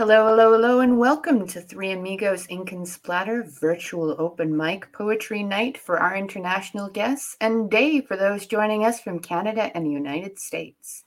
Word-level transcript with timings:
Hello, 0.00 0.28
hello, 0.28 0.52
hello, 0.52 0.80
and 0.80 0.96
welcome 0.96 1.46
to 1.48 1.60
Three 1.60 1.90
Amigos 1.90 2.46
Ink 2.48 2.72
and 2.72 2.88
Splatter 2.88 3.42
virtual 3.42 4.16
open 4.18 4.56
mic 4.56 4.90
poetry 4.94 5.42
night 5.42 5.76
for 5.76 5.98
our 5.98 6.16
international 6.16 6.88
guests 6.88 7.36
and 7.38 7.70
day 7.70 8.00
for 8.00 8.16
those 8.16 8.46
joining 8.46 8.86
us 8.86 8.98
from 8.98 9.18
Canada 9.18 9.70
and 9.74 9.84
the 9.84 9.90
United 9.90 10.38
States. 10.38 11.04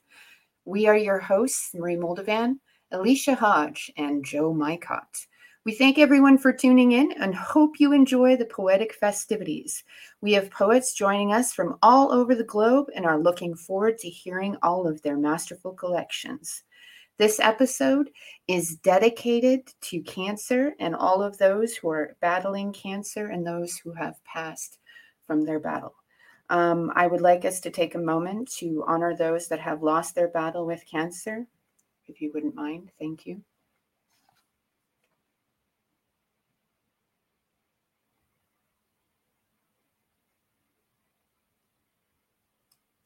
We 0.65 0.85
are 0.85 0.95
your 0.95 1.17
hosts, 1.17 1.71
Marie 1.73 1.95
Moldovan, 1.95 2.59
Alicia 2.91 3.33
Hodge, 3.33 3.91
and 3.97 4.23
Joe 4.23 4.53
Mycott. 4.53 5.25
We 5.65 5.73
thank 5.73 5.97
everyone 5.97 6.37
for 6.37 6.53
tuning 6.53 6.91
in 6.91 7.13
and 7.13 7.33
hope 7.33 7.79
you 7.79 7.93
enjoy 7.93 8.35
the 8.35 8.45
poetic 8.45 8.93
festivities. 8.93 9.83
We 10.21 10.33
have 10.33 10.51
poets 10.51 10.93
joining 10.93 11.33
us 11.33 11.51
from 11.51 11.79
all 11.81 12.11
over 12.11 12.35
the 12.35 12.43
globe 12.43 12.89
and 12.95 13.07
are 13.07 13.17
looking 13.19 13.55
forward 13.55 13.97
to 13.97 14.09
hearing 14.09 14.55
all 14.61 14.87
of 14.87 15.01
their 15.01 15.17
masterful 15.17 15.71
collections. 15.71 16.61
This 17.19 17.39
episode 17.39 18.09
is 18.47 18.77
dedicated 18.77 19.71
to 19.81 20.01
cancer 20.01 20.73
and 20.79 20.95
all 20.95 21.21
of 21.21 21.37
those 21.37 21.75
who 21.75 21.89
are 21.89 22.17
battling 22.21 22.73
cancer 22.73 23.27
and 23.27 23.45
those 23.45 23.77
who 23.77 23.93
have 23.93 24.23
passed 24.25 24.79
from 25.27 25.45
their 25.45 25.59
battle. 25.59 25.93
Um, 26.49 26.91
I 26.95 27.05
would 27.05 27.21
like 27.21 27.45
us 27.45 27.59
to 27.61 27.69
take 27.69 27.93
a 27.93 27.99
moment 27.99 28.51
to 28.57 28.83
honor 28.87 29.15
those 29.15 29.47
that 29.49 29.59
have 29.59 29.83
lost 29.83 30.15
their 30.15 30.27
battle 30.27 30.65
with 30.65 30.83
cancer. 30.89 31.45
If 32.07 32.19
you 32.19 32.31
wouldn't 32.33 32.55
mind, 32.55 32.91
thank 32.99 33.27
you. 33.27 33.43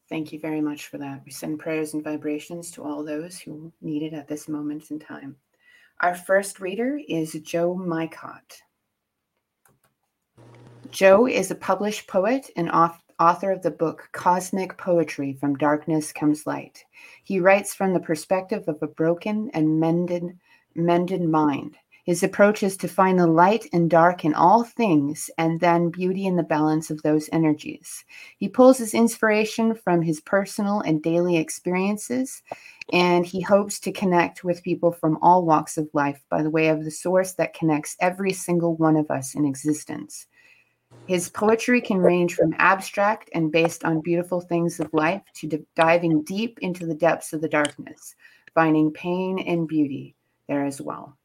Thank 0.08 0.32
you 0.32 0.40
very 0.40 0.60
much 0.60 0.86
for 0.86 0.96
that. 0.98 1.22
We 1.24 1.30
send 1.30 1.58
prayers 1.58 1.92
and 1.92 2.02
vibrations 2.02 2.70
to 2.72 2.82
all 2.82 3.04
those 3.04 3.38
who 3.38 3.72
need 3.82 4.02
it 4.02 4.14
at 4.14 4.26
this 4.26 4.48
moment 4.48 4.90
in 4.90 4.98
time. 4.98 5.36
Our 6.00 6.14
first 6.14 6.60
reader 6.60 6.98
is 7.08 7.32
Joe 7.44 7.74
Mycott. 7.74 8.62
Joe 10.90 11.26
is 11.26 11.50
a 11.50 11.56
published 11.56 12.06
poet 12.06 12.50
and 12.56 12.70
author 12.70 13.50
of 13.52 13.60
the 13.60 13.70
book 13.70 14.08
Cosmic 14.12 14.78
Poetry 14.78 15.34
From 15.34 15.56
Darkness 15.56 16.12
Comes 16.12 16.46
Light. 16.46 16.82
He 17.24 17.40
writes 17.40 17.74
from 17.74 17.92
the 17.92 18.00
perspective 18.00 18.64
of 18.68 18.78
a 18.80 18.86
broken 18.86 19.50
and 19.52 19.78
mended, 19.78 20.38
mended 20.74 21.22
mind. 21.22 21.76
His 22.08 22.22
approach 22.22 22.62
is 22.62 22.78
to 22.78 22.88
find 22.88 23.18
the 23.18 23.26
light 23.26 23.66
and 23.70 23.90
dark 23.90 24.24
in 24.24 24.32
all 24.32 24.64
things 24.64 25.28
and 25.36 25.60
then 25.60 25.90
beauty 25.90 26.24
in 26.24 26.36
the 26.36 26.42
balance 26.42 26.88
of 26.88 27.02
those 27.02 27.28
energies. 27.34 28.02
He 28.38 28.48
pulls 28.48 28.78
his 28.78 28.94
inspiration 28.94 29.74
from 29.74 30.00
his 30.00 30.18
personal 30.22 30.80
and 30.80 31.02
daily 31.02 31.36
experiences, 31.36 32.42
and 32.94 33.26
he 33.26 33.42
hopes 33.42 33.78
to 33.80 33.92
connect 33.92 34.42
with 34.42 34.62
people 34.62 34.90
from 34.90 35.18
all 35.20 35.44
walks 35.44 35.76
of 35.76 35.90
life 35.92 36.24
by 36.30 36.42
the 36.42 36.48
way 36.48 36.68
of 36.68 36.82
the 36.82 36.90
source 36.90 37.34
that 37.34 37.52
connects 37.52 37.94
every 38.00 38.32
single 38.32 38.74
one 38.76 38.96
of 38.96 39.10
us 39.10 39.34
in 39.34 39.44
existence. 39.44 40.28
His 41.04 41.28
poetry 41.28 41.82
can 41.82 41.98
range 41.98 42.36
from 42.36 42.54
abstract 42.56 43.28
and 43.34 43.52
based 43.52 43.84
on 43.84 44.00
beautiful 44.00 44.40
things 44.40 44.80
of 44.80 44.88
life 44.94 45.24
to 45.34 45.46
d- 45.46 45.66
diving 45.76 46.22
deep 46.22 46.58
into 46.62 46.86
the 46.86 46.94
depths 46.94 47.34
of 47.34 47.42
the 47.42 47.50
darkness, 47.50 48.14
finding 48.54 48.92
pain 48.92 49.38
and 49.40 49.68
beauty 49.68 50.16
there 50.48 50.64
as 50.64 50.80
well. 50.80 51.17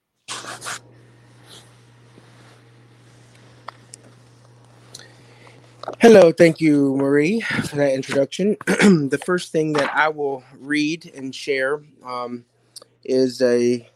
Hello, 5.99 6.33
thank 6.33 6.59
you, 6.59 6.95
Marie, 6.97 7.39
for 7.41 7.77
that 7.77 7.93
introduction. 7.93 8.57
the 8.67 9.21
first 9.25 9.53
thing 9.53 9.73
that 9.73 9.89
I 9.95 10.09
will 10.09 10.43
read 10.59 11.09
and 11.15 11.33
share 11.33 11.81
um, 12.03 12.45
is 13.05 13.41
a 13.41 13.87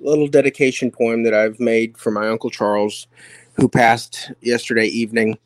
little 0.00 0.28
dedication 0.28 0.92
poem 0.92 1.24
that 1.24 1.34
I've 1.34 1.58
made 1.58 1.98
for 1.98 2.12
my 2.12 2.28
Uncle 2.28 2.50
Charles, 2.50 3.08
who 3.54 3.68
passed 3.68 4.30
yesterday 4.40 4.86
evening 4.86 5.38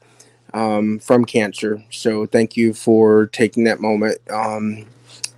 um, 0.53 0.99
from 0.99 1.25
cancer. 1.25 1.83
So, 1.91 2.27
thank 2.27 2.57
you 2.57 2.75
for 2.75 3.27
taking 3.29 3.65
that 3.65 3.81
moment 3.81 4.19
um, 4.31 4.87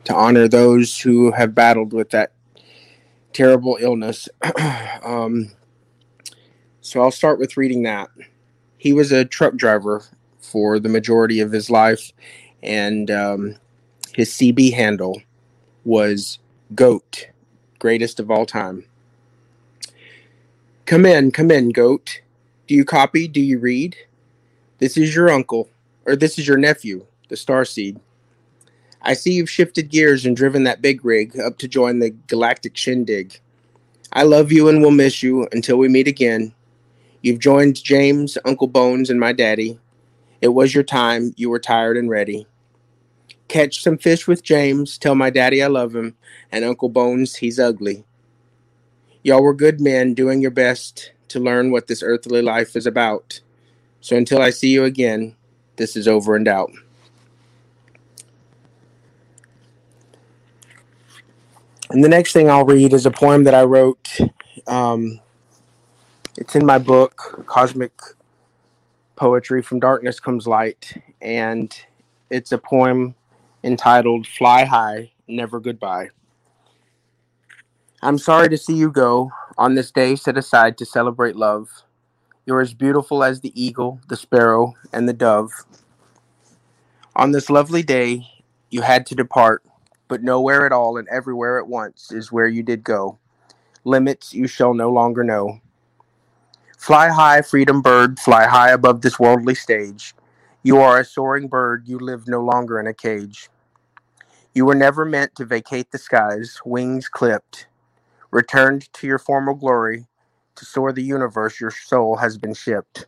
to 0.05 0.15
honor 0.15 0.49
those 0.49 0.99
who 0.99 1.31
have 1.31 1.55
battled 1.55 1.93
with 1.93 2.11
that 2.11 2.32
terrible 3.33 3.79
illness. 3.81 4.29
um, 5.05 5.51
so 6.81 7.01
I'll 7.01 7.11
start 7.11 7.39
with 7.39 7.57
reading 7.57 7.83
that. 7.85 8.11
He 8.79 8.93
was 8.93 9.13
a 9.13 9.25
truck 9.25 9.55
driver 9.55 10.05
for 10.41 10.79
the 10.79 10.89
majority 10.89 11.41
of 11.41 11.53
his 11.53 11.71
life, 11.71 12.13
and 12.63 13.11
um, 13.11 13.57
his 14.15 14.31
CB 14.31 14.73
handle 14.73 15.23
was 15.85 16.39
GOAT, 16.75 17.29
greatest 17.79 18.21
of 18.21 18.31
all 18.31 18.47
time. 18.47 18.85
Come 20.85 21.07
in, 21.07 21.31
come 21.31 21.51
in, 21.51 21.71
GOAT. 21.71 22.21
Do 22.67 22.75
you 22.75 22.85
copy? 22.85 23.29
Do 23.29 23.41
you 23.41 23.59
read? 23.59 23.97
This 24.79 24.97
is 24.97 25.15
your 25.15 25.31
uncle, 25.31 25.71
or 26.05 26.17
this 26.17 26.39
is 26.39 26.47
your 26.47 26.57
nephew, 26.57 27.07
the 27.29 27.37
Starseed. 27.37 28.01
I 29.03 29.15
see 29.15 29.33
you've 29.33 29.51
shifted 29.51 29.91
gears 29.91 30.25
and 30.25 30.37
driven 30.37 30.65
that 30.65 30.81
big 30.81 31.05
rig 31.05 31.39
up 31.39 31.59
to 31.59 31.69
join 31.69 31.99
the 31.99 32.11
galactic 32.29 32.77
shindig. 32.77 33.41
I 34.13 34.23
love 34.23 34.53
you 34.53 34.69
and 34.69 34.83
will 34.83 34.91
miss 34.93 35.23
you 35.23 35.49
until 35.53 35.77
we 35.77 35.89
meet 35.89 36.07
again. 36.07 36.55
You've 37.23 37.41
joined 37.41 37.83
James, 37.83 38.39
Uncle 38.45 38.67
Bones, 38.67 39.11
and 39.11 39.19
my 39.19 39.33
daddy. 39.33 39.79
It 40.41 40.49
was 40.49 40.75
your 40.75 40.85
time. 40.85 41.33
You 41.37 41.51
were 41.51 41.59
tired 41.59 41.97
and 41.97 42.11
ready. 42.11 42.47
Catch 43.49 43.83
some 43.83 43.99
fish 43.99 44.27
with 44.27 44.43
James. 44.43 44.99
Tell 44.99 45.15
my 45.15 45.31
daddy 45.31 45.63
I 45.63 45.69
love 45.69 45.95
him. 45.95 46.17
And 46.51 46.65
Uncle 46.65 46.89
Bones, 46.89 47.37
he's 47.37 47.59
ugly. 47.59 48.05
Y'all 49.23 49.43
were 49.43 49.55
good 49.55 49.81
men 49.81 50.15
doing 50.15 50.41
your 50.41 50.51
best 50.51 51.13
to 51.29 51.41
learn 51.41 51.71
what 51.71 51.87
this 51.87 52.03
earthly 52.03 52.43
life 52.43 52.77
is 52.77 52.87
about. 52.87 53.41
So 54.01 54.17
until 54.17 54.43
I 54.43 54.51
see 54.51 54.69
you 54.69 54.85
again, 54.85 55.37
this 55.77 55.97
is 55.97 56.09
over 56.09 56.35
and 56.35 56.49
out. 56.49 56.73
And 61.93 62.03
the 62.03 62.09
next 62.09 62.33
thing 62.33 62.49
I'll 62.49 62.65
read 62.65 62.95
is 62.95 63.05
a 63.05 63.11
poem 63.11 63.45
that 63.45 63.55
I 63.55 63.65
wrote. 63.65 64.19
Um, 64.67 65.21
it's 66.39 66.57
in 66.57 66.65
my 66.65 66.79
book, 66.79 67.45
Cosmic 67.47 67.93
Poetry 69.15 69.61
From 69.61 69.79
Darkness 69.79 70.19
Comes 70.19 70.47
Light. 70.47 70.95
And 71.21 71.71
it's 72.31 72.51
a 72.51 72.57
poem 72.57 73.15
entitled 73.63 74.27
Fly 74.27 74.65
High, 74.65 75.13
Never 75.29 75.61
Goodbye. 75.61 76.09
I'm 78.01 78.17
sorry 78.17 78.49
to 78.49 78.57
see 78.57 78.75
you 78.75 78.91
go 78.91 79.31
on 79.59 79.75
this 79.75 79.91
day 79.91 80.17
set 80.17 80.39
aside 80.39 80.79
to 80.79 80.87
celebrate 80.87 81.37
love. 81.37 81.69
You're 82.47 82.63
as 82.63 82.73
beautiful 82.73 83.23
as 83.23 83.43
the 83.43 83.53
eagle, 83.63 84.01
the 84.09 84.17
sparrow, 84.17 84.73
and 84.95 85.07
the 85.07 85.13
dove. 85.13 85.51
On 87.15 87.33
this 87.33 87.51
lovely 87.51 87.83
day, 87.83 88.27
you 88.71 88.81
had 88.81 89.05
to 89.09 89.15
depart, 89.15 89.63
but 90.13 90.23
nowhere 90.23 90.67
at 90.67 90.73
all 90.73 90.99
and 90.99 91.09
everywhere 91.09 91.59
at 91.59 91.67
once 91.67 92.13
is 92.13 92.31
where 92.31 92.47
you 92.47 92.63
did 92.63 92.85
go. 92.85 93.19
Limits 93.85 94.35
you 94.35 94.47
shall 94.47 94.75
no 94.75 94.91
longer 94.91 95.25
know. 95.25 95.59
Fly 96.77 97.09
high, 97.09 97.41
freedom 97.41 97.81
bird, 97.81 98.19
fly 98.21 98.45
high 98.45 98.73
above 98.73 99.01
this 99.01 99.19
worldly 99.19 99.55
stage. 99.55 100.15
You 100.63 100.77
are 100.81 101.01
a 101.01 101.05
soaring 101.07 101.49
bird, 101.49 101.89
you 101.89 101.99
live 101.99 102.29
no 102.29 102.43
longer 102.43 102.79
in 102.79 102.87
a 102.87 102.93
cage. 102.93 103.49
You 104.53 104.67
were 104.67 104.75
never 104.75 105.07
meant 105.07 105.35
to 105.37 105.47
vacate 105.47 105.91
the 105.93 105.97
skies, 105.97 106.61
wings 106.67 107.09
clipped. 107.09 107.67
Returned 108.31 108.93
to 108.93 109.07
your 109.07 109.19
former 109.19 109.55
glory, 109.55 110.09
to 110.57 110.67
soar 110.67 110.93
the 110.93 111.03
universe, 111.03 111.59
your 111.59 111.71
soul 111.71 112.17
has 112.17 112.37
been 112.37 112.53
shipped. 112.53 113.07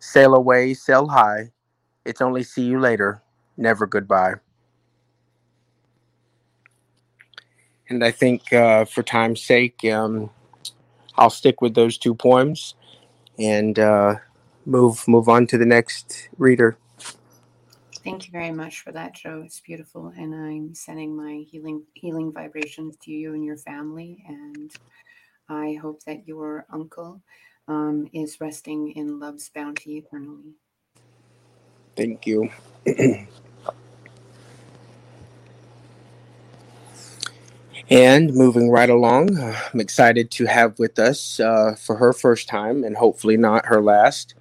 Sail 0.00 0.34
away, 0.34 0.74
sail 0.74 1.06
high. 1.06 1.52
It's 2.04 2.20
only 2.20 2.42
see 2.42 2.64
you 2.64 2.80
later, 2.80 3.22
never 3.56 3.86
goodbye. 3.86 4.34
And 7.88 8.04
I 8.04 8.10
think 8.10 8.52
uh, 8.52 8.84
for 8.84 9.02
time's 9.02 9.42
sake, 9.42 9.84
um, 9.84 10.30
I'll 11.16 11.30
stick 11.30 11.60
with 11.60 11.74
those 11.74 11.98
two 11.98 12.14
poems 12.14 12.74
and 13.38 13.78
uh, 13.78 14.16
move 14.64 15.06
move 15.06 15.28
on 15.28 15.46
to 15.48 15.58
the 15.58 15.66
next 15.66 16.28
reader. 16.38 16.76
Thank 18.04 18.26
you 18.26 18.32
very 18.32 18.52
much 18.52 18.80
for 18.80 18.92
that, 18.92 19.14
Joe. 19.14 19.42
It's 19.44 19.60
beautiful, 19.60 20.12
and 20.16 20.34
I'm 20.34 20.74
sending 20.74 21.16
my 21.16 21.44
healing 21.48 21.84
healing 21.94 22.32
vibrations 22.32 22.96
to 23.02 23.10
you 23.10 23.34
and 23.34 23.44
your 23.44 23.56
family. 23.56 24.24
And 24.28 24.70
I 25.48 25.78
hope 25.80 26.04
that 26.04 26.26
your 26.26 26.66
uncle 26.72 27.22
um, 27.68 28.08
is 28.12 28.40
resting 28.40 28.92
in 28.92 29.20
love's 29.20 29.50
bounty 29.54 29.98
eternally. 29.98 30.54
Thank 31.96 32.26
you. 32.26 32.50
And 37.88 38.34
moving 38.34 38.70
right 38.70 38.90
along, 38.90 39.38
uh, 39.38 39.56
I'm 39.72 39.80
excited 39.80 40.30
to 40.32 40.46
have 40.46 40.78
with 40.78 40.98
us 40.98 41.38
uh, 41.38 41.76
for 41.78 41.96
her 41.96 42.12
first 42.12 42.48
time 42.48 42.82
and 42.82 42.96
hopefully 42.96 43.36
not 43.36 43.66
her 43.66 43.80
last, 43.80 44.34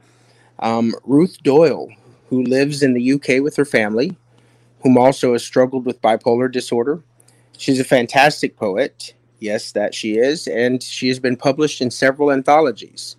um, 0.59 0.95
Ruth 1.03 1.37
Doyle, 1.43 1.89
who 2.29 2.43
lives 2.43 2.81
in 2.81 2.93
the 2.93 3.13
UK 3.13 3.43
with 3.43 3.55
her 3.57 3.65
family, 3.65 4.15
whom 4.81 4.97
also 4.97 5.33
has 5.33 5.43
struggled 5.43 5.85
with 5.85 6.01
bipolar 6.01 6.51
disorder. 6.51 7.03
She's 7.57 7.79
a 7.79 7.83
fantastic 7.83 8.57
poet. 8.57 9.13
Yes, 9.39 9.71
that 9.73 9.93
she 9.93 10.17
is. 10.17 10.47
And 10.47 10.81
she 10.81 11.07
has 11.09 11.19
been 11.19 11.37
published 11.37 11.81
in 11.81 11.91
several 11.91 12.31
anthologies. 12.31 13.15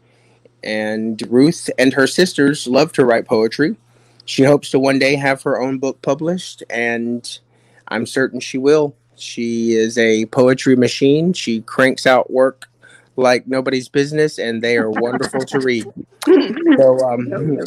And 0.65 1.23
Ruth 1.31 1.71
and 1.79 1.93
her 1.95 2.07
sisters 2.09 2.67
love 2.67 2.93
to 2.93 3.05
write 3.05 3.27
poetry. 3.27 3.77
She 4.25 4.43
hopes 4.43 4.71
to 4.71 4.81
one 4.81 4.99
day 4.99 5.15
have 5.15 5.43
her 5.43 5.61
own 5.61 5.79
book 5.79 6.03
published, 6.03 6.65
and 6.69 7.39
I'm 7.89 8.07
certain 8.07 8.41
she 8.41 8.59
will. 8.59 8.97
She 9.17 9.73
is 9.73 9.99
a 9.99 10.27
poetry 10.27 10.77
machine. 10.77 11.33
She 11.33 11.63
cranks 11.63 12.07
out 12.07 12.31
work 12.31 12.67
like 13.17 13.47
nobody's 13.47 13.89
business, 13.89 14.39
and 14.39 14.63
they 14.63 14.77
are 14.77 14.91
wonderful 14.91 15.45
to 15.47 15.61
read. 15.61 15.87
So, 16.79 16.99
um, 17.09 17.59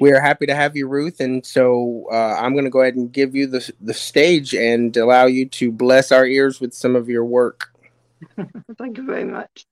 we 0.00 0.12
are 0.12 0.20
happy 0.20 0.46
to 0.46 0.54
have 0.54 0.76
you, 0.76 0.86
Ruth. 0.86 1.20
And 1.20 1.44
so, 1.44 2.06
uh, 2.12 2.36
I'm 2.38 2.52
going 2.52 2.64
to 2.64 2.70
go 2.70 2.82
ahead 2.82 2.96
and 2.96 3.10
give 3.10 3.34
you 3.34 3.46
the 3.46 3.72
the 3.80 3.94
stage 3.94 4.54
and 4.54 4.96
allow 4.96 5.26
you 5.26 5.46
to 5.46 5.72
bless 5.72 6.12
our 6.12 6.26
ears 6.26 6.60
with 6.60 6.74
some 6.74 6.94
of 6.94 7.08
your 7.08 7.24
work. 7.24 7.72
Thank 8.78 8.98
you 8.98 9.06
very 9.06 9.24
much. 9.24 9.66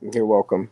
You're 0.00 0.26
welcome. 0.26 0.70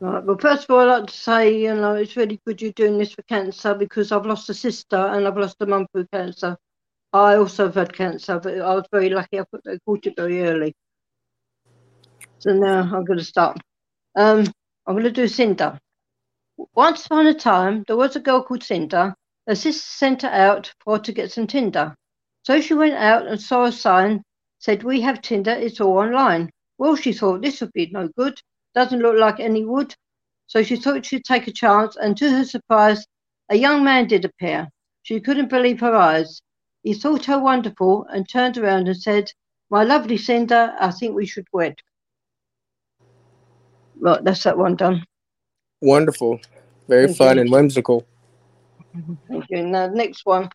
Right. 0.00 0.22
Well, 0.22 0.38
first 0.38 0.64
of 0.64 0.70
all, 0.70 0.80
I'd 0.80 0.98
like 0.98 1.06
to 1.08 1.14
say, 1.14 1.62
you 1.62 1.74
know, 1.74 1.94
it's 1.94 2.16
really 2.16 2.40
good 2.46 2.62
you're 2.62 2.72
doing 2.72 2.98
this 2.98 3.12
for 3.12 3.22
cancer 3.22 3.74
because 3.74 4.12
I've 4.12 4.26
lost 4.26 4.48
a 4.48 4.54
sister 4.54 4.96
and 4.96 5.26
I've 5.26 5.36
lost 5.36 5.56
a 5.60 5.66
mum 5.66 5.86
through 5.92 6.06
cancer. 6.12 6.56
I 7.12 7.34
also 7.36 7.66
have 7.66 7.74
had 7.74 7.92
cancer, 7.92 8.38
but 8.38 8.60
I 8.60 8.74
was 8.74 8.84
very 8.92 9.10
lucky. 9.10 9.40
I 9.40 9.44
caught 9.84 10.06
it 10.06 10.14
very 10.16 10.42
early. 10.44 10.74
So 12.38 12.52
now 12.52 12.82
I'm 12.82 13.04
going 13.04 13.18
to 13.18 13.24
start. 13.24 13.58
Um, 14.14 14.44
I'm 14.86 14.94
going 14.94 15.04
to 15.04 15.10
do 15.10 15.26
Cinder. 15.26 15.80
Once 16.74 17.06
upon 17.06 17.26
a 17.26 17.34
time, 17.34 17.84
there 17.88 17.96
was 17.96 18.14
a 18.14 18.20
girl 18.20 18.42
called 18.44 18.62
Cinder. 18.62 19.14
Her 19.48 19.54
sister 19.56 19.82
sent 19.82 20.22
her 20.22 20.28
out 20.28 20.72
for 20.84 21.00
to 21.00 21.12
get 21.12 21.32
some 21.32 21.46
tinder. 21.46 21.94
So 22.44 22.60
she 22.60 22.74
went 22.74 22.94
out 22.94 23.26
and 23.26 23.40
saw 23.40 23.64
a 23.64 23.72
sign, 23.72 24.22
said, 24.58 24.84
We 24.84 25.00
have 25.00 25.22
Tinder, 25.22 25.52
it's 25.52 25.80
all 25.80 25.98
online. 25.98 26.50
Well, 26.76 26.94
she 26.94 27.12
thought 27.12 27.42
this 27.42 27.60
would 27.60 27.72
be 27.72 27.88
no 27.90 28.08
good 28.16 28.40
doesn't 28.78 29.00
look 29.00 29.16
like 29.16 29.40
any 29.40 29.64
wood. 29.64 29.92
So 30.46 30.62
she 30.62 30.76
thought 30.76 31.04
she'd 31.04 31.24
take 31.24 31.48
a 31.48 31.52
chance, 31.52 31.96
and 31.96 32.16
to 32.16 32.30
her 32.30 32.44
surprise, 32.44 33.04
a 33.48 33.56
young 33.56 33.82
man 33.82 34.06
did 34.06 34.24
appear. 34.24 34.68
She 35.02 35.18
couldn't 35.18 35.50
believe 35.50 35.80
her 35.80 35.96
eyes. 35.96 36.40
He 36.84 36.94
thought 36.94 37.24
her 37.24 37.40
wonderful 37.40 38.06
and 38.08 38.28
turned 38.28 38.56
around 38.56 38.86
and 38.86 38.96
said, 38.96 39.32
My 39.68 39.82
lovely 39.82 40.16
Cinder, 40.16 40.76
I 40.78 40.92
think 40.92 41.16
we 41.16 41.26
should 41.26 41.48
wed. 41.52 41.74
Right, 43.98 44.22
that's 44.22 44.44
that 44.44 44.56
one 44.56 44.76
done. 44.76 45.04
Wonderful. 45.82 46.38
Very 46.88 47.06
Thank 47.06 47.18
fun 47.18 47.36
you. 47.36 47.42
and 47.42 47.50
whimsical. 47.50 48.06
Thank 49.28 49.44
you. 49.50 49.66
Now, 49.66 49.88
the 49.88 49.96
next 49.96 50.24
one, 50.24 50.50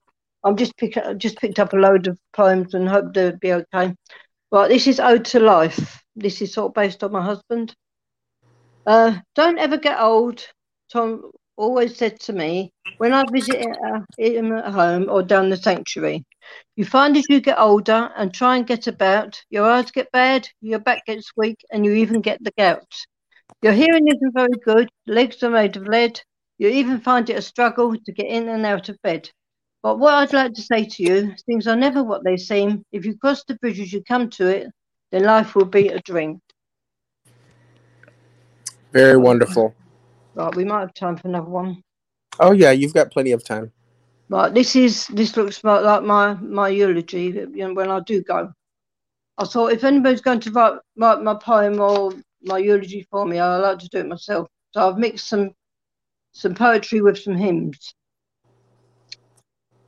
I've 0.46 0.56
just, 0.56 0.78
pick, 0.78 0.98
just 1.18 1.38
picked 1.40 1.60
up 1.60 1.74
a 1.74 1.78
load 1.78 2.08
of 2.08 2.18
poems 2.31 2.74
and 2.74 2.88
hope 2.88 3.14
they'll 3.14 3.36
be 3.36 3.52
okay. 3.52 3.94
Right, 4.50 4.70
this 4.70 4.88
is 4.88 5.02
Ode 5.02 5.25
to 5.25 5.42
Life. 5.42 6.02
This 6.16 6.42
is 6.42 6.54
sort 6.54 6.70
of 6.70 6.74
based 6.74 7.04
on 7.04 7.12
my 7.12 7.22
husband. 7.22 7.75
Uh, 8.85 9.18
don't 9.35 9.59
ever 9.59 9.77
get 9.77 10.00
old, 10.00 10.45
Tom 10.91 11.31
always 11.56 11.95
said 11.97 12.19
to 12.19 12.33
me 12.33 12.71
when 12.97 13.13
I 13.13 13.24
visit 13.31 13.65
uh, 13.85 14.00
him 14.18 14.51
at 14.51 14.74
home 14.74 15.09
or 15.09 15.24
down 15.24 15.50
the 15.50 15.57
sanctuary. 15.57 16.25
You 16.75 16.85
find 16.85 17.15
as 17.15 17.24
you 17.30 17.39
get 17.39 17.59
older 17.59 18.12
and 18.18 18.33
try 18.33 18.57
and 18.57 18.68
get 18.68 18.88
about, 18.88 19.41
your 19.50 19.65
eyes 19.65 19.91
get 19.91 20.12
bad, 20.12 20.47
your 20.62 20.80
back 20.80 21.06
gets 21.06 21.31
weak, 21.38 21.57
and 21.71 21.85
you 21.85 21.94
even 21.94 22.21
get 22.21 22.44
the 22.44 22.51
gout. 22.57 22.91
Your 23.62 23.74
hearing 23.74 24.07
isn't 24.07 24.33
very 24.33 24.59
good, 24.65 24.89
legs 25.07 25.41
are 25.44 25.50
made 25.50 25.77
of 25.77 25.88
lead, 25.88 26.19
you 26.57 26.68
even 26.68 27.00
find 27.00 27.29
it 27.29 27.38
a 27.38 27.41
struggle 27.41 27.95
to 27.95 28.12
get 28.12 28.27
in 28.27 28.50
and 28.50 28.65
out 28.65 28.89
of 28.89 29.01
bed. 29.01 29.29
But 29.81 30.00
what 30.00 30.13
I'd 30.13 30.33
like 30.33 30.53
to 30.53 30.62
say 30.62 30.86
to 30.86 31.03
you, 31.03 31.34
things 31.46 31.67
are 31.67 31.75
never 31.75 32.03
what 32.03 32.24
they 32.24 32.38
seem. 32.38 32.84
If 32.91 33.05
you 33.05 33.17
cross 33.17 33.43
the 33.46 33.55
bridge 33.55 33.79
as 33.79 33.91
you 33.91 34.03
come 34.03 34.29
to 34.31 34.48
it, 34.48 34.67
then 35.12 35.24
life 35.24 35.55
will 35.55 35.65
be 35.65 35.89
a 35.89 36.00
dream. 36.00 36.39
Very 38.93 39.17
wonderful. 39.17 39.75
Right, 40.35 40.55
we 40.55 40.65
might 40.65 40.81
have 40.81 40.93
time 40.93 41.17
for 41.17 41.27
another 41.27 41.50
one. 41.50 41.83
Oh 42.39 42.51
yeah, 42.51 42.71
you've 42.71 42.93
got 42.93 43.12
plenty 43.12 43.31
of 43.31 43.43
time. 43.43 43.71
Right, 44.29 44.53
this 44.53 44.75
is 44.75 45.07
this 45.07 45.35
looks 45.35 45.63
like 45.63 46.03
my 46.03 46.35
my 46.35 46.69
eulogy. 46.69 47.25
You 47.25 47.47
know, 47.67 47.73
when 47.73 47.89
I 47.89 48.00
do 48.01 48.21
go, 48.21 48.53
I 49.38 49.45
thought 49.45 49.73
if 49.73 49.83
anybody's 49.83 50.21
going 50.21 50.39
to 50.41 50.51
write, 50.51 50.79
write 50.95 51.21
my 51.21 51.33
poem 51.33 51.79
or 51.79 52.13
my 52.43 52.59
eulogy 52.59 53.07
for 53.09 53.25
me, 53.25 53.39
I 53.39 53.57
like 53.57 53.79
to 53.79 53.89
do 53.89 54.00
it 54.00 54.07
myself. 54.07 54.47
So 54.73 54.89
I've 54.89 54.97
mixed 54.97 55.27
some 55.27 55.51
some 56.31 56.53
poetry 56.53 57.01
with 57.01 57.17
some 57.17 57.35
hymns. 57.35 57.93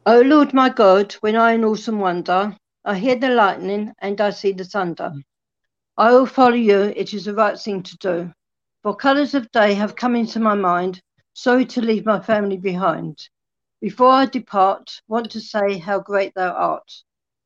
O 0.07 0.21
Lord 0.21 0.53
my 0.53 0.69
God, 0.69 1.13
when 1.21 1.35
I 1.35 1.53
in 1.53 1.63
awesome 1.63 1.99
wonder, 1.99 2.55
I 2.83 2.97
hear 2.97 3.15
the 3.15 3.29
lightning 3.29 3.93
and 3.99 4.19
I 4.21 4.29
see 4.29 4.51
the 4.51 4.63
thunder. 4.63 5.11
I 5.97 6.11
will 6.11 6.27
follow 6.27 6.55
you, 6.55 6.93
it 6.95 7.13
is 7.13 7.25
the 7.25 7.33
right 7.33 7.57
thing 7.57 7.81
to 7.81 7.97
do. 7.97 8.31
For 8.85 8.95
colours 8.95 9.33
of 9.33 9.51
day 9.51 9.73
have 9.73 9.95
come 9.95 10.15
into 10.15 10.39
my 10.39 10.53
mind, 10.53 11.01
sorry 11.33 11.65
to 11.65 11.81
leave 11.81 12.05
my 12.05 12.19
family 12.19 12.57
behind. 12.57 13.29
Before 13.81 14.11
I 14.11 14.27
depart, 14.27 15.01
want 15.07 15.31
to 15.31 15.41
say 15.41 15.79
how 15.79 15.97
great 15.97 16.35
thou 16.35 16.51
art. 16.51 16.91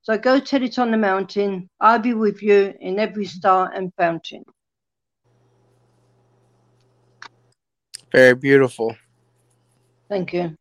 So 0.01 0.17
go 0.17 0.41
tell 0.41 0.62
it 0.63 0.77
on 0.77 0.91
the 0.91 0.98
mountain, 0.98 1.69
I'll 1.79 2.00
be 2.00 2.13
with 2.13 2.43
you 2.43 2.74
in 2.81 3.00
every 3.00 3.24
star 3.24 3.72
and 3.74 3.93
fountain. 3.96 4.43
Very 8.12 8.36
beautiful. 8.36 8.98
Thank 10.10 10.34
you. 10.34 10.58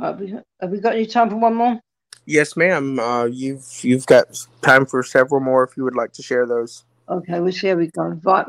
have, 0.00 0.20
we, 0.20 0.38
have 0.60 0.70
we 0.70 0.78
got 0.78 0.94
any 0.94 1.06
time 1.06 1.30
for 1.30 1.36
one 1.36 1.56
more? 1.56 1.80
Yes, 2.26 2.56
ma'am. 2.56 3.00
Uh, 3.00 3.24
you've 3.24 3.66
you've 3.82 4.06
got 4.06 4.46
time 4.62 4.86
for 4.86 5.02
several 5.02 5.40
more 5.40 5.64
if 5.64 5.76
you 5.76 5.82
would 5.82 5.96
like 5.96 6.12
to 6.12 6.22
share 6.22 6.46
those. 6.46 6.84
Okay, 7.08 7.40
well, 7.40 7.50
here 7.50 7.76
we 7.76 7.88
go. 7.88 8.20
Right. 8.22 8.46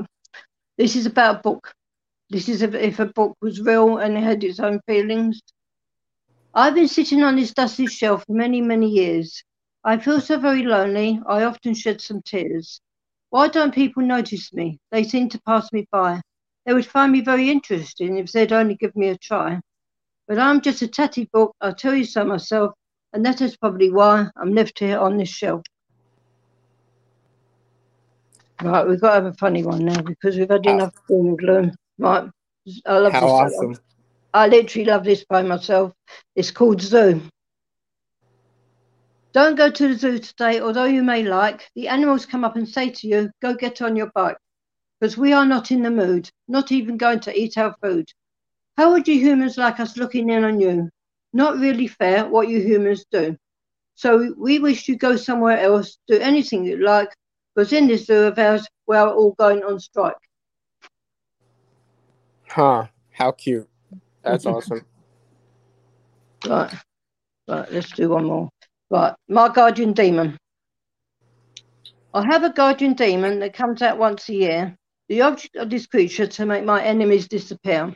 This 0.78 0.98
is 0.98 1.06
about 1.06 1.38
a 1.38 1.40
book. 1.40 1.74
This 2.30 2.50
is 2.50 2.62
if 2.62 3.00
a 3.00 3.06
book 3.06 3.38
was 3.42 3.62
real 3.62 3.98
and 3.98 4.18
it 4.18 4.24
had 4.24 4.44
its 4.44 4.60
own 4.60 4.82
feelings. 4.86 5.42
I've 6.54 6.76
been 6.76 6.90
sitting 6.90 7.24
on 7.24 7.38
this 7.38 7.54
dusty 7.54 7.88
shelf 7.88 8.26
for 8.26 8.34
many, 8.34 8.60
many 8.60 8.90
years. 8.90 9.44
I 9.86 9.98
feel 9.98 10.20
so 10.20 10.38
very 10.38 10.64
lonely, 10.64 11.22
I 11.28 11.44
often 11.44 11.76
shed 11.76 12.02
some 12.02 12.22
tears. 12.24 12.82
Why 13.30 13.48
don't 13.48 13.74
people 13.74 14.04
notice 14.04 14.52
me? 14.52 14.80
They 14.92 15.04
seem 15.04 15.30
to 15.30 15.42
pass 15.44 15.72
me 15.72 15.88
by. 15.92 16.22
They 16.66 16.74
would 16.74 16.86
find 16.86 17.12
me 17.12 17.22
very 17.22 17.50
interesting 17.50 18.18
if 18.18 18.32
they'd 18.32 18.52
only 18.52 18.76
give 18.76 18.96
me 18.96 19.10
a 19.10 19.18
try. 19.18 19.62
But 20.28 20.40
I'm 20.40 20.60
just 20.60 20.82
a 20.82 20.88
tatty 20.88 21.30
book, 21.32 21.56
I'll 21.62 21.76
tell 21.76 21.94
you 21.94 22.04
so 22.04 22.26
myself, 22.26 22.74
and 23.14 23.26
that 23.26 23.40
is 23.40 23.56
probably 23.56 23.92
why 23.92 24.30
I'm 24.36 24.54
left 24.54 24.80
here 24.80 24.98
on 24.98 25.18
this 25.18 25.30
shelf. 25.30 25.62
Right, 28.66 28.88
we've 28.88 29.00
got 29.00 29.10
to 29.10 29.16
have 29.16 29.26
a 29.26 29.34
funny 29.34 29.64
one 29.64 29.86
now 29.86 30.02
because 30.02 30.38
we've 30.38 30.50
had 30.50 30.66
ah. 30.66 30.72
enough 30.72 30.94
doom 31.08 31.28
and 31.28 31.38
gloom. 31.38 31.72
Right, 32.00 32.28
I 32.88 32.98
love 32.98 33.14
How 33.14 33.22
this. 33.22 33.30
awesome. 33.30 33.78
I 34.34 34.48
literally 34.48 34.86
love 34.86 35.04
this 35.04 35.24
by 35.24 35.44
myself. 35.44 35.94
It's 36.36 36.50
called 36.50 36.82
Zoo. 36.82 37.22
Don't 39.34 39.56
go 39.56 39.70
to 39.70 39.88
the 39.88 39.98
zoo 39.98 40.18
today, 40.18 40.62
although 40.62 40.86
you 40.86 41.04
may 41.04 41.22
like. 41.22 41.70
The 41.76 41.90
animals 41.90 42.26
come 42.26 42.44
up 42.44 42.56
and 42.56 42.68
say 42.68 42.90
to 42.90 43.08
you, 43.08 43.30
Go 43.40 43.54
get 43.54 43.82
on 43.84 43.96
your 43.96 44.10
bike, 44.16 44.38
because 45.00 45.16
we 45.16 45.32
are 45.32 45.46
not 45.46 45.70
in 45.72 45.84
the 45.84 45.92
mood, 45.92 46.30
not 46.48 46.72
even 46.72 46.98
going 46.98 47.20
to 47.20 47.40
eat 47.40 47.58
our 47.58 47.76
food. 47.84 48.10
How 48.78 48.92
would 48.94 49.08
you 49.08 49.20
humans 49.20 49.58
like 49.58 49.80
us 49.80 49.96
looking 49.96 50.30
in 50.30 50.44
on 50.44 50.60
you? 50.60 50.90
Not 51.34 51.58
really 51.58 51.88
fair 51.88 52.26
what 52.28 52.48
you 52.48 52.62
humans 52.62 53.06
do. 53.12 53.38
So 53.94 54.34
we 54.38 54.58
wish 54.58 54.88
you 54.88 54.98
go 54.98 55.18
somewhere 55.18 55.60
else, 55.60 55.98
do 56.08 56.18
anything 56.18 56.66
you 56.66 56.78
like, 56.78 57.10
because 57.56 57.72
in 57.72 57.88
this 57.88 58.06
zoo 58.06 58.24
of 58.24 58.38
ours, 58.38 58.68
we're 58.86 59.08
all 59.08 59.32
going 59.32 59.64
on 59.64 59.80
strike. 59.80 60.16
Huh. 62.50 62.88
How 63.12 63.32
cute. 63.32 63.68
That's 64.24 64.46
awesome. 64.46 64.86
Right, 66.46 66.74
right, 67.48 67.72
let's 67.72 67.92
do 67.92 68.10
one 68.10 68.26
more. 68.26 68.50
Right, 68.90 69.14
my 69.28 69.50
guardian 69.50 69.94
demon. 69.94 70.38
I 72.14 72.24
have 72.26 72.44
a 72.44 72.54
guardian 72.54 72.94
demon 72.94 73.40
that 73.40 73.54
comes 73.54 73.82
out 73.82 73.98
once 73.98 74.30
a 74.30 74.34
year, 74.34 74.78
the 75.08 75.22
object 75.22 75.56
of 75.56 75.70
this 75.70 75.88
creature 75.88 76.28
to 76.28 76.46
make 76.46 76.64
my 76.64 76.84
enemies 76.84 77.28
disappear. 77.28 77.96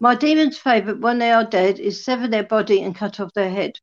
My 0.00 0.14
demon's 0.14 0.58
favourite 0.58 1.00
when 1.00 1.18
they 1.18 1.30
are 1.30 1.44
dead 1.44 1.78
is 1.78 2.04
sever 2.04 2.26
their 2.26 2.42
body 2.42 2.82
and 2.82 2.94
cut 2.94 3.20
off 3.20 3.32
their 3.34 3.50
head. 3.50 3.78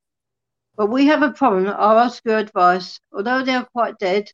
But 0.75 0.87
we 0.87 1.05
have 1.07 1.21
a 1.21 1.31
problem. 1.31 1.67
I'll 1.67 1.99
ask 1.99 2.23
your 2.25 2.37
advice. 2.37 2.99
Although 3.13 3.43
they 3.43 3.53
are 3.53 3.65
quite 3.65 3.97
dead, 3.99 4.31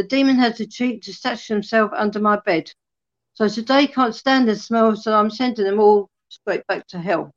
the 0.00 0.06
demon 0.06 0.36
has 0.36 0.56
the 0.56 0.66
cheek 0.66 1.02
to 1.02 1.12
stash 1.12 1.46
himself 1.46 1.90
under 1.94 2.18
my 2.20 2.40
bed. 2.46 2.72
So 3.34 3.48
today 3.48 3.86
can't 3.86 4.14
stand 4.14 4.48
the 4.48 4.56
smell, 4.56 4.96
so 4.96 5.12
I'm 5.12 5.28
sending 5.28 5.66
them 5.66 5.78
all 5.78 6.08
straight 6.30 6.66
back 6.66 6.86
to 6.86 6.98
hell. 6.98 7.30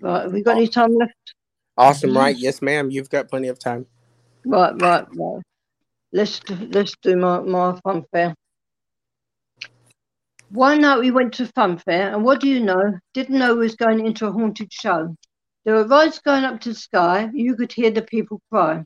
Right, 0.00 0.22
have 0.22 0.32
we 0.32 0.40
got 0.40 0.58
any 0.58 0.68
time 0.68 0.94
left? 0.94 1.14
Awesome, 1.76 2.10
mm-hmm. 2.10 2.18
right? 2.18 2.36
Yes, 2.36 2.62
ma'am. 2.62 2.92
You've 2.92 3.10
got 3.10 3.28
plenty 3.28 3.48
of 3.48 3.58
time. 3.58 3.86
Right, 4.44 4.80
right, 4.80 5.04
right. 5.16 5.42
Let's 6.12 6.38
do, 6.38 6.54
let's 6.70 6.94
do 7.02 7.16
my, 7.16 7.40
my 7.40 7.80
fun 7.82 8.04
fair. 8.12 8.36
One 10.50 10.82
night 10.82 11.00
we 11.00 11.10
went 11.10 11.34
to 11.34 11.46
fun 11.48 11.78
fair, 11.78 12.14
and 12.14 12.22
what 12.22 12.38
do 12.38 12.48
you 12.48 12.60
know? 12.60 13.00
Didn't 13.14 13.36
know 13.36 13.54
we 13.54 13.64
was 13.64 13.74
going 13.74 14.06
into 14.06 14.28
a 14.28 14.32
haunted 14.32 14.72
show. 14.72 15.16
There 15.66 15.74
were 15.74 15.88
rides 15.88 16.20
going 16.20 16.44
up 16.44 16.60
to 16.60 16.68
the 16.68 16.76
sky. 16.76 17.28
You 17.34 17.56
could 17.56 17.72
hear 17.72 17.90
the 17.90 18.02
people 18.02 18.40
cry. 18.52 18.84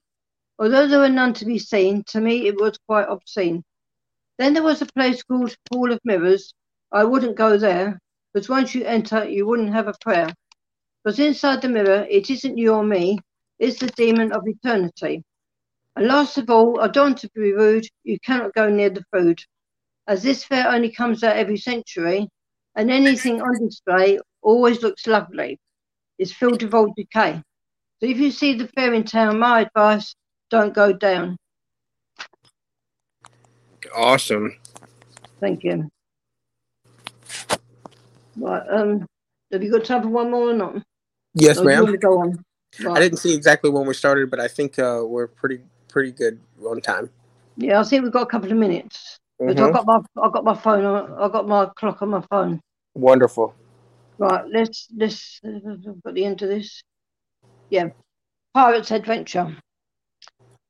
Although 0.59 0.89
there 0.89 1.01
were 1.01 1.11
none 1.11 1.35
to 1.35 1.45
be 1.45 1.59
seen, 1.59 2.05
to 2.05 2.23
me 2.23 2.47
it 2.47 2.59
was 2.59 2.79
quite 2.89 3.07
obscene. 3.07 3.63
Then 4.39 4.55
there 4.55 4.63
was 4.63 4.81
a 4.81 4.87
place 4.87 5.23
called 5.23 5.55
Hall 5.71 5.93
of 5.93 6.01
Mirrors. 6.05 6.55
I 6.91 7.05
wouldn't 7.05 7.37
go 7.37 7.59
there, 7.59 8.01
because 8.33 8.49
once 8.49 8.75
you 8.75 8.85
enter, 8.85 9.29
you 9.29 9.47
wouldn't 9.47 9.75
have 9.75 9.89
a 9.89 9.95
prayer. 10.01 10.33
Because 11.05 11.19
inside 11.19 11.61
the 11.61 11.69
mirror, 11.69 12.07
it 12.09 12.31
isn't 12.31 12.57
you 12.57 12.73
or 12.73 12.83
me, 12.83 13.19
it's 13.59 13.79
the 13.79 13.89
demon 13.89 14.33
of 14.33 14.49
eternity. 14.49 15.23
And 15.97 16.07
last 16.07 16.39
of 16.39 16.49
all, 16.49 16.81
I 16.81 16.89
don't 16.89 17.09
want 17.09 17.19
to 17.19 17.31
be 17.35 17.53
rude, 17.53 17.87
you 18.05 18.19
cannot 18.21 18.55
go 18.55 18.71
near 18.71 18.89
the 18.89 19.05
food. 19.13 19.39
As 20.07 20.23
this 20.23 20.45
fair 20.45 20.67
only 20.67 20.91
comes 20.91 21.23
out 21.23 21.37
every 21.37 21.59
century, 21.59 22.27
and 22.75 22.91
anything 22.91 23.43
on 23.43 23.67
display 23.67 24.19
always 24.41 24.83
looks 24.83 25.07
lovely. 25.07 25.59
It's 26.21 26.33
filled 26.33 26.63
with 26.63 26.75
old 26.75 26.95
decay. 26.97 27.43
So 28.01 28.07
if 28.07 28.19
you 28.19 28.31
see 28.31 28.55
the 28.55 28.69
fair 28.69 28.93
in 28.93 29.05
town, 29.05 29.39
my 29.39 29.63
advice, 29.63 30.15
don't 30.51 30.75
go 30.75 30.93
down. 30.93 31.39
Awesome. 33.97 34.55
Thank 35.41 35.65
you. 35.65 35.89
Right, 38.37 38.63
um, 38.71 39.07
have 39.51 39.63
you 39.63 39.71
got 39.73 39.87
time 39.87 40.03
for 40.03 40.09
one 40.09 40.31
more 40.31 40.51
or 40.51 40.55
not? 40.55 40.83
Yes, 41.35 41.59
Or 41.59 41.65
ma'am. 41.65 41.97
go 41.97 42.21
on? 42.21 42.45
Right. 42.83 42.97
I 42.97 43.01
didn't 43.01 43.19
see 43.19 43.35
exactly 43.35 43.71
when 43.71 43.87
we 43.87 43.95
started, 43.95 44.31
but 44.31 44.41
I 44.41 44.49
think 44.49 44.79
uh, 44.79 45.03
we're 45.05 45.27
pretty 45.27 45.61
pretty 45.89 46.13
good 46.13 46.39
on 46.65 46.83
time. 46.83 47.09
Yeah, 47.57 47.81
I 47.81 47.85
think 47.85 48.03
we've 48.05 48.13
got 48.13 48.23
a 48.25 48.27
couple 48.27 48.53
of 48.53 48.59
minutes. 48.59 49.19
But 49.39 49.57
Mhm. 49.57 49.69
I've 49.69 49.73
got 49.73 49.87
my 49.87 50.01
I've 50.23 50.33
got 50.33 50.45
my 50.45 50.55
phone 50.55 50.85
on 50.85 51.13
I've 51.19 51.33
got 51.33 51.49
my 51.49 51.67
clock 51.77 52.03
on 52.03 52.11
my 52.11 52.21
phone. 52.31 52.61
Wonderful. 52.95 53.55
Right, 54.21 54.45
let's 54.53 54.87
let's 54.95 55.41
I've 55.43 56.15
the 56.15 56.25
end 56.27 56.41
to 56.41 56.47
this. 56.47 56.83
Yeah. 57.71 57.89
Pirate's 58.53 58.91
Adventure. 58.91 59.57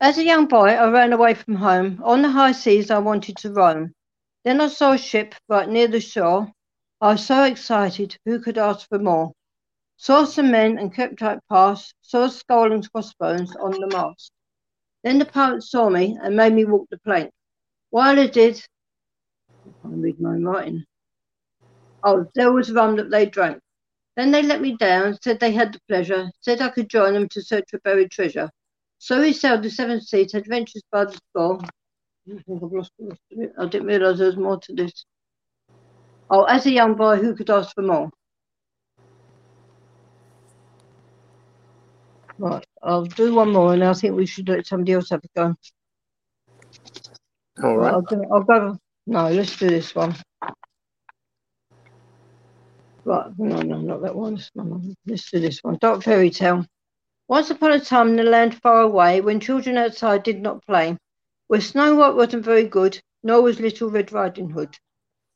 As 0.00 0.18
a 0.18 0.24
young 0.24 0.46
boy, 0.46 0.68
I 0.68 0.88
ran 0.88 1.12
away 1.12 1.34
from 1.34 1.56
home. 1.56 2.00
On 2.04 2.22
the 2.22 2.30
high 2.30 2.52
seas 2.52 2.92
I 2.92 2.98
wanted 2.98 3.36
to 3.38 3.52
roam. 3.52 3.92
Then 4.44 4.60
I 4.60 4.68
saw 4.68 4.92
a 4.92 4.98
ship 4.98 5.34
right 5.48 5.68
near 5.68 5.88
the 5.88 5.98
shore. 6.00 6.52
I 7.00 7.08
was 7.12 7.26
so 7.26 7.42
excited, 7.42 8.16
who 8.24 8.38
could 8.38 8.56
ask 8.56 8.88
for 8.88 9.00
more? 9.00 9.32
Saw 9.96 10.26
some 10.26 10.52
men 10.52 10.78
and 10.78 10.94
kept 10.94 11.20
right 11.20 11.40
past, 11.48 11.92
saw 12.02 12.26
a 12.26 12.30
skull 12.30 12.70
and 12.70 12.88
crossbones 12.92 13.56
on 13.56 13.72
the 13.72 13.88
mast. 13.88 14.30
Then 15.02 15.18
the 15.18 15.24
pirate 15.24 15.64
saw 15.64 15.90
me 15.90 16.16
and 16.22 16.36
made 16.36 16.52
me 16.52 16.66
walk 16.66 16.86
the 16.88 16.98
plank. 16.98 17.32
While 17.90 18.20
I 18.20 18.28
did, 18.28 18.64
I 19.66 19.70
can't 19.82 20.00
read 20.00 20.20
my 20.20 20.36
writing. 20.36 20.84
Oh, 22.04 22.26
there 22.34 22.52
was 22.52 22.72
rum 22.72 22.96
that 22.96 23.10
they 23.10 23.26
drank. 23.26 23.60
Then 24.16 24.30
they 24.32 24.42
let 24.42 24.60
me 24.62 24.76
down, 24.76 25.18
said 25.22 25.40
they 25.40 25.52
had 25.52 25.74
the 25.74 25.80
pleasure, 25.88 26.30
said 26.40 26.60
I 26.62 26.70
could 26.70 26.90
join 26.90 27.14
them 27.14 27.28
to 27.30 27.42
search 27.42 27.64
for 27.70 27.80
buried 27.80 28.10
treasure. 28.12 28.50
So 28.98 29.20
we 29.20 29.32
sailed 29.32 29.62
the 29.64 29.70
seven 29.70 30.00
seas, 30.00 30.34
adventures 30.34 30.82
by 30.92 31.06
the 31.06 31.18
score. 31.30 31.60
I 32.28 32.42
think 32.46 32.62
I've 32.64 32.72
lost 32.72 32.92
the 32.98 33.06
rest 33.08 33.22
of 33.32 33.40
it. 33.40 33.52
I 33.58 33.66
didn't 33.66 33.88
realise 33.88 34.18
there 34.18 34.28
was 34.28 34.36
more 34.36 34.58
to 34.60 34.74
this. 34.74 35.06
Oh, 36.30 36.44
as 36.44 36.66
a 36.66 36.72
young 36.72 36.94
boy, 36.96 37.16
who 37.16 37.36
could 37.36 37.50
ask 37.50 37.74
for 37.74 37.82
more? 37.82 38.10
Right, 42.38 42.64
I'll 42.82 43.04
do 43.06 43.34
one 43.34 43.52
more, 43.52 43.74
and 43.74 43.84
I 43.84 43.94
think 43.94 44.16
we 44.16 44.26
should 44.26 44.48
let 44.48 44.66
somebody 44.66 44.92
else 44.94 45.10
have 45.10 45.22
a 45.24 45.28
go. 45.40 45.54
All 47.62 47.78
Right, 47.78 47.92
right. 47.92 47.94
I'll, 47.94 48.02
do, 48.02 48.24
I'll 48.32 48.42
go. 48.44 48.78
No, 49.06 49.30
let's 49.30 49.56
do 49.58 49.68
this 49.68 49.94
one. 49.94 50.16
Right, 53.04 53.32
no, 53.38 53.62
no, 53.62 53.78
not 53.80 54.02
that 54.02 54.14
one. 54.14 54.34
It's 54.34 54.50
my 54.54 54.62
one. 54.62 54.94
Let's 55.06 55.30
do 55.30 55.40
this 55.40 55.60
one. 55.60 55.78
Dark 55.80 56.02
fairy 56.02 56.30
tale. 56.30 56.66
Once 57.28 57.50
upon 57.50 57.72
a 57.72 57.80
time 57.80 58.08
in 58.08 58.20
a 58.20 58.30
land 58.30 58.60
far 58.60 58.82
away, 58.82 59.20
when 59.20 59.40
children 59.40 59.76
outside 59.76 60.22
did 60.22 60.42
not 60.42 60.64
play, 60.66 60.96
where 61.46 61.60
Snow 61.60 61.94
White 61.94 62.14
wasn't 62.14 62.44
very 62.44 62.64
good, 62.64 63.00
nor 63.22 63.42
was 63.42 63.60
Little 63.60 63.90
Red 63.90 64.12
Riding 64.12 64.50
Hood. 64.50 64.76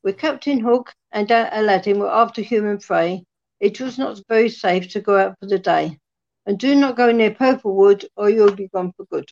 Where 0.02 0.12
Captain 0.12 0.60
Hook 0.60 0.92
and 1.12 1.30
Aladdin 1.30 1.98
were 1.98 2.10
after 2.10 2.42
human 2.42 2.78
prey, 2.78 3.24
it 3.60 3.80
was 3.80 3.96
not 3.96 4.20
very 4.28 4.50
safe 4.50 4.88
to 4.90 5.00
go 5.00 5.16
out 5.16 5.36
for 5.40 5.46
the 5.46 5.58
day. 5.58 5.98
And 6.46 6.58
do 6.58 6.74
not 6.74 6.96
go 6.96 7.10
near 7.10 7.30
Purple 7.30 7.74
Wood, 7.74 8.04
or 8.16 8.28
you'll 8.28 8.54
be 8.54 8.68
gone 8.68 8.92
for 8.96 9.06
good. 9.06 9.30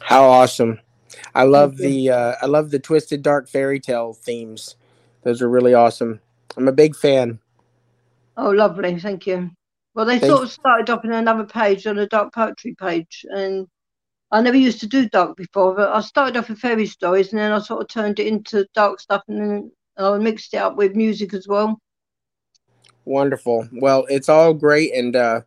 How 0.00 0.24
awesome! 0.24 0.80
I 1.34 1.42
love 1.42 1.76
the 1.76 2.10
uh, 2.10 2.34
I 2.40 2.46
love 2.46 2.70
the 2.70 2.78
twisted 2.78 3.22
dark 3.22 3.48
fairy 3.48 3.80
tale 3.80 4.14
themes. 4.14 4.76
Those 5.24 5.42
are 5.42 5.48
really 5.48 5.74
awesome. 5.74 6.20
I'm 6.56 6.68
a 6.68 6.72
big 6.72 6.94
fan. 6.94 7.40
Oh, 8.36 8.50
lovely. 8.50 8.98
Thank 9.00 9.26
you. 9.26 9.50
Well, 9.94 10.06
they 10.06 10.18
Thank- 10.18 10.30
sort 10.30 10.44
of 10.44 10.52
started 10.52 10.90
off 10.90 11.04
in 11.04 11.12
another 11.12 11.44
page 11.44 11.86
on 11.86 11.98
a 11.98 12.06
dark 12.06 12.32
poetry 12.34 12.74
page. 12.78 13.24
And 13.30 13.66
I 14.30 14.40
never 14.40 14.56
used 14.56 14.80
to 14.80 14.86
do 14.86 15.08
dark 15.08 15.36
before, 15.36 15.74
but 15.74 15.90
I 15.90 16.00
started 16.00 16.36
off 16.36 16.48
with 16.48 16.58
fairy 16.58 16.86
stories 16.86 17.32
and 17.32 17.40
then 17.40 17.52
I 17.52 17.58
sort 17.60 17.82
of 17.82 17.88
turned 17.88 18.18
it 18.18 18.26
into 18.26 18.66
dark 18.74 19.00
stuff 19.00 19.22
and 19.28 19.40
then 19.40 19.72
I 19.96 20.18
mixed 20.18 20.54
it 20.54 20.58
up 20.58 20.76
with 20.76 20.96
music 20.96 21.34
as 21.34 21.46
well. 21.46 21.78
Wonderful. 23.04 23.68
Well, 23.72 24.06
it's 24.08 24.28
all 24.28 24.54
great, 24.54 24.94
and 24.94 25.14
uh, 25.14 25.42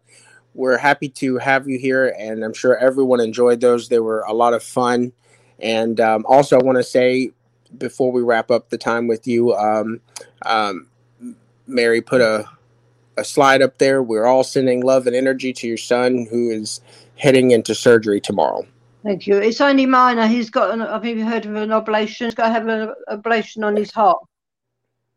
we're 0.53 0.77
happy 0.77 1.09
to 1.09 1.37
have 1.39 1.67
you 1.67 1.79
here. 1.79 2.15
And 2.17 2.43
I'm 2.43 2.53
sure 2.53 2.77
everyone 2.77 3.19
enjoyed 3.19 3.61
those. 3.61 3.89
They 3.89 3.99
were 3.99 4.21
a 4.21 4.33
lot 4.33 4.53
of 4.53 4.63
fun. 4.63 5.11
And 5.59 5.99
um, 5.99 6.23
also, 6.27 6.59
I 6.59 6.63
want 6.63 6.77
to 6.77 6.83
say 6.83 7.31
before 7.77 8.11
we 8.11 8.21
wrap 8.21 8.51
up 8.51 8.69
the 8.69 8.77
time 8.77 9.07
with 9.07 9.27
you, 9.27 9.55
um, 9.55 10.01
um, 10.45 10.87
Mary 11.67 12.01
put 12.01 12.21
a 12.21 12.45
a 13.17 13.23
slide 13.23 13.61
up 13.61 13.79
there. 13.79 14.01
We're 14.01 14.25
all 14.25 14.43
sending 14.43 14.81
love 14.81 15.07
and 15.07 15.15
energy 15.15 15.51
to 15.53 15.67
your 15.67 15.77
son, 15.77 16.27
who 16.29 16.49
is 16.51 16.81
heading 17.15 17.51
into 17.51 17.73
surgery 17.73 18.21
tomorrow. 18.21 18.65
Thank 19.03 19.25
you. 19.27 19.37
It's 19.37 19.61
only 19.61 19.85
minor. 19.85 20.27
He's 20.27 20.49
got, 20.49 20.71
an, 20.71 20.81
I've 20.81 21.05
even 21.05 21.25
heard 21.25 21.45
of 21.45 21.55
an 21.55 21.71
oblation. 21.71 22.27
He's 22.27 22.35
got 22.35 22.47
to 22.47 22.53
have 22.53 22.67
an 22.67 22.93
ablation 23.09 23.63
on 23.63 23.75
his 23.75 23.91
heart. 23.91 24.19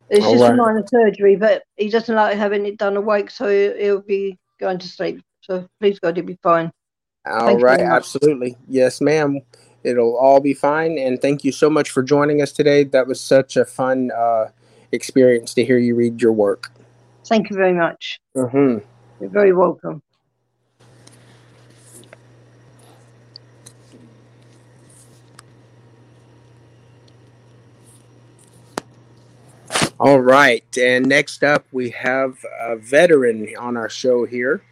It's 0.08 0.24
All 0.24 0.32
just 0.32 0.44
right. 0.44 0.52
a 0.54 0.56
minor 0.56 0.84
surgery, 0.86 1.36
but 1.36 1.62
he 1.76 1.88
doesn't 1.88 2.14
like 2.14 2.36
having 2.36 2.66
it 2.66 2.78
done 2.78 2.96
awake, 2.96 3.30
so 3.30 3.48
he- 3.48 3.82
he'll 3.84 4.02
be 4.02 4.38
going 4.58 4.78
to 4.78 4.88
sleep. 4.88 5.22
So 5.42 5.66
please 5.80 5.98
God, 5.98 6.16
he'll 6.16 6.26
be 6.26 6.38
fine. 6.42 6.70
All 7.26 7.46
Thank 7.46 7.62
right, 7.62 7.80
absolutely. 7.80 8.56
Yes, 8.68 9.00
ma'am. 9.00 9.40
It'll 9.82 10.16
all 10.16 10.40
be 10.40 10.54
fine. 10.54 10.98
And 10.98 11.20
thank 11.20 11.44
you 11.44 11.52
so 11.52 11.70
much 11.70 11.90
for 11.90 12.02
joining 12.02 12.42
us 12.42 12.52
today. 12.52 12.84
That 12.84 13.06
was 13.06 13.20
such 13.20 13.56
a 13.56 13.64
fun 13.64 14.10
uh, 14.16 14.46
experience 14.92 15.54
to 15.54 15.64
hear 15.64 15.78
you 15.78 15.94
read 15.94 16.20
your 16.20 16.32
work. 16.32 16.70
Thank 17.26 17.50
you 17.50 17.56
very 17.56 17.72
much. 17.72 18.20
Mm-hmm. 18.36 18.78
You're 19.20 19.30
very 19.30 19.52
welcome. 19.52 20.02
All 29.98 30.20
right. 30.20 30.64
And 30.78 31.06
next 31.06 31.44
up, 31.44 31.66
we 31.72 31.90
have 31.90 32.38
a 32.58 32.76
veteran 32.76 33.54
on 33.58 33.76
our 33.76 33.90
show 33.90 34.24
here. 34.24 34.62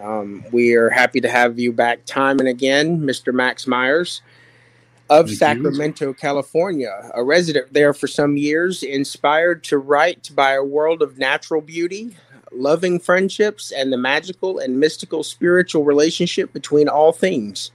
Um, 0.00 0.44
we 0.52 0.74
are 0.74 0.88
happy 0.88 1.20
to 1.20 1.28
have 1.28 1.58
you 1.58 1.72
back 1.72 2.04
time 2.06 2.38
and 2.38 2.48
again, 2.48 3.00
Mr. 3.00 3.34
Max 3.34 3.66
Myers 3.66 4.22
of 5.10 5.26
Thank 5.26 5.38
Sacramento, 5.38 6.06
you. 6.06 6.14
California, 6.14 7.10
a 7.14 7.22
resident 7.24 7.72
there 7.74 7.92
for 7.92 8.06
some 8.06 8.36
years, 8.36 8.84
inspired 8.84 9.64
to 9.64 9.76
write 9.76 10.30
by 10.36 10.52
a 10.52 10.62
world 10.62 11.02
of 11.02 11.18
natural 11.18 11.60
beauty, 11.60 12.16
loving 12.52 13.00
friendships, 13.00 13.72
and 13.72 13.92
the 13.92 13.96
magical 13.96 14.60
and 14.60 14.78
mystical 14.78 15.24
spiritual 15.24 15.84
relationship 15.84 16.52
between 16.52 16.88
all 16.88 17.12
things. 17.12 17.72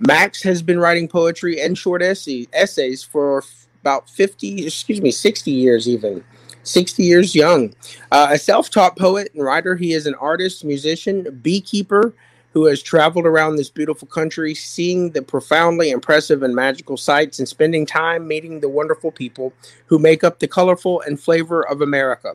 Max 0.00 0.42
has 0.42 0.62
been 0.62 0.80
writing 0.80 1.08
poetry 1.08 1.60
and 1.60 1.76
short 1.76 2.02
essay, 2.02 2.48
essays 2.54 3.04
for 3.04 3.44
about 3.82 4.08
50, 4.08 4.66
excuse 4.66 5.02
me, 5.02 5.10
60 5.10 5.50
years 5.50 5.86
even. 5.86 6.24
60 6.64 7.02
years 7.02 7.34
young. 7.34 7.74
Uh, 8.10 8.28
a 8.30 8.38
self 8.38 8.70
taught 8.70 8.96
poet 8.96 9.30
and 9.34 9.44
writer, 9.44 9.76
he 9.76 9.92
is 9.92 10.06
an 10.06 10.14
artist, 10.14 10.64
musician, 10.64 11.38
beekeeper 11.42 12.14
who 12.52 12.66
has 12.66 12.82
traveled 12.82 13.26
around 13.26 13.56
this 13.56 13.70
beautiful 13.70 14.06
country, 14.08 14.54
seeing 14.54 15.10
the 15.10 15.22
profoundly 15.22 15.90
impressive 15.90 16.42
and 16.42 16.54
magical 16.54 16.96
sights 16.96 17.38
and 17.38 17.48
spending 17.48 17.86
time 17.86 18.28
meeting 18.28 18.60
the 18.60 18.68
wonderful 18.68 19.10
people 19.10 19.52
who 19.86 19.98
make 19.98 20.22
up 20.22 20.38
the 20.38 20.48
colorful 20.48 21.00
and 21.02 21.18
flavor 21.18 21.66
of 21.66 21.80
America. 21.80 22.34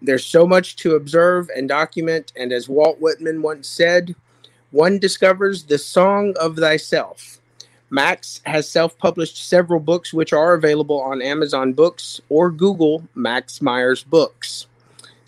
There's 0.00 0.24
so 0.24 0.46
much 0.46 0.76
to 0.76 0.94
observe 0.94 1.48
and 1.56 1.68
document, 1.68 2.32
and 2.36 2.52
as 2.52 2.68
Walt 2.68 3.00
Whitman 3.00 3.42
once 3.42 3.68
said, 3.68 4.14
one 4.70 4.98
discovers 5.00 5.64
the 5.64 5.78
song 5.78 6.34
of 6.40 6.56
thyself. 6.56 7.40
Max 7.90 8.40
has 8.44 8.68
self 8.68 8.96
published 8.98 9.48
several 9.48 9.80
books 9.80 10.12
which 10.12 10.32
are 10.32 10.54
available 10.54 11.00
on 11.00 11.20
Amazon 11.22 11.72
Books 11.72 12.20
or 12.28 12.50
Google 12.50 13.02
Max 13.14 13.60
Myers 13.60 14.04
Books. 14.04 14.67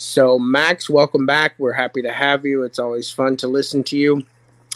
So, 0.01 0.39
Max, 0.39 0.89
welcome 0.89 1.27
back. 1.27 1.57
We're 1.59 1.75
happy 1.75 2.01
to 2.01 2.11
have 2.11 2.47
you. 2.47 2.63
It's 2.63 2.79
always 2.79 3.11
fun 3.11 3.37
to 3.37 3.49
listen 3.49 3.85
to 3.85 3.99
you. 3.99 4.25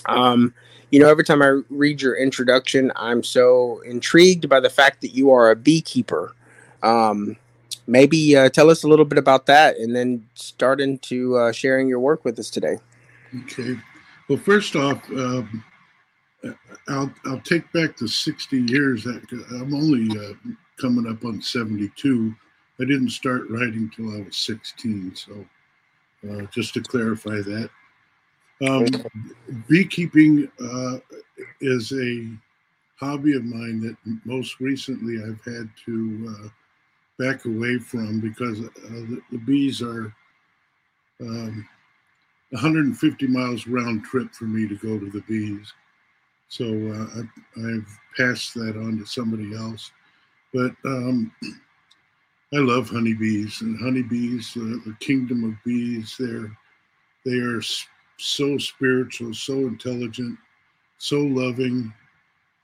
Um, 0.05 0.53
you 0.91 1.01
know, 1.01 1.09
every 1.09 1.25
time 1.25 1.41
I 1.41 1.63
read 1.71 2.03
your 2.03 2.15
introduction, 2.15 2.93
I'm 2.95 3.23
so 3.23 3.81
intrigued 3.87 4.51
by 4.51 4.61
the 4.61 4.69
fact 4.69 5.01
that 5.01 5.15
you 5.15 5.31
are 5.31 5.51
a 5.51 5.57
beekeeper. 5.57 6.35
Um, 6.83 7.39
maybe 7.87 8.37
uh, 8.37 8.51
tell 8.51 8.69
us 8.69 8.85
a 8.85 8.87
little 8.87 9.07
bit 9.07 9.17
about 9.17 9.47
that 9.47 9.79
and 9.79 9.97
then 9.97 10.29
start 10.35 10.79
into 10.79 11.39
uh, 11.39 11.53
sharing 11.53 11.89
your 11.89 12.01
work 12.01 12.23
with 12.27 12.39
us 12.39 12.51
today. 12.51 12.77
Okay. 13.45 13.81
Well, 14.29 14.39
first 14.39 14.77
off, 14.77 15.03
um, 15.09 15.65
I'll 16.87 17.11
I'll 17.25 17.41
take 17.41 17.73
back 17.73 17.97
the 17.97 18.09
60 18.09 18.61
years. 18.61 19.05
That 19.05 19.23
I'm 19.53 19.73
only 19.73 20.07
uh, 20.19 20.35
coming 20.79 21.11
up 21.11 21.25
on 21.25 21.41
72. 21.41 22.35
I 22.81 22.85
didn't 22.85 23.11
start 23.11 23.49
writing 23.51 23.91
till 23.95 24.15
I 24.15 24.23
was 24.23 24.37
16. 24.37 25.15
So 25.15 25.45
uh, 26.31 26.43
just 26.53 26.75
to 26.75 26.81
clarify 26.81 27.37
that, 27.43 27.71
um, 28.67 28.87
beekeeping 29.69 30.51
uh, 30.61 30.99
is 31.61 31.93
a 31.93 32.29
hobby 32.99 33.37
of 33.37 33.45
mine 33.45 33.81
that 33.81 33.97
most 34.25 34.61
recently 34.61 35.23
I've 35.23 35.45
had 35.45 35.69
to 35.87 36.37
uh, 36.37 36.49
back 37.19 37.45
away 37.45 37.79
from 37.79 38.21
because 38.21 38.61
uh, 38.61 38.71
the, 38.89 39.21
the, 39.31 39.39
bees 39.39 39.83
are. 39.83 40.15
Um, 41.21 41.69
150 42.51 43.27
miles 43.29 43.67
round 43.67 44.05
trip 44.05 44.33
for 44.33 44.45
me 44.45 44.69
to 44.69 44.77
go 44.77 44.99
to 44.99 45.11
the 45.11 45.23
bees 45.23 45.73
so 46.55 46.65
uh, 46.67 47.23
I, 47.57 47.71
have 47.73 47.99
passed 48.17 48.55
that 48.55 48.77
on 48.77 48.99
to 48.99 49.07
somebody 49.07 49.57
else. 49.57 49.91
But 50.53 50.73
um, 50.85 51.33
I 52.55 52.59
love 52.59 52.89
honeybees 52.89 53.63
and 53.63 53.81
honeybees, 53.81 54.57
uh, 54.57 54.79
the 54.87 54.97
kingdom 55.01 55.43
of 55.43 55.65
bees. 55.65 56.15
They're 56.19 56.57
they 57.25 57.39
are 57.39 57.63
so 58.19 58.59
spiritual, 58.59 59.35
so 59.35 59.55
intelligent, 59.55 60.39
so 60.99 61.19
loving, 61.19 61.93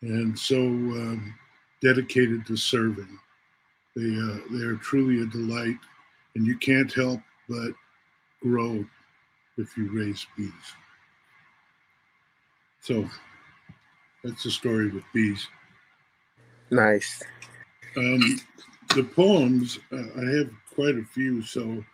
and 0.03 0.39
so 0.39 0.59
um, 0.59 1.35
dedicated 1.83 2.47
to 2.47 2.57
serving. 2.57 3.19
They 3.97 4.17
uh, 4.17 4.39
they 4.53 4.65
are 4.65 4.77
truly 4.77 5.23
a 5.23 5.27
delight, 5.27 5.79
and 6.37 6.47
you 6.47 6.57
can't 6.59 6.93
help 6.93 7.21
but 7.49 7.73
grow 8.43 8.85
if 9.57 9.77
you 9.77 9.91
raise 9.91 10.25
bees. 10.37 10.53
So 12.81 13.09
that's 14.23 14.45
the 14.45 14.51
story 14.51 14.91
with 14.91 15.05
bees. 15.13 15.49
Nice. 16.71 17.23
Um, 17.97 18.41
the 18.95 19.05
poems, 19.05 19.79
uh, 19.93 19.97
I 19.97 20.39
have 20.39 20.51
quite 20.75 20.97
a 20.97 21.05
few, 21.05 21.43
so 21.43 21.85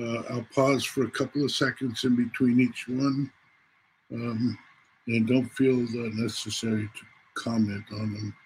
uh, 0.00 0.22
I'll 0.30 0.46
pause 0.54 0.84
for 0.84 1.04
a 1.04 1.10
couple 1.10 1.44
of 1.44 1.52
seconds 1.52 2.04
in 2.04 2.16
between 2.16 2.60
each 2.60 2.88
one. 2.88 3.30
Um, 4.12 4.58
and 5.06 5.26
don't 5.26 5.48
feel 5.48 5.76
necessary 6.14 6.88
to 6.94 7.04
comment 7.34 7.84
on 7.92 8.12
them, 8.12 8.36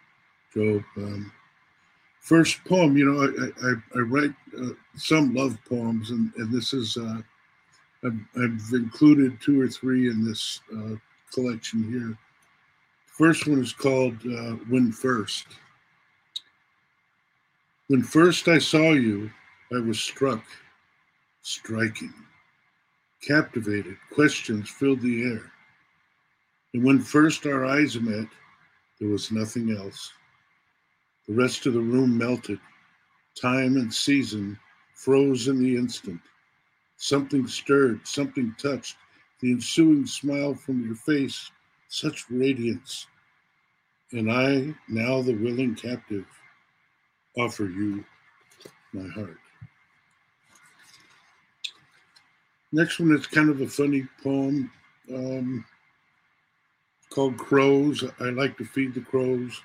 Joe. 0.54 0.84
Um, 0.96 1.32
first 2.20 2.64
poem, 2.64 2.96
you 2.96 3.04
know, 3.04 3.22
I, 3.22 3.68
I, 3.68 3.74
I 3.96 4.02
write 4.02 4.34
uh, 4.58 4.70
some 4.96 5.34
love 5.34 5.58
poems, 5.68 6.10
and, 6.10 6.32
and 6.36 6.52
this 6.52 6.72
is, 6.72 6.96
uh, 6.96 7.20
I've, 8.04 8.18
I've, 8.36 8.72
included 8.72 9.40
two 9.40 9.60
or 9.60 9.68
three 9.68 10.08
in 10.08 10.24
this 10.24 10.60
uh, 10.74 10.94
collection 11.32 11.90
here. 11.90 12.16
First 13.06 13.46
one 13.46 13.60
is 13.60 13.72
called 13.72 14.16
uh, 14.26 14.56
When 14.68 14.92
First. 14.92 15.46
When 17.88 18.02
first 18.02 18.48
I 18.48 18.58
saw 18.58 18.94
you, 18.94 19.30
I 19.72 19.78
was 19.78 20.00
struck, 20.00 20.44
striking, 21.42 22.12
captivated. 23.22 23.96
Questions 24.12 24.68
filled 24.68 25.00
the 25.02 25.22
air. 25.22 25.52
And 26.74 26.82
when 26.82 26.98
first 26.98 27.46
our 27.46 27.64
eyes 27.64 27.96
met, 28.00 28.26
there 28.98 29.08
was 29.08 29.30
nothing 29.30 29.70
else. 29.70 30.12
The 31.28 31.34
rest 31.34 31.66
of 31.66 31.74
the 31.74 31.80
room 31.80 32.18
melted. 32.18 32.58
Time 33.40 33.76
and 33.76 33.94
season 33.94 34.58
froze 34.94 35.46
in 35.46 35.62
the 35.62 35.76
instant. 35.76 36.20
Something 36.96 37.46
stirred, 37.46 38.00
something 38.04 38.52
touched. 38.58 38.96
The 39.40 39.52
ensuing 39.52 40.06
smile 40.06 40.54
from 40.54 40.84
your 40.84 40.96
face 40.96 41.52
such 41.88 42.28
radiance. 42.30 43.06
And 44.10 44.32
I, 44.32 44.74
now 44.88 45.22
the 45.22 45.34
willing 45.34 45.76
captive, 45.76 46.26
offer 47.38 47.64
you 47.64 48.04
my 48.92 49.08
heart. 49.08 49.38
Next 52.72 52.98
one 52.98 53.14
is 53.14 53.26
kind 53.26 53.48
of 53.48 53.60
a 53.60 53.66
funny 53.66 54.06
poem 54.22 54.70
um, 55.14 55.64
called 57.10 57.38
Crows. 57.38 58.04
I 58.20 58.24
like 58.24 58.56
to 58.58 58.64
feed 58.64 58.94
the 58.94 59.00
crows. 59.00 59.60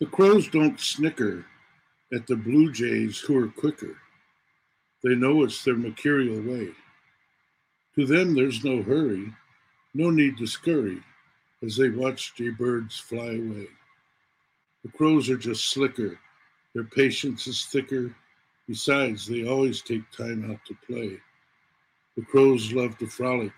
The 0.00 0.06
crows 0.06 0.48
don't 0.48 0.80
snicker 0.80 1.44
at 2.12 2.26
the 2.26 2.36
blue 2.36 2.72
jays 2.72 3.18
who 3.18 3.42
are 3.42 3.48
quicker. 3.48 3.96
They 5.02 5.14
know 5.14 5.42
it's 5.42 5.64
their 5.64 5.76
mercurial 5.76 6.40
way. 6.42 6.70
To 7.96 8.06
them, 8.06 8.34
there's 8.34 8.64
no 8.64 8.82
hurry 8.82 9.32
no 9.94 10.10
need 10.10 10.36
to 10.38 10.46
scurry 10.46 11.00
as 11.62 11.76
they 11.76 11.88
watch 11.88 12.34
jaybirds 12.36 12.98
fly 13.00 13.36
away. 13.36 13.68
The 14.84 14.90
crows 14.90 15.30
are 15.30 15.36
just 15.36 15.70
slicker, 15.70 16.20
their 16.74 16.84
patience 16.84 17.46
is 17.46 17.64
thicker. 17.64 18.14
Besides, 18.68 19.26
they 19.26 19.46
always 19.46 19.82
take 19.82 20.10
time 20.10 20.50
out 20.50 20.60
to 20.66 20.76
play. 20.86 21.18
The 22.16 22.24
crows 22.24 22.72
love 22.72 22.96
to 22.98 23.06
frolic, 23.06 23.52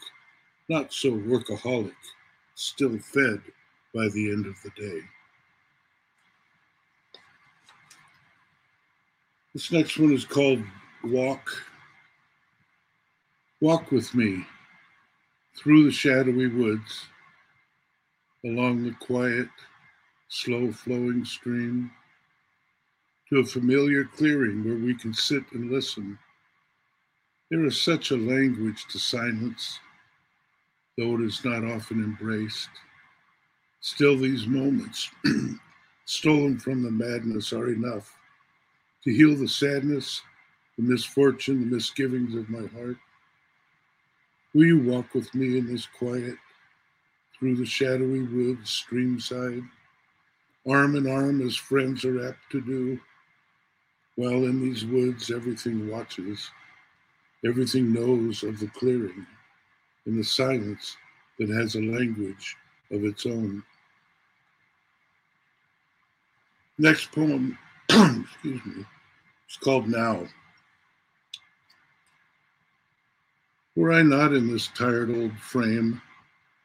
not 0.68 0.92
so 0.92 1.12
workaholic, 1.12 1.94
still 2.54 2.98
fed 2.98 3.40
by 3.94 4.08
the 4.08 4.30
end 4.30 4.46
of 4.46 4.56
the 4.62 4.70
day. 4.70 5.00
This 9.54 9.72
next 9.72 9.98
one 9.98 10.12
is 10.12 10.24
called 10.24 10.62
Walk. 11.04 11.50
Walk 13.60 13.90
with 13.90 14.14
me 14.14 14.44
through 15.56 15.84
the 15.84 15.92
shadowy 15.92 16.48
woods, 16.48 17.06
along 18.44 18.84
the 18.84 18.92
quiet, 19.00 19.48
slow 20.28 20.72
flowing 20.72 21.24
stream, 21.24 21.90
to 23.28 23.38
a 23.40 23.44
familiar 23.44 24.04
clearing 24.04 24.64
where 24.64 24.76
we 24.76 24.94
can 24.94 25.12
sit 25.12 25.42
and 25.52 25.70
listen. 25.70 26.18
There 27.50 27.64
is 27.64 27.82
such 27.82 28.10
a 28.10 28.16
language 28.16 28.86
to 28.90 28.98
silence, 28.98 29.78
though 30.96 31.14
it 31.16 31.22
is 31.22 31.44
not 31.44 31.64
often 31.64 32.02
embraced. 32.02 32.68
Still, 33.80 34.16
these 34.16 34.46
moments, 34.46 35.10
stolen 36.06 36.58
from 36.58 36.82
the 36.82 36.90
madness, 36.90 37.52
are 37.52 37.72
enough 37.72 38.16
to 39.04 39.12
heal 39.12 39.36
the 39.36 39.48
sadness, 39.48 40.22
the 40.76 40.82
misfortune, 40.82 41.60
the 41.60 41.76
misgivings 41.76 42.34
of 42.34 42.50
my 42.50 42.66
heart. 42.78 42.96
Will 44.54 44.64
you 44.64 44.82
walk 44.82 45.14
with 45.14 45.32
me 45.34 45.58
in 45.58 45.66
this 45.66 45.86
quiet 45.86 46.34
through 47.38 47.56
the 47.56 47.66
shadowy 47.66 48.22
woods, 48.22 48.84
streamside, 48.88 49.68
arm 50.68 50.96
in 50.96 51.10
arm 51.10 51.46
as 51.46 51.56
friends 51.56 52.04
are 52.04 52.28
apt 52.28 52.50
to 52.50 52.60
do? 52.60 53.00
While 54.16 54.44
in 54.44 54.60
these 54.60 54.84
woods, 54.84 55.30
everything 55.30 55.90
watches, 55.90 56.50
everything 57.44 57.92
knows 57.92 58.42
of 58.42 58.58
the 58.58 58.68
clearing, 58.68 59.26
and 60.06 60.18
the 60.18 60.24
silence 60.24 60.96
that 61.38 61.50
has 61.50 61.74
a 61.74 61.82
language 61.82 62.56
of 62.90 63.04
its 63.04 63.26
own. 63.26 63.62
Next 66.78 67.12
poem, 67.12 67.58
excuse 67.88 68.64
me, 68.64 68.84
it's 69.46 69.56
called 69.56 69.88
Now. 69.88 70.26
Were 73.74 73.92
I 73.92 74.02
not 74.02 74.32
in 74.32 74.50
this 74.50 74.68
tired 74.68 75.10
old 75.10 75.36
frame, 75.38 76.00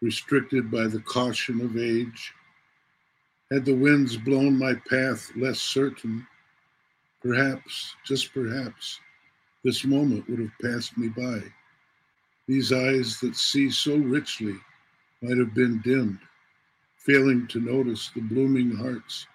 restricted 0.02 0.72
by 0.72 0.88
the 0.88 1.02
caution 1.02 1.60
of 1.60 1.78
age, 1.78 2.34
had 3.52 3.66
the 3.66 3.76
winds 3.76 4.16
blown 4.16 4.58
my 4.58 4.74
path 4.90 5.30
less 5.36 5.60
certain, 5.60 6.26
perhaps, 7.22 7.96
just 8.06 8.34
perhaps, 8.34 9.00
this 9.64 9.84
moment 9.84 10.28
would 10.30 10.40
have 10.40 10.52
passed 10.62 10.98
me 10.98 11.10
by. 11.10 11.42
These 12.48 12.72
eyes 12.72 13.20
that 13.20 13.36
see 13.36 13.70
so 13.70 13.98
richly 13.98 14.56
might 15.22 15.38
have 15.38 15.54
been 15.54 15.82
dimmed, 15.82 16.20
failing 16.98 17.46
to 17.48 17.60
notice 17.60 18.10
the 18.16 18.22
blooming 18.22 18.72
hearts 18.72 19.28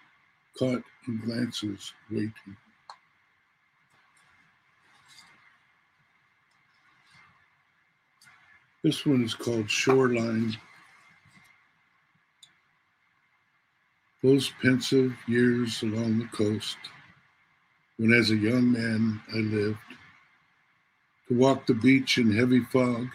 caught 0.58 0.82
in 1.06 1.20
glances 1.24 1.92
waiting. 2.10 2.56
This 8.82 9.04
one 9.04 9.24
is 9.24 9.34
called 9.34 9.70
Shoreline. 9.70 10.56
Those 14.26 14.52
pensive 14.60 15.16
years 15.28 15.84
along 15.84 16.18
the 16.18 16.26
coast, 16.36 16.78
when 17.96 18.12
as 18.12 18.32
a 18.32 18.36
young 18.36 18.72
man 18.72 19.22
I 19.32 19.36
lived, 19.36 19.78
to 21.28 21.34
walk 21.34 21.64
the 21.64 21.74
beach 21.74 22.18
in 22.18 22.32
heavy 22.32 22.58
fog, 22.58 23.06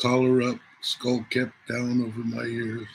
collar 0.00 0.40
up, 0.40 0.60
skull 0.80 1.26
kept 1.28 1.52
down 1.68 2.02
over 2.02 2.20
my 2.20 2.44
ears, 2.44 2.88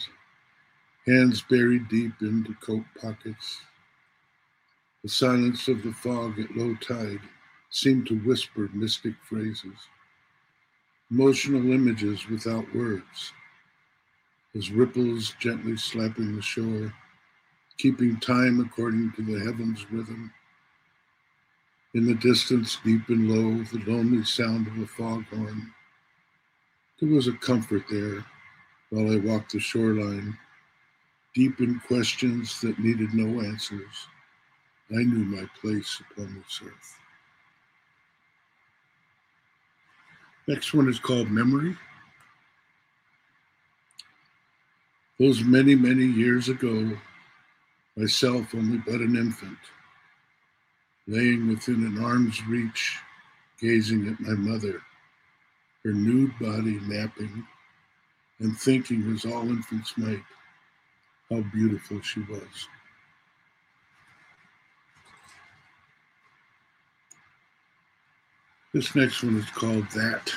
hands 1.05 1.43
buried 1.47 1.87
deep 1.87 2.13
into 2.21 2.55
coat 2.55 2.85
pockets. 2.99 3.61
The 5.03 5.09
silence 5.09 5.67
of 5.67 5.83
the 5.83 5.93
fog 5.93 6.39
at 6.39 6.57
low 6.57 6.73
tide 6.77 7.21
seemed 7.69 8.07
to 8.07 8.17
whisper 8.21 8.71
mystic 8.73 9.13
phrases 9.29 9.77
emotional 11.11 11.71
images 11.71 12.27
without 12.27 12.73
words, 12.73 13.33
as 14.55 14.71
ripples 14.71 15.35
gently 15.39 15.77
slapping 15.77 16.35
the 16.35 16.41
shore, 16.41 16.91
keeping 17.77 18.19
time 18.19 18.59
according 18.59 19.11
to 19.13 19.21
the 19.21 19.39
heavens' 19.39 19.85
rhythm. 19.91 20.31
In 21.93 22.05
the 22.05 22.15
distance, 22.15 22.79
deep 22.83 23.07
and 23.09 23.29
low, 23.29 23.63
the 23.65 23.91
lonely 23.91 24.23
sound 24.23 24.67
of 24.67 24.77
a 24.79 24.87
foghorn. 24.87 25.73
There 26.99 27.09
was 27.09 27.27
a 27.27 27.33
comfort 27.33 27.83
there 27.89 28.25
while 28.89 29.11
I 29.11 29.17
walked 29.17 29.51
the 29.51 29.59
shoreline, 29.59 30.37
deep 31.33 31.59
in 31.59 31.79
questions 31.81 32.61
that 32.61 32.79
needed 32.79 33.13
no 33.13 33.41
answers. 33.41 34.07
I 34.91 35.03
knew 35.03 35.25
my 35.25 35.47
place 35.61 36.01
upon 36.11 36.35
this 36.35 36.61
earth. 36.63 36.97
Next 40.47 40.73
one 40.73 40.89
is 40.89 40.99
called 40.99 41.29
Memory. 41.29 41.77
Those 45.19 45.43
many, 45.43 45.73
many 45.73 46.05
years 46.05 46.49
ago, 46.49 46.97
myself 47.95 48.53
only 48.55 48.77
but 48.79 49.01
an 49.01 49.15
infant, 49.15 49.57
laying 51.07 51.47
within 51.47 51.85
an 51.85 52.03
arm's 52.03 52.43
reach, 52.47 52.97
gazing 53.59 54.07
at 54.07 54.19
my 54.19 54.33
mother, 54.33 54.81
her 55.83 55.93
nude 55.93 56.31
body 56.39 56.79
napping, 56.87 57.45
and 58.39 58.57
thinking, 58.57 59.11
as 59.13 59.25
all 59.25 59.49
infants 59.49 59.93
might, 59.97 60.23
how 61.29 61.41
beautiful 61.53 62.01
she 62.01 62.21
was. 62.21 62.67
This 68.73 68.95
next 68.95 69.23
one 69.23 69.37
is 69.37 69.49
called 69.51 69.87
That. 69.91 70.33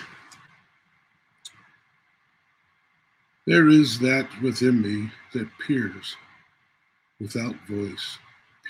There 3.46 3.68
is 3.68 3.98
that 4.00 4.28
within 4.42 4.82
me 4.82 5.10
that 5.32 5.48
peers 5.66 6.16
without 7.20 7.54
voice, 7.68 8.18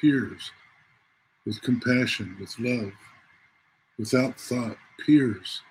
peers 0.01 0.51
with 1.45 1.63
compassion, 1.63 2.37
with 2.41 2.59
love, 2.59 2.93
without 3.99 4.39
thought, 4.41 4.77
peers. 5.05 5.63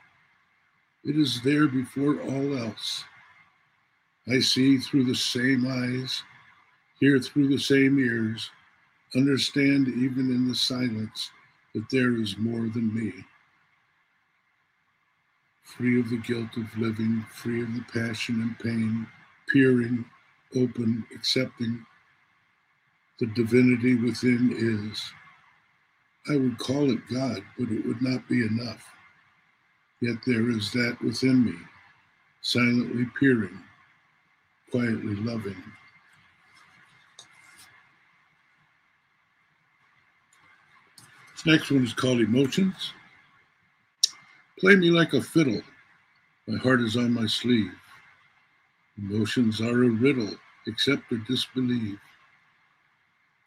It 1.03 1.17
is 1.17 1.41
there 1.43 1.67
before 1.67 2.21
all 2.21 2.57
else. 2.57 3.03
I 4.27 4.39
see 4.39 4.77
through 4.77 5.05
the 5.05 5.15
same 5.15 5.67
eyes, 5.67 6.23
hear 6.99 7.19
through 7.19 7.49
the 7.49 7.59
same 7.59 7.99
ears, 7.99 8.49
understand 9.15 9.87
even 9.87 10.31
in 10.31 10.47
the 10.47 10.55
silence 10.55 11.29
that 11.73 11.89
there 11.91 12.15
is 12.15 12.37
more 12.37 12.67
than 12.69 12.93
me 12.93 13.25
free 15.65 15.99
of 15.99 16.09
the 16.09 16.17
guilt 16.17 16.55
of 16.57 16.77
living, 16.77 17.25
free 17.33 17.61
of 17.61 17.73
the 17.73 17.83
passion 17.91 18.41
and 18.41 18.57
pain, 18.59 19.05
peering, 19.51 20.05
open, 20.55 21.05
accepting. 21.13 21.85
The 23.19 23.27
divinity 23.27 23.95
within 23.95 24.53
is. 24.55 25.01
I 26.27 26.37
would 26.37 26.57
call 26.57 26.91
it 26.91 26.99
God, 27.11 27.43
but 27.57 27.69
it 27.69 27.85
would 27.85 28.01
not 28.01 28.27
be 28.27 28.41
enough. 28.45 28.83
Yet 30.01 30.17
there 30.25 30.49
is 30.49 30.71
that 30.71 30.97
within 31.03 31.45
me, 31.45 31.55
silently 32.41 33.05
peering, 33.19 33.57
quietly 34.71 35.15
loving. 35.15 35.61
Next 41.45 41.71
one 41.71 41.83
is 41.83 41.93
called 41.93 42.21
Emotions. 42.21 42.93
Play 44.59 44.75
me 44.75 44.89
like 44.89 45.13
a 45.13 45.21
fiddle. 45.21 45.61
My 46.47 46.57
heart 46.57 46.81
is 46.81 46.97
on 46.97 47.13
my 47.13 47.27
sleeve. 47.27 47.71
Emotions 48.97 49.61
are 49.61 49.83
a 49.83 49.89
riddle, 49.89 50.33
accept 50.67 51.11
or 51.11 51.17
disbelieve. 51.17 51.99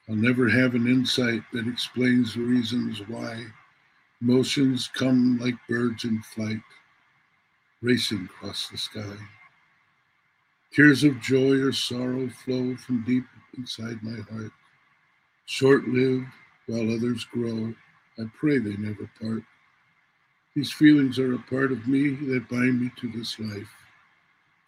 I'll 0.08 0.16
never 0.16 0.48
have 0.48 0.74
an 0.74 0.86
insight 0.86 1.42
that 1.52 1.68
explains 1.68 2.32
the 2.32 2.40
reasons 2.40 3.00
why 3.08 3.44
motions 4.22 4.88
come 4.94 5.38
like 5.38 5.54
birds 5.68 6.04
in 6.04 6.22
flight, 6.22 6.62
racing 7.82 8.24
across 8.24 8.68
the 8.68 8.78
sky. 8.78 9.16
Tears 10.72 11.04
of 11.04 11.20
joy 11.20 11.60
or 11.60 11.72
sorrow 11.72 12.28
flow 12.30 12.74
from 12.76 13.04
deep 13.04 13.24
inside 13.58 14.02
my 14.02 14.18
heart. 14.32 14.52
Short 15.44 15.86
lived 15.88 16.26
while 16.66 16.90
others 16.90 17.24
grow, 17.24 17.74
I 18.18 18.24
pray 18.34 18.58
they 18.58 18.76
never 18.76 19.10
part. 19.20 19.42
These 20.56 20.72
feelings 20.72 21.18
are 21.18 21.34
a 21.34 21.38
part 21.38 21.70
of 21.70 21.86
me 21.86 22.10
that 22.32 22.48
bind 22.48 22.80
me 22.80 22.90
to 23.00 23.12
this 23.12 23.38
life. 23.38 23.70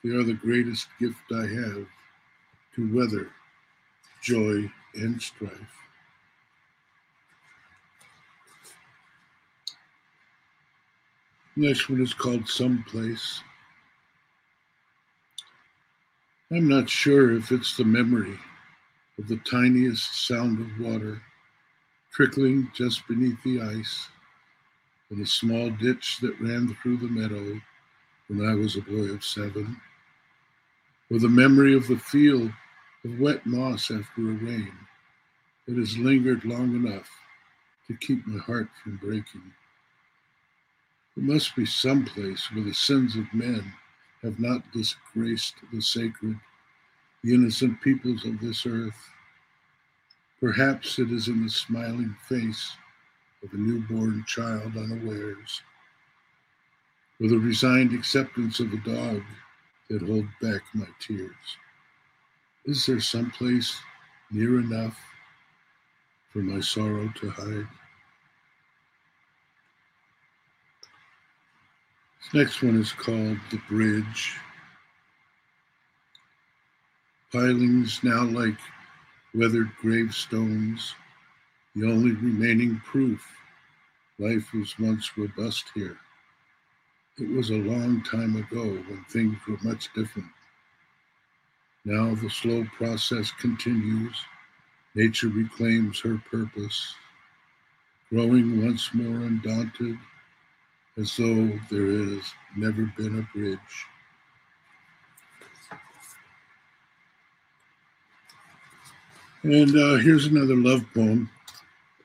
They 0.05 0.11
are 0.11 0.23
the 0.23 0.35
greatest 0.35 0.89
gift 0.99 1.17
I 1.33 1.47
have 1.47 1.87
to 2.77 2.95
weather 2.95 3.31
joy 4.23 4.71
and 4.95 5.21
strife. 5.21 5.53
Next 11.57 11.91
one 11.91 12.01
is 12.01 12.15
called 12.15 12.49
Someplace. 12.49 13.43
I'm 16.51 16.69
not 16.69 16.89
sure 16.89 17.37
if 17.37 17.53
it's 17.53 17.77
the 17.77 17.85
memory 17.85 18.39
of 19.19 19.29
the 19.29 19.37
tiniest 19.49 20.27
sound 20.27 20.61
of 20.61 20.85
water 20.85 21.21
trickling 22.13 22.71
just 22.75 23.07
beneath 23.07 23.41
the 23.45 23.61
ice 23.61 24.09
in 25.11 25.21
a 25.21 25.27
small 25.27 25.71
ditch 25.71 26.19
that 26.21 26.41
ran 26.41 26.75
through 26.83 26.97
the 26.97 27.09
meadow 27.09 27.61
when 28.29 28.49
I 28.49 28.55
was 28.55 28.77
a 28.77 28.83
boy 28.83 29.13
of 29.13 29.25
seven, 29.25 29.81
or 31.11 31.19
the 31.19 31.29
memory 31.29 31.75
of 31.75 31.87
the 31.89 31.99
feel 31.99 32.51
of 33.05 33.19
wet 33.19 33.45
moss 33.47 33.91
after 33.91 34.21
a 34.21 34.35
rain 34.35 34.73
that 35.67 35.77
has 35.77 35.97
lingered 35.97 36.45
long 36.45 36.75
enough 36.75 37.09
to 37.87 37.97
keep 37.97 38.27
my 38.27 38.39
heart 38.39 38.69
from 38.83 38.97
breaking. 38.97 39.53
There 41.17 41.25
must 41.25 41.57
be 41.57 41.67
some 41.67 42.05
place 42.05 42.49
where 42.53 42.65
the 42.65 42.75
sins 42.75 43.17
of 43.17 43.33
men 43.33 43.73
have 44.23 44.39
not 44.39 44.71
disgraced 44.73 45.55
the 45.73 45.81
sacred, 45.81 46.39
the 47.25 47.35
innocent 47.35 47.81
peoples 47.81 48.25
of 48.25 48.41
this 48.41 48.67
earth. 48.67 49.11
Perhaps 50.41 50.99
it 50.99 51.11
is 51.11 51.29
in 51.29 51.45
the 51.45 51.51
smiling 51.51 52.17
face 52.29 52.73
of 53.43 53.53
a 53.53 53.57
newborn 53.57 54.25
child 54.27 54.77
unawares, 54.77 55.63
or 57.21 57.29
the 57.29 57.39
resigned 57.39 57.93
acceptance 57.95 58.61
of 58.61 58.73
a 58.73 58.77
dog 58.79 59.23
that 59.89 60.03
hold 60.03 60.27
back 60.41 60.63
my 60.75 60.87
tears. 61.01 61.35
Is 62.67 62.85
there 62.85 63.01
some 63.01 63.31
place 63.31 63.75
near 64.31 64.61
enough 64.61 64.99
for 66.31 66.41
my 66.41 66.61
sorrow 66.61 67.11
to 67.17 67.31
hide? 67.31 67.67
This 72.21 72.35
next 72.35 72.63
one 72.63 72.79
is 72.79 72.93
called 72.93 73.39
The 73.51 73.61
Bridge. 73.69 74.37
Pilings 77.33 78.01
now 78.03 78.25
like 78.25 78.59
weathered 79.35 79.71
gravestones, 79.81 80.95
the 81.75 81.87
only 81.87 82.13
remaining 82.13 82.81
proof 82.85 83.25
life 84.19 84.53
was 84.53 84.79
once 84.79 85.17
robust 85.17 85.65
here. 85.75 85.97
It 87.19 87.29
was 87.31 87.51
a 87.51 87.55
long 87.55 88.03
time 88.03 88.37
ago 88.37 88.65
when 88.65 89.05
things 89.09 89.39
were 89.49 89.59
much 89.63 89.89
different. 89.95 90.29
Now 91.85 92.15
the 92.15 92.29
slow 92.29 92.65
process 92.77 93.33
continues. 93.41 94.15
Nature 94.95 95.29
reclaims 95.29 96.01
her 96.01 96.21
purpose, 96.31 96.95
growing 98.11 98.63
once 98.63 98.93
more 98.93 99.21
undaunted, 99.21 99.97
as 100.99 101.17
though 101.17 101.59
there 101.71 101.87
has 101.87 102.35
never 102.57 102.93
been 102.97 103.21
a 103.21 103.37
bridge. 103.37 103.87
And 109.43 109.75
uh, 109.75 109.97
here's 109.97 110.27
another 110.27 110.57
love 110.57 110.85
poem. 110.93 111.31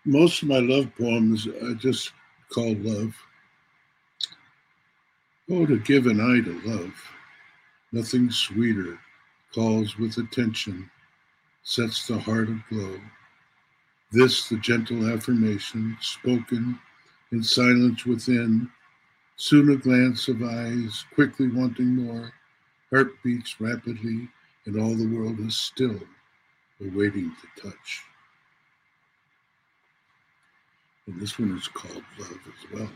Most 0.05 0.41
of 0.41 0.47
my 0.47 0.59
love 0.59 0.89
poems 0.95 1.47
are 1.47 1.73
just 1.73 2.13
called 2.49 2.81
love. 2.85 3.13
Oh, 5.49 5.65
to 5.65 5.79
give 5.79 6.05
an 6.05 6.21
eye 6.21 6.45
to 6.45 6.61
love. 6.63 6.93
Nothing 7.91 8.31
sweeter 8.31 8.99
calls 9.55 9.97
with 9.97 10.17
attention, 10.17 10.89
sets 11.63 12.05
the 12.07 12.19
heart 12.19 12.49
aglow. 12.49 12.99
This, 14.11 14.49
the 14.49 14.57
gentle 14.57 15.09
affirmation, 15.09 15.97
spoken 16.01 16.77
in 17.31 17.41
silence 17.41 18.05
within, 18.05 18.69
soon 19.37 19.71
a 19.71 19.77
glance 19.77 20.27
of 20.27 20.43
eyes, 20.43 21.05
quickly 21.13 21.47
wanting 21.47 21.95
more, 21.95 22.33
heart 22.91 23.11
beats 23.23 23.59
rapidly, 23.59 24.29
and 24.65 24.79
all 24.79 24.93
the 24.93 25.07
world 25.07 25.39
is 25.39 25.57
still, 25.57 25.99
awaiting 26.81 27.31
to 27.31 27.69
touch. 27.69 28.03
And 31.07 31.21
this 31.21 31.39
one 31.39 31.57
is 31.57 31.67
called 31.67 32.03
Love 32.19 32.39
as 32.47 32.71
well. 32.73 32.91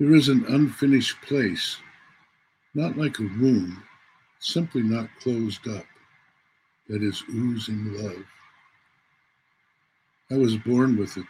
There 0.00 0.14
is 0.14 0.28
an 0.28 0.44
unfinished 0.48 1.20
place, 1.22 1.76
not 2.74 2.96
like 2.96 3.18
a 3.18 3.22
room, 3.22 3.82
simply 4.40 4.82
not 4.82 5.08
closed 5.20 5.66
up, 5.68 5.86
that 6.88 7.02
is 7.02 7.22
oozing 7.30 7.92
love. 7.94 8.24
I 10.30 10.36
was 10.36 10.56
born 10.56 10.96
with 10.96 11.16
it 11.16 11.26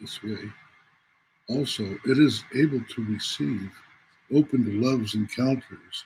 this 0.00 0.22
way. 0.22 0.52
Also, 1.48 1.84
it 2.06 2.18
is 2.18 2.44
able 2.54 2.80
to 2.94 3.04
receive, 3.04 3.70
open 4.32 4.64
to 4.64 4.80
love's 4.80 5.14
encounters, 5.14 6.04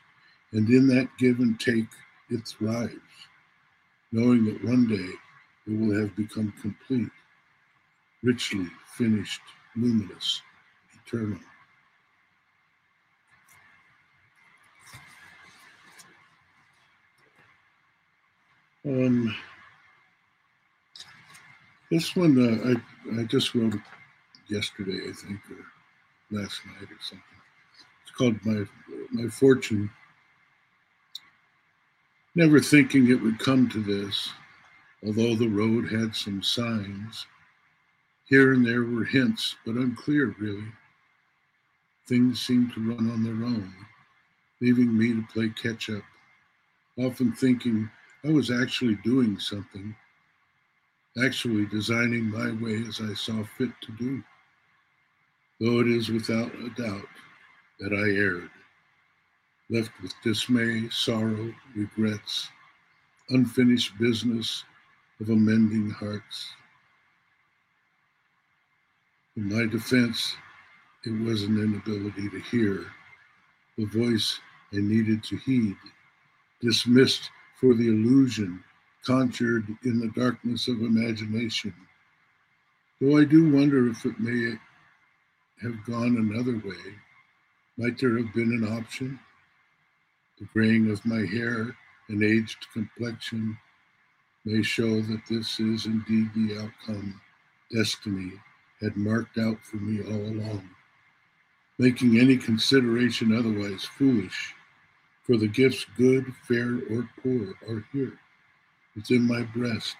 and 0.52 0.68
in 0.68 0.86
that 0.88 1.08
give 1.18 1.40
and 1.40 1.58
take, 1.58 1.88
it 2.30 2.46
thrives, 2.46 2.94
knowing 4.12 4.44
that 4.44 4.64
one 4.64 4.86
day 4.86 5.12
it 5.66 5.78
will 5.78 6.00
have 6.00 6.14
become 6.16 6.52
complete, 6.62 7.10
richly 8.22 8.66
finished, 8.96 9.42
luminous, 9.76 10.40
eternal. 11.04 11.38
Um, 18.84 19.34
this 21.90 22.16
one 22.16 22.36
uh, 22.36 22.70
I 22.70 23.20
I 23.20 23.24
just 23.24 23.54
wrote 23.54 23.74
yesterday, 24.48 24.98
I 25.08 25.12
think, 25.12 25.40
or 25.50 25.64
last 26.36 26.60
night 26.66 26.90
or 26.90 26.98
something. 27.00 27.22
It's 28.02 28.10
called 28.16 28.44
my 28.44 28.64
my 29.12 29.28
fortune. 29.28 29.88
Never 32.34 32.60
thinking 32.60 33.10
it 33.10 33.22
would 33.22 33.38
come 33.38 33.68
to 33.68 33.82
this, 33.82 34.30
although 35.06 35.36
the 35.36 35.48
road 35.48 35.92
had 35.92 36.16
some 36.16 36.42
signs. 36.42 37.26
Here 38.24 38.54
and 38.54 38.66
there 38.66 38.84
were 38.84 39.04
hints, 39.04 39.54
but 39.64 39.74
unclear 39.74 40.34
really. 40.38 40.72
Things 42.08 42.40
seemed 42.40 42.72
to 42.72 42.80
run 42.80 43.10
on 43.10 43.22
their 43.22 43.46
own, 43.46 43.72
leaving 44.60 44.96
me 44.96 45.12
to 45.14 45.26
play 45.32 45.50
catch 45.50 45.88
up, 45.90 46.02
often 46.96 47.32
thinking 47.32 47.88
I 48.24 48.30
was 48.30 48.52
actually 48.52 48.94
doing 49.02 49.36
something, 49.40 49.96
actually 51.24 51.66
designing 51.66 52.30
my 52.30 52.52
way 52.52 52.84
as 52.88 53.00
I 53.00 53.14
saw 53.14 53.42
fit 53.58 53.70
to 53.80 53.92
do. 53.92 54.22
Though 55.60 55.80
it 55.80 55.88
is 55.88 56.08
without 56.08 56.54
a 56.54 56.70
doubt 56.80 57.08
that 57.80 57.92
I 57.92 58.16
erred, 58.16 58.50
left 59.70 59.90
with 60.00 60.12
dismay, 60.22 60.88
sorrow, 60.90 61.52
regrets, 61.74 62.48
unfinished 63.30 63.98
business 63.98 64.64
of 65.20 65.30
amending 65.30 65.90
hearts. 65.90 66.48
In 69.36 69.48
my 69.52 69.66
defense, 69.66 70.36
it 71.04 71.24
was 71.24 71.42
an 71.42 71.58
inability 71.58 72.28
to 72.28 72.40
hear, 72.40 72.86
the 73.76 73.86
voice 73.86 74.38
I 74.72 74.76
needed 74.76 75.24
to 75.24 75.36
heed, 75.38 75.76
dismissed 76.60 77.30
for 77.62 77.74
the 77.74 77.86
illusion 77.86 78.60
conjured 79.06 79.64
in 79.84 80.00
the 80.00 80.08
darkness 80.20 80.66
of 80.66 80.80
imagination. 80.80 81.72
Though 83.00 83.18
I 83.18 83.24
do 83.24 83.52
wonder 83.52 83.88
if 83.88 84.04
it 84.04 84.18
may 84.18 84.58
have 85.62 85.84
gone 85.84 86.16
another 86.16 86.60
way, 86.68 86.96
might 87.78 88.00
there 88.00 88.18
have 88.18 88.34
been 88.34 88.52
an 88.52 88.66
option? 88.66 89.16
The 90.40 90.46
graying 90.46 90.90
of 90.90 91.06
my 91.06 91.24
hair 91.24 91.76
and 92.08 92.24
aged 92.24 92.66
complexion 92.72 93.56
may 94.44 94.64
show 94.64 95.00
that 95.00 95.22
this 95.30 95.60
is 95.60 95.86
indeed 95.86 96.30
the 96.34 96.64
outcome 96.64 97.20
destiny 97.72 98.32
had 98.80 98.96
marked 98.96 99.38
out 99.38 99.64
for 99.64 99.76
me 99.76 100.02
all 100.02 100.32
along, 100.32 100.68
making 101.78 102.18
any 102.18 102.36
consideration 102.36 103.32
otherwise 103.32 103.84
foolish, 103.84 104.52
for 105.22 105.36
the 105.36 105.48
gifts 105.48 105.86
good, 105.96 106.32
fair, 106.46 106.80
or 106.90 107.08
poor 107.22 107.54
are 107.68 107.84
here, 107.92 108.18
within 108.96 109.26
my 109.26 109.42
breast, 109.42 109.96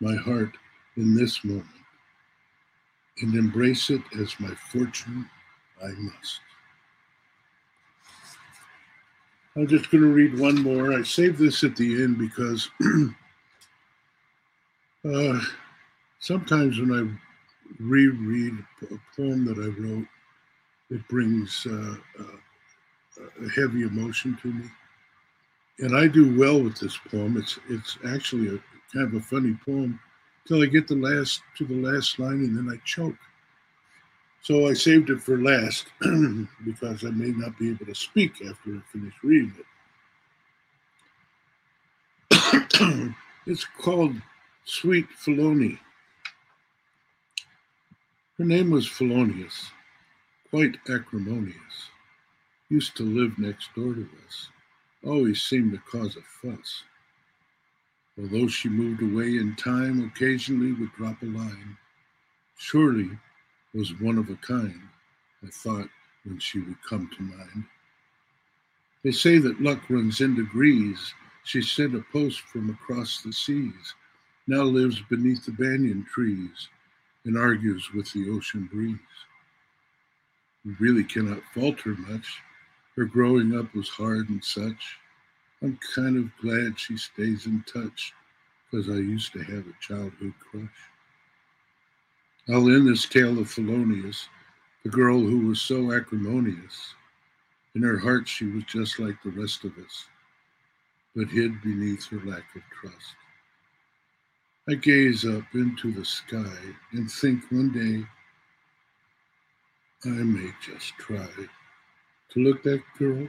my 0.00 0.16
heart 0.16 0.50
in 0.96 1.14
this 1.14 1.44
moment, 1.44 1.66
and 3.20 3.34
embrace 3.34 3.90
it 3.90 4.02
as 4.18 4.34
my 4.40 4.54
fortune 4.72 5.28
I 5.82 5.88
must. 5.88 6.40
I'm 9.56 9.66
just 9.66 9.90
going 9.90 10.02
to 10.02 10.08
read 10.08 10.38
one 10.38 10.62
more. 10.62 10.92
I 10.92 11.02
saved 11.02 11.38
this 11.38 11.64
at 11.64 11.74
the 11.74 12.02
end 12.02 12.18
because 12.18 12.70
uh, 15.04 15.40
sometimes 16.20 16.78
when 16.78 16.92
I 16.92 17.82
reread 17.82 18.54
a 18.82 18.98
poem 19.16 19.44
that 19.46 19.58
I 19.58 19.68
wrote, 19.80 20.06
it 20.90 21.06
brings 21.08 21.66
uh, 21.68 21.96
uh, 22.20 22.36
a 23.44 23.48
heavy 23.50 23.82
emotion 23.82 24.38
to 24.42 24.52
me. 24.52 24.64
And 25.80 25.96
I 25.96 26.08
do 26.08 26.36
well 26.38 26.60
with 26.60 26.78
this 26.78 26.96
poem. 26.96 27.36
It's 27.36 27.58
it's 27.68 27.98
actually 28.06 28.48
a 28.48 28.58
kind 28.92 29.06
of 29.06 29.14
a 29.14 29.20
funny 29.20 29.56
poem 29.64 30.00
till 30.46 30.62
I 30.62 30.66
get 30.66 30.88
the 30.88 30.96
last 30.96 31.42
to 31.56 31.64
the 31.64 31.74
last 31.74 32.18
line 32.18 32.40
and 32.40 32.56
then 32.56 32.68
I 32.72 32.80
choke. 32.84 33.16
So 34.42 34.66
I 34.66 34.72
saved 34.72 35.10
it 35.10 35.20
for 35.20 35.38
last 35.38 35.86
because 36.64 37.04
I 37.04 37.10
may 37.10 37.32
not 37.32 37.58
be 37.58 37.70
able 37.70 37.86
to 37.86 37.94
speak 37.94 38.42
after 38.48 38.76
I 38.76 38.80
finish 38.92 39.14
reading 39.22 39.54
it. 42.30 43.14
it's 43.46 43.66
called 43.78 44.14
Sweet 44.64 45.06
Felony. 45.16 45.78
Her 48.38 48.44
name 48.44 48.70
was 48.70 48.86
Felonious, 48.86 49.70
quite 50.50 50.76
acrimonious. 50.88 51.90
Used 52.70 52.96
to 52.96 53.02
live 53.02 53.38
next 53.38 53.74
door 53.74 53.94
to 53.94 54.08
us. 54.26 54.48
Always 55.02 55.40
seemed 55.40 55.72
to 55.72 55.78
cause 55.78 56.16
a 56.16 56.20
fuss. 56.20 56.84
Although 58.18 58.48
she 58.48 58.68
moved 58.68 59.02
away 59.02 59.38
in 59.38 59.56
time, 59.56 60.04
occasionally 60.04 60.72
would 60.72 60.92
drop 60.92 61.22
a 61.22 61.26
line. 61.26 61.78
Surely 62.58 63.08
was 63.72 63.98
one 64.00 64.18
of 64.18 64.28
a 64.28 64.34
kind, 64.36 64.82
I 65.42 65.48
thought 65.48 65.88
when 66.24 66.38
she 66.40 66.58
would 66.58 66.82
come 66.86 67.08
to 67.16 67.22
mind. 67.22 67.64
They 69.02 69.12
say 69.12 69.38
that 69.38 69.62
luck 69.62 69.88
runs 69.88 70.20
in 70.20 70.34
degrees. 70.34 71.14
She 71.44 71.62
sent 71.62 71.94
a 71.94 72.04
post 72.12 72.40
from 72.40 72.68
across 72.68 73.22
the 73.22 73.32
seas, 73.32 73.94
now 74.46 74.62
lives 74.62 75.00
beneath 75.08 75.46
the 75.46 75.52
banyan 75.52 76.04
trees 76.04 76.68
and 77.24 77.38
argues 77.38 77.92
with 77.94 78.12
the 78.12 78.28
ocean 78.28 78.68
breeze. 78.70 78.98
We 80.66 80.74
really 80.78 81.04
cannot 81.04 81.42
falter 81.54 81.94
much. 81.94 82.42
Her 82.98 83.04
growing 83.04 83.56
up 83.56 83.72
was 83.76 83.88
hard 83.88 84.28
and 84.28 84.44
such. 84.44 84.98
I'm 85.62 85.78
kind 85.94 86.16
of 86.16 86.36
glad 86.42 86.80
she 86.80 86.96
stays 86.96 87.46
in 87.46 87.62
touch 87.62 88.12
because 88.68 88.88
I 88.88 88.94
used 88.94 89.32
to 89.34 89.38
have 89.38 89.68
a 89.68 89.80
childhood 89.80 90.34
crush. 90.40 90.66
I'll 92.48 92.68
end 92.68 92.88
this 92.88 93.06
tale 93.06 93.38
of 93.38 93.46
Thelonious, 93.46 94.26
the 94.82 94.90
girl 94.90 95.20
who 95.20 95.46
was 95.46 95.60
so 95.60 95.92
acrimonious. 95.92 96.96
In 97.76 97.82
her 97.82 97.98
heart, 97.98 98.26
she 98.26 98.46
was 98.46 98.64
just 98.64 98.98
like 98.98 99.22
the 99.22 99.30
rest 99.30 99.62
of 99.62 99.78
us, 99.78 100.06
but 101.14 101.28
hid 101.28 101.62
beneath 101.62 102.04
her 102.08 102.20
lack 102.24 102.52
of 102.56 102.62
trust. 102.80 103.14
I 104.68 104.74
gaze 104.74 105.24
up 105.24 105.44
into 105.54 105.92
the 105.92 106.04
sky 106.04 106.74
and 106.90 107.08
think 107.08 107.44
one 107.52 107.70
day 107.70 108.04
I 110.04 110.14
may 110.14 110.50
just 110.60 110.96
try 110.98 111.28
to 112.30 112.40
look 112.40 112.62
that 112.62 112.82
girl 112.98 113.28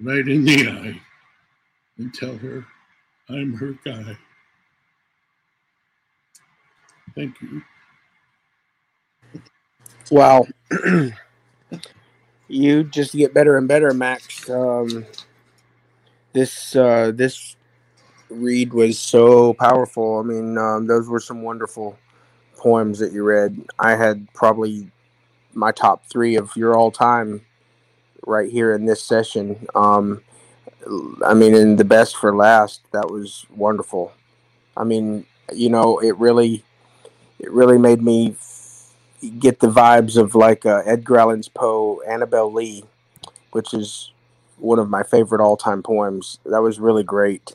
right 0.00 0.26
in 0.28 0.44
the 0.44 0.68
eye 0.68 1.00
and 1.98 2.14
tell 2.14 2.36
her 2.38 2.64
I'm 3.28 3.52
her 3.54 3.74
guy. 3.84 4.16
Thank 7.14 7.40
you. 7.42 7.62
Wow. 10.10 10.46
you 12.48 12.84
just 12.84 13.14
get 13.14 13.34
better 13.34 13.58
and 13.58 13.68
better, 13.68 13.92
Max. 13.92 14.48
Um, 14.48 15.04
this 16.32 16.74
uh, 16.74 17.12
this 17.14 17.56
read 18.30 18.72
was 18.72 18.98
so 18.98 19.54
powerful. 19.54 20.18
I 20.18 20.22
mean, 20.22 20.56
um, 20.56 20.86
those 20.86 21.08
were 21.08 21.20
some 21.20 21.42
wonderful 21.42 21.98
poems 22.56 22.98
that 22.98 23.12
you 23.12 23.24
read. 23.24 23.60
I 23.78 23.94
had 23.94 24.26
probably 24.32 24.90
my 25.54 25.72
top 25.72 26.04
three 26.06 26.36
of 26.36 26.56
your 26.56 26.76
all 26.76 26.90
time 26.90 27.42
right 28.26 28.50
here 28.50 28.72
in 28.72 28.86
this 28.86 29.02
session. 29.02 29.66
Um, 29.74 30.22
I 31.24 31.34
mean, 31.34 31.54
in 31.54 31.76
the 31.76 31.84
best 31.84 32.16
for 32.16 32.34
last, 32.34 32.82
that 32.92 33.10
was 33.10 33.46
wonderful. 33.54 34.12
I 34.76 34.84
mean, 34.84 35.26
you 35.52 35.68
know, 35.70 35.98
it 35.98 36.16
really, 36.18 36.64
it 37.38 37.50
really 37.50 37.78
made 37.78 38.02
me 38.02 38.36
get 39.38 39.60
the 39.60 39.68
vibes 39.68 40.16
of 40.16 40.34
like 40.34 40.64
uh, 40.64 40.82
Edgar 40.84 41.18
Allan's 41.18 41.48
Poe, 41.48 42.00
Annabel 42.06 42.52
Lee, 42.52 42.84
which 43.52 43.74
is 43.74 44.12
one 44.58 44.78
of 44.78 44.88
my 44.88 45.02
favorite 45.02 45.40
all 45.40 45.56
time 45.56 45.82
poems. 45.82 46.38
That 46.44 46.62
was 46.62 46.78
really 46.78 47.04
great. 47.04 47.54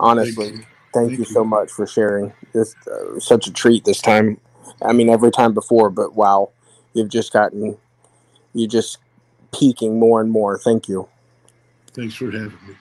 Honestly, 0.00 0.50
thank 0.50 0.58
you, 0.58 0.62
thank 0.62 0.66
thank 0.94 1.18
you 1.18 1.24
so 1.24 1.44
much 1.44 1.70
for 1.70 1.86
sharing. 1.86 2.32
This 2.52 2.74
uh, 2.86 3.18
such 3.18 3.46
a 3.46 3.52
treat 3.52 3.84
this 3.84 4.00
time. 4.00 4.38
I 4.82 4.92
mean, 4.92 5.08
every 5.08 5.30
time 5.30 5.54
before, 5.54 5.90
but 5.90 6.14
wow, 6.14 6.50
you've 6.94 7.08
just 7.08 7.32
gotten, 7.32 7.76
you 8.54 8.66
just 8.66 8.98
peaking 9.52 9.98
more 9.98 10.20
and 10.20 10.30
more. 10.30 10.58
Thank 10.58 10.88
you. 10.88 11.08
Thanks 11.94 12.14
for 12.14 12.30
having 12.30 12.58
me. 12.66 12.74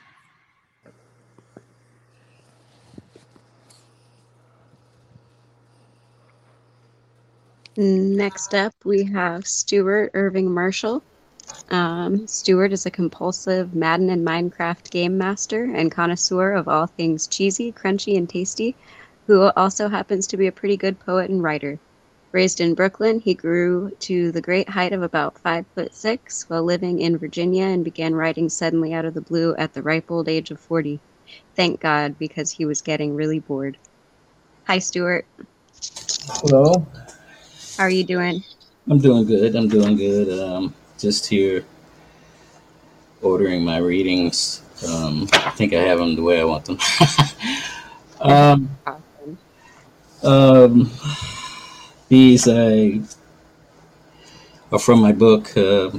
Next 7.79 8.55
up, 8.55 8.73
we 8.85 9.03
have 9.03 9.45
Stuart 9.45 10.09
Irving 10.15 10.51
Marshall. 10.51 11.03
Um, 11.69 12.25
Stuart 12.25 12.73
is 12.73 12.87
a 12.87 12.91
compulsive 12.91 13.75
Madden 13.75 14.09
and 14.09 14.25
Minecraft 14.25 14.89
game 14.89 15.17
master 15.17 15.63
and 15.63 15.91
connoisseur 15.91 16.53
of 16.53 16.67
all 16.67 16.87
things 16.87 17.27
cheesy, 17.27 17.71
crunchy, 17.71 18.17
and 18.17 18.27
tasty, 18.27 18.75
who 19.27 19.51
also 19.55 19.89
happens 19.89 20.25
to 20.27 20.37
be 20.37 20.47
a 20.47 20.51
pretty 20.51 20.75
good 20.75 20.99
poet 20.99 21.29
and 21.29 21.43
writer. 21.43 21.79
Raised 22.33 22.59
in 22.59 22.75
Brooklyn, 22.75 23.19
he 23.19 23.33
grew 23.33 23.91
to 24.01 24.31
the 24.31 24.41
great 24.41 24.67
height 24.69 24.91
of 24.91 25.01
about 25.01 25.39
five 25.39 25.65
foot 25.73 25.93
six 25.93 26.49
while 26.49 26.63
living 26.63 26.99
in 26.99 27.17
Virginia 27.17 27.63
and 27.63 27.85
began 27.85 28.13
writing 28.13 28.49
suddenly 28.49 28.93
out 28.93 29.05
of 29.05 29.13
the 29.13 29.21
blue 29.21 29.55
at 29.55 29.73
the 29.73 29.81
ripe 29.81 30.11
old 30.11 30.27
age 30.27 30.51
of 30.51 30.59
40. 30.59 30.99
Thank 31.55 31.79
God, 31.79 32.19
because 32.19 32.51
he 32.51 32.65
was 32.65 32.81
getting 32.81 33.15
really 33.15 33.39
bored. 33.39 33.77
Hi, 34.65 34.79
Stuart. 34.79 35.25
Hello. 36.27 36.85
How 37.77 37.83
are 37.83 37.89
you 37.89 38.03
doing? 38.03 38.43
I'm 38.89 38.99
doing 38.99 39.25
good. 39.25 39.55
I'm 39.55 39.69
doing 39.69 39.95
good. 39.95 40.39
Um, 40.39 40.73
just 40.99 41.25
here 41.25 41.63
ordering 43.21 43.63
my 43.63 43.77
readings. 43.77 44.61
Um, 44.87 45.27
I 45.33 45.51
think 45.51 45.73
I 45.73 45.81
have 45.81 45.99
them 45.99 46.15
the 46.15 46.21
way 46.21 46.41
I 46.41 46.43
want 46.43 46.65
them. 46.65 46.77
um, 48.21 48.69
awesome. 48.85 49.37
um, 50.23 50.91
these 52.09 52.47
are 52.47 53.01
from 54.79 55.01
my 55.01 55.11
book, 55.11 55.55
uh, 55.57 55.91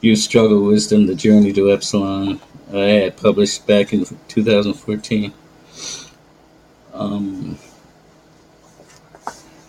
Youth 0.00 0.18
Struggle 0.18 0.64
Wisdom 0.64 1.06
The 1.06 1.14
Journey 1.14 1.52
to 1.52 1.70
Epsilon. 1.70 2.40
I 2.72 2.78
had 2.78 3.16
published 3.16 3.66
back 3.66 3.92
in 3.92 4.04
2014. 4.28 5.32
Um, 6.92 7.58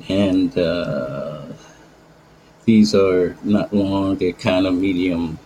and 0.10 0.58
uh, 0.58 1.44
these 2.66 2.96
are 2.96 3.36
not 3.44 3.74
long, 3.74 4.18
they're 4.18 4.34
kind 4.34 4.66
of 4.66 4.74
medium 4.74 5.38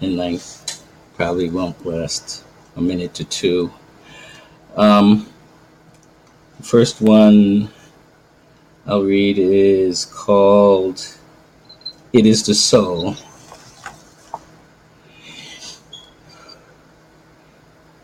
in 0.00 0.16
length, 0.16 0.84
probably 1.14 1.48
won't 1.48 1.86
last 1.86 2.44
a 2.76 2.80
minute 2.80 3.14
to 3.14 3.24
two. 3.24 3.72
Um, 4.76 5.28
first 6.60 7.00
one 7.00 7.70
I'll 8.86 9.02
read 9.02 9.38
is 9.38 10.04
called 10.04 11.06
It 12.12 12.26
is 12.26 12.44
the 12.44 12.54
Soul. 12.54 13.16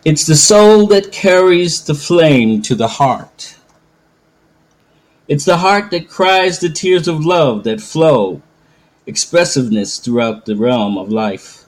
It's 0.05 0.27
the 0.27 0.37
soul 0.37 0.87
that 0.87 1.13
carries 1.13 1.85
the 1.85 1.95
flame 1.95 2.63
to 2.63 2.75
the 2.75 2.89
heart 2.89 3.59
it's 5.29 5.45
the 5.45 5.59
heart 5.59 5.91
that 5.91 6.09
cries 6.09 6.59
the 6.59 6.71
tears 6.71 7.07
of 7.07 7.23
love 7.23 7.65
that 7.65 7.83
flow, 7.83 8.41
expressiveness 9.07 9.99
throughout 9.99 10.47
the 10.47 10.57
realm 10.57 10.97
of 10.97 11.11
life. 11.11 11.67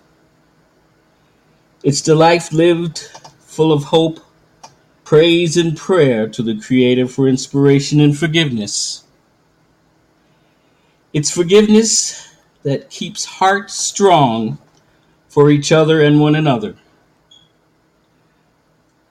It's 1.83 2.01
the 2.01 2.15
life 2.15 2.53
lived 2.55 3.01
full 3.41 3.71
of 3.71 3.85
hope, 3.85 4.21
praise, 5.11 5.57
and 5.57 5.77
prayer 5.77 6.29
to 6.29 6.41
the 6.41 6.57
Creator 6.61 7.09
for 7.09 7.27
inspiration 7.27 7.99
and 7.99 8.17
forgiveness. 8.17 9.03
It's 11.13 11.33
forgiveness 11.33 12.33
that 12.63 12.91
keeps 12.91 13.25
hearts 13.25 13.75
strong 13.75 14.59
for 15.29 15.51
each 15.51 15.73
other 15.73 16.01
and 16.01 16.21
one 16.21 16.37
another. 16.37 16.77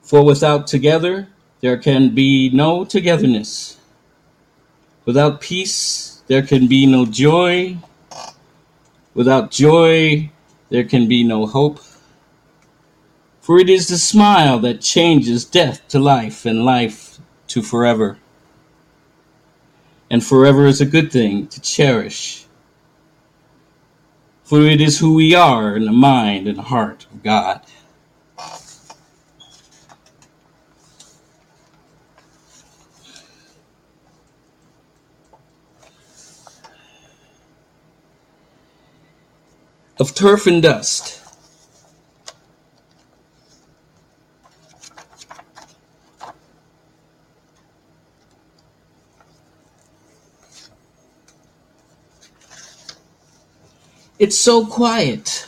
For 0.02 0.24
without 0.24 0.68
together, 0.68 1.28
there 1.60 1.78
can 1.78 2.16
be 2.16 2.50
no 2.50 2.86
togetherness. 2.86 3.78
Without 5.04 5.42
peace, 5.42 6.24
there 6.28 6.44
can 6.44 6.68
be 6.68 6.86
no 6.86 7.06
joy. 7.06 7.76
Without 9.16 9.52
joy, 9.52 10.32
there 10.70 10.86
can 10.86 11.10
be 11.10 11.26
no 11.26 11.46
hope. 11.46 11.82
For 13.50 13.58
it 13.58 13.68
is 13.68 13.88
the 13.88 13.98
smile 13.98 14.60
that 14.60 14.80
changes 14.80 15.44
death 15.44 15.88
to 15.88 15.98
life 15.98 16.46
and 16.46 16.64
life 16.64 17.18
to 17.48 17.64
forever. 17.64 18.20
And 20.08 20.24
forever 20.24 20.68
is 20.68 20.82
a 20.82 20.86
good 20.86 21.12
thing 21.12 21.48
to 21.48 21.60
cherish. 21.60 22.46
For 24.44 24.62
it 24.62 24.80
is 24.80 25.00
who 25.00 25.16
we 25.16 25.34
are 25.34 25.76
in 25.76 25.86
the 25.86 25.92
mind 25.92 26.48
and 26.48 26.60
heart 26.60 27.08
of 27.12 27.24
God. 27.24 27.62
of 40.00 40.14
turf 40.14 40.46
and 40.46 40.62
dust. 40.62 41.19
It's 54.20 54.38
so 54.38 54.66
quiet. 54.66 55.48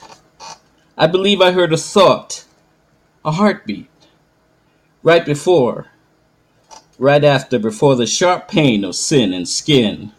I 0.98 1.06
believe 1.06 1.42
I 1.42 1.52
heard 1.52 1.74
a 1.74 1.78
thought, 1.78 2.46
a 3.24 3.34
heartbeat, 3.34 3.90
right 5.04 5.26
before, 5.26 5.88
right 6.98 7.24
after, 7.24 7.60
before 7.60 7.96
the 7.96 8.08
sharp 8.08 8.48
pain 8.48 8.84
of 8.84 8.96
sin 8.96 9.34
and 9.34 9.48
skin, 9.48 10.14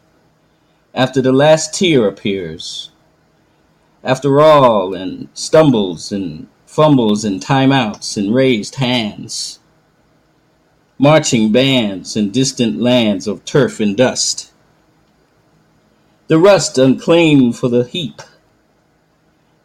after 0.94 1.22
the 1.22 1.32
last 1.32 1.74
tear 1.74 2.06
appears 2.06 2.92
after 4.04 4.40
all, 4.40 4.94
and 4.94 5.28
stumbles 5.34 6.10
and 6.10 6.48
fumbles 6.66 7.24
and 7.24 7.40
timeouts 7.40 8.16
and 8.16 8.34
raised 8.34 8.76
hands, 8.76 9.60
marching 10.98 11.52
bands 11.52 12.16
in 12.16 12.30
distant 12.30 12.80
lands 12.80 13.26
of 13.26 13.44
turf 13.44 13.80
and 13.80 13.96
dust. 13.96 14.52
The 16.26 16.38
rust 16.38 16.78
unclaimed 16.78 17.56
for 17.56 17.68
the 17.68 17.84
heap, 17.84 18.22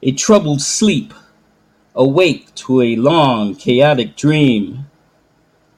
a 0.01 0.11
troubled 0.11 0.61
sleep, 0.61 1.13
awake 1.95 2.53
to 2.55 2.81
a 2.81 2.95
long, 2.95 3.55
chaotic 3.55 4.15
dream, 4.15 4.85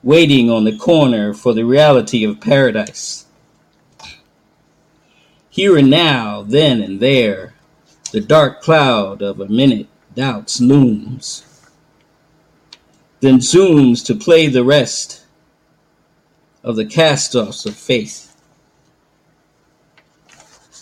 waiting 0.03 0.49
on 0.49 0.63
the 0.63 0.77
corner 0.77 1.33
for 1.33 1.53
the 1.53 1.63
reality 1.63 2.23
of 2.23 2.41
paradise. 2.41 3.25
Here 5.49 5.77
and 5.77 5.89
now, 5.89 6.43
then 6.43 6.81
and 6.81 6.99
there, 6.99 7.55
the 8.11 8.21
dark 8.21 8.61
cloud 8.61 9.21
of 9.21 9.39
a 9.39 9.47
minute 9.47 9.87
doubts 10.15 10.59
looms, 10.59 11.45
then 13.19 13.37
zooms 13.37 14.05
to 14.05 14.15
play 14.15 14.47
the 14.47 14.63
rest 14.63 15.25
of 16.63 16.75
the 16.75 16.85
cast 16.85 17.35
offs 17.35 17.65
of 17.65 17.75
faith. 17.75 18.35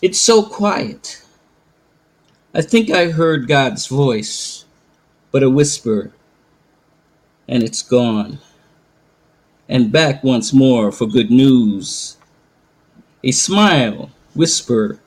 It's 0.02 0.20
so 0.20 0.44
quiet. 0.44 1.24
I 2.58 2.64
think 2.64 2.89
I 2.89 3.12
heard 3.12 3.47
God's 3.47 3.86
voice, 3.86 4.66
but 5.32 5.43
a 5.43 5.49
whisper, 5.49 6.12
and 7.47 7.62
it's 7.62 7.84
gone. 7.84 8.39
And 9.70 9.91
back 9.91 10.24
once 10.24 10.51
more 10.51 10.91
for 10.91 11.05
good 11.05 11.30
news. 11.30 12.18
A 13.24 13.32
smile, 13.32 14.10
whisper, 14.34 14.99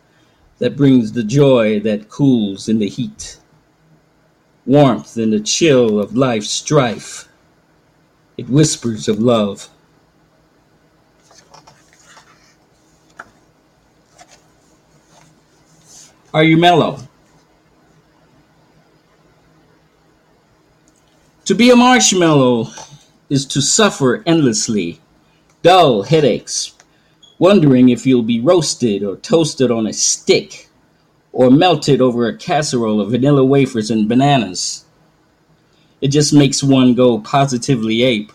that 0.61 0.77
brings 0.77 1.11
the 1.11 1.25
joy 1.25 1.81
that 1.81 2.09
cools 2.09 2.69
in 2.69 2.79
the 2.79 2.89
heat, 2.89 3.41
warmth 4.65 5.19
in 5.19 5.31
the 5.31 5.41
chill 5.41 5.99
of 5.99 6.17
life's 6.17 6.51
strife. 6.51 7.27
It 8.37 8.49
whispers 8.49 9.09
of 9.09 9.19
love. 9.19 9.69
Are 16.33 16.45
you 16.45 16.57
mellow? 16.57 17.10
To 21.51 21.57
be 21.57 21.69
a 21.71 21.75
marshmallow 21.75 22.69
is 23.29 23.45
to 23.47 23.61
suffer 23.61 24.23
endlessly, 24.25 25.01
dull 25.65 26.03
headaches, 26.03 26.75
wondering 27.41 27.89
if 27.89 28.07
you'll 28.07 28.23
be 28.23 28.39
roasted 28.39 29.03
or 29.03 29.17
toasted 29.17 29.69
on 29.69 29.89
a 29.89 29.93
stick 29.93 30.69
or 31.33 31.51
melted 31.51 32.01
over 32.01 32.29
a 32.29 32.37
casserole 32.37 33.01
of 33.01 33.11
vanilla 33.11 33.45
wafers 33.45 33.91
and 33.91 34.09
bananas. 34.09 34.85
It 36.01 36.13
just 36.13 36.33
makes 36.33 36.63
one 36.63 36.95
go 36.95 37.19
positively 37.19 38.05
ape. 38.05 38.31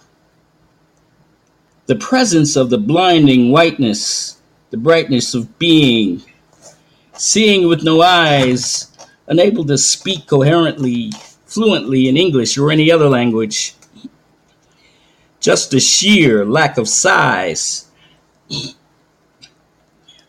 The 1.86 1.96
presence 1.96 2.58
of 2.58 2.70
the 2.70 2.78
blinding 2.78 3.50
whiteness, 3.50 4.42
the 4.72 4.78
brightness 4.78 5.34
of 5.34 5.58
being, 5.58 6.22
seeing 7.14 7.70
with 7.70 7.82
no 7.82 8.02
eyes, 8.02 8.92
unable 9.28 9.64
to 9.68 9.78
speak 9.78 10.28
coherently, 10.28 11.14
fluently 11.56 12.10
in 12.10 12.18
English 12.18 12.58
or 12.58 12.70
any 12.70 12.92
other 12.92 13.08
language. 13.08 13.74
Just 15.40 15.72
the 15.72 15.80
sheer 15.80 16.46
lack 16.46 16.78
of 16.78 16.90
size 16.90 17.90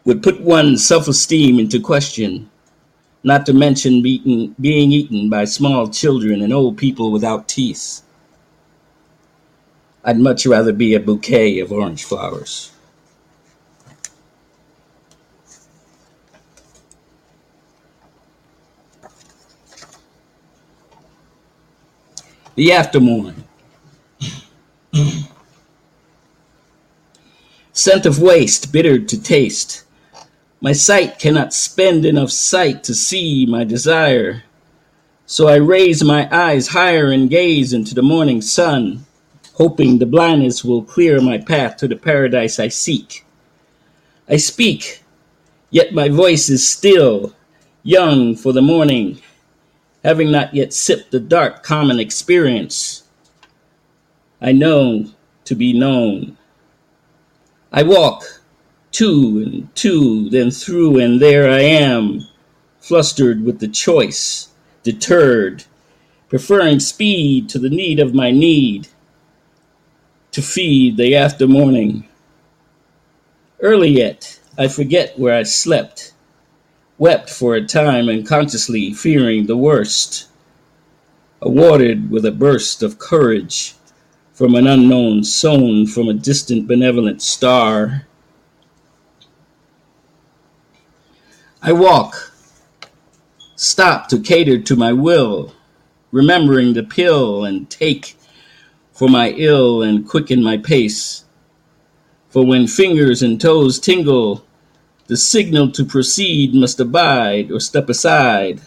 would 0.05 0.23
put 0.23 0.41
one's 0.41 0.87
self 0.87 1.09
esteem 1.09 1.59
into 1.59 1.81
question, 1.81 2.49
not 3.25 3.45
to 3.47 3.53
mention 3.53 4.03
being, 4.03 4.55
being 4.61 4.93
eaten 4.93 5.29
by 5.29 5.45
small 5.45 5.89
children 5.89 6.43
and 6.43 6.53
old 6.53 6.79
people 6.79 7.11
without 7.11 7.49
teeth. 7.49 8.03
I'd 10.05 10.21
much 10.21 10.47
rather 10.47 10.73
be 10.73 10.95
a 10.95 11.01
bouquet 11.01 11.59
of 11.59 11.73
orange 11.73 12.05
flowers. 12.05 12.71
The 22.57 22.73
aftermorn. 22.73 23.45
Scent 27.73 28.07
of 28.07 28.21
waste, 28.21 28.73
bitter 28.73 28.99
to 28.99 29.23
taste 29.23 29.85
my 30.61 30.73
sight 30.73 31.19
cannot 31.19 31.53
spend 31.53 32.07
enough 32.07 32.31
sight 32.31 32.83
to 32.85 32.95
see 32.95 33.47
my 33.47 33.63
desire. 33.63 34.43
So 35.27 35.49
I 35.49 35.57
raise 35.57 36.03
my 36.03 36.29
eyes 36.35 36.69
higher 36.69 37.11
and 37.11 37.29
gaze 37.29 37.73
into 37.73 37.95
the 37.95 38.03
morning 38.03 38.41
sun, 38.41 39.05
hoping 39.55 39.99
the 39.99 40.07
blindness 40.07 40.65
will 40.65 40.83
clear 40.83 41.21
my 41.21 41.39
path 41.39 41.77
to 41.77 41.89
the 41.89 41.97
paradise 41.97 42.59
I 42.59 42.69
seek. 42.69 43.25
I 44.29 44.39
speak, 44.39 45.03
yet 45.71 45.93
my 45.93 46.09
voice 46.09 46.49
is 46.49 46.67
still, 46.67 47.35
young 47.83 48.35
for 48.35 48.53
the 48.53 48.63
morning, 48.63 49.21
having 50.07 50.31
not 50.31 50.55
yet 50.55 50.73
sipped 50.73 51.11
the 51.11 51.19
dark 51.19 51.65
common 51.65 51.99
experience. 51.99 53.03
I 54.41 54.53
know 54.53 55.07
to 55.45 55.57
be 55.57 55.77
known. 55.77 56.37
I 57.73 57.83
walk 57.83 58.23
two 58.93 59.43
and 59.45 59.75
two, 59.75 60.31
then 60.31 60.53
through, 60.53 61.01
and 61.01 61.21
there 61.21 61.51
I 61.51 61.59
am, 61.59 62.21
flustered 62.79 63.43
with 63.43 63.59
the 63.59 63.67
choice, 63.67 64.51
deterred, 64.85 65.65
preferring 66.29 66.79
speed 66.79 67.49
to 67.49 67.59
the 67.59 67.69
need 67.69 67.99
of 67.99 68.15
my 68.15 68.31
need, 68.31 68.87
to 70.31 70.41
feed 70.41 70.99
the 70.99 71.17
after 71.17 71.49
morning. 71.49 72.07
Early 73.59 73.89
yet, 73.89 74.39
I 74.57 74.69
forget 74.69 75.19
where 75.19 75.35
I 75.35 75.43
slept, 75.43 76.13
wept 76.99 77.31
for 77.31 77.55
a 77.55 77.67
time 77.67 78.09
unconsciously, 78.09 78.93
fearing 78.93 79.47
the 79.47 79.57
worst, 79.57 80.29
awarded 81.41 82.11
with 82.11 82.25
a 82.25 82.33
burst 82.33 82.83
of 82.83 82.99
courage 82.99 83.75
from 84.33 84.55
an 84.55 84.67
unknown 84.67 85.25
sown 85.25 85.87
from 85.87 86.09
a 86.09 86.15
distant 86.15 86.67
benevolent 86.67 87.23
star 87.23 88.07
I 91.67 91.73
walk, 91.73 92.33
stop 93.57 94.09
to 94.11 94.21
cater 94.21 94.57
to 94.57 94.77
my 94.77 94.93
will, 94.93 95.53
remembering 96.13 96.75
the 96.75 96.85
pill 96.85 97.45
and 97.45 97.69
take 97.69 98.15
for 98.93 99.09
my 99.09 99.31
ill 99.31 99.83
and 99.83 100.09
quicken 100.09 100.45
my 100.45 100.59
pace. 100.59 101.25
For 102.29 102.47
when 102.47 102.69
fingers 102.69 103.21
and 103.21 103.41
toes 103.41 103.81
tingle, 103.81 104.46
the 105.07 105.17
signal 105.17 105.71
to 105.73 105.85
proceed 105.85 106.55
must 106.55 106.81
abide 106.81 107.51
or 107.51 107.61
step 107.61 107.89
aside. 107.89 108.61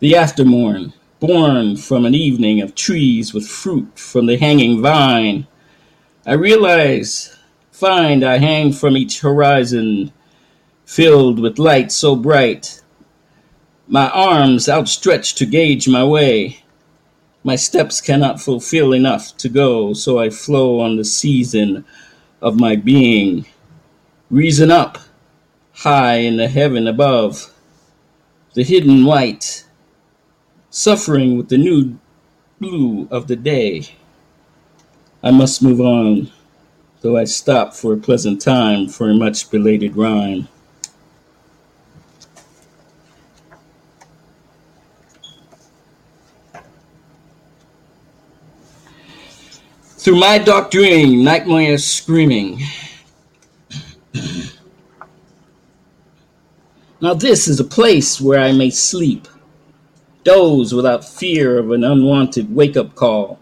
The 0.00 0.16
aftermorn, 0.16 0.94
born 1.20 1.76
from 1.76 2.06
an 2.06 2.14
evening 2.14 2.60
of 2.60 2.74
trees 2.74 3.34
with 3.34 3.46
fruit 3.46 3.98
from 3.98 4.26
the 4.26 4.38
hanging 4.38 4.80
vine, 4.80 5.46
I 6.26 6.34
realize, 6.34 7.36
find 7.72 8.24
I 8.24 8.38
hang 8.38 8.72
from 8.72 8.96
each 8.96 9.20
horizon 9.20 10.12
filled 10.88 11.38
with 11.38 11.58
light 11.58 11.92
so 11.92 12.16
bright. 12.16 12.80
My 13.86 14.08
arms 14.08 14.70
outstretched 14.70 15.36
to 15.38 15.46
gauge 15.46 15.86
my 15.86 16.02
way. 16.02 16.64
My 17.44 17.56
steps 17.56 18.00
cannot 18.00 18.40
fulfill 18.40 18.94
enough 18.94 19.36
to 19.36 19.50
go, 19.50 19.92
so 19.92 20.18
I 20.18 20.30
flow 20.30 20.80
on 20.80 20.96
the 20.96 21.04
season 21.04 21.84
of 22.40 22.58
my 22.58 22.74
being. 22.74 23.44
Reason 24.30 24.70
up, 24.70 24.98
high 25.72 26.16
in 26.16 26.36
the 26.36 26.48
heaven 26.48 26.86
above, 26.86 27.50
the 28.52 28.62
hidden 28.62 29.06
white, 29.06 29.64
suffering 30.68 31.38
with 31.38 31.48
the 31.48 31.56
new 31.56 31.98
blue 32.60 33.08
of 33.10 33.26
the 33.26 33.36
day. 33.36 33.96
I 35.22 35.30
must 35.30 35.62
move 35.62 35.80
on, 35.80 36.30
though 37.00 37.16
I 37.16 37.24
stop 37.24 37.72
for 37.72 37.94
a 37.94 37.96
pleasant 37.96 38.42
time 38.42 38.88
for 38.88 39.08
a 39.08 39.14
much 39.14 39.50
belated 39.50 39.96
rhyme. 39.96 40.46
Through 49.96 50.20
my 50.20 50.36
dark 50.36 50.70
dream, 50.70 51.24
nightmares 51.24 51.86
screaming. 51.86 52.60
Now, 57.00 57.14
this 57.14 57.46
is 57.46 57.60
a 57.60 57.64
place 57.64 58.20
where 58.20 58.40
I 58.40 58.52
may 58.52 58.70
sleep, 58.70 59.28
doze 60.24 60.74
without 60.74 61.04
fear 61.04 61.58
of 61.58 61.70
an 61.70 61.84
unwanted 61.84 62.54
wake 62.54 62.76
up 62.76 62.94
call, 62.94 63.38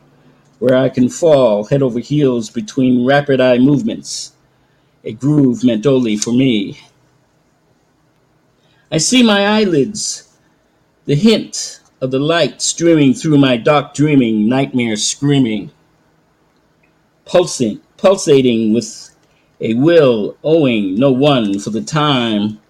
where 0.59 0.76
I 0.76 0.88
can 0.88 1.09
fall 1.09 1.64
head 1.64 1.82
over 1.82 1.98
heels 1.98 2.50
between 2.50 3.07
rapid 3.07 3.40
eye 3.40 3.59
movements, 3.59 4.32
a 5.04 5.12
groove 5.12 5.64
meant 5.64 5.86
only 5.86 6.16
for 6.16 6.32
me. 6.32 6.80
I 8.90 8.98
see 8.98 9.22
my 9.22 9.46
eyelids, 9.46 10.36
the 11.07 11.14
hint 11.14 11.80
of 12.00 12.11
the 12.11 12.18
light 12.18 12.61
streaming 12.61 13.14
through 13.14 13.38
my 13.38 13.57
dark 13.57 13.94
dreaming, 13.94 14.48
nightmare 14.48 14.96
screaming, 14.96 15.70
pulsing, 17.24 17.80
pulsating 17.96 18.74
with 18.74 19.16
a 19.61 19.74
will 19.74 20.36
owing 20.44 20.94
no 20.96 21.11
one 21.11 21.59
for 21.59 21.70
the 21.70 21.82
time. 21.82 22.61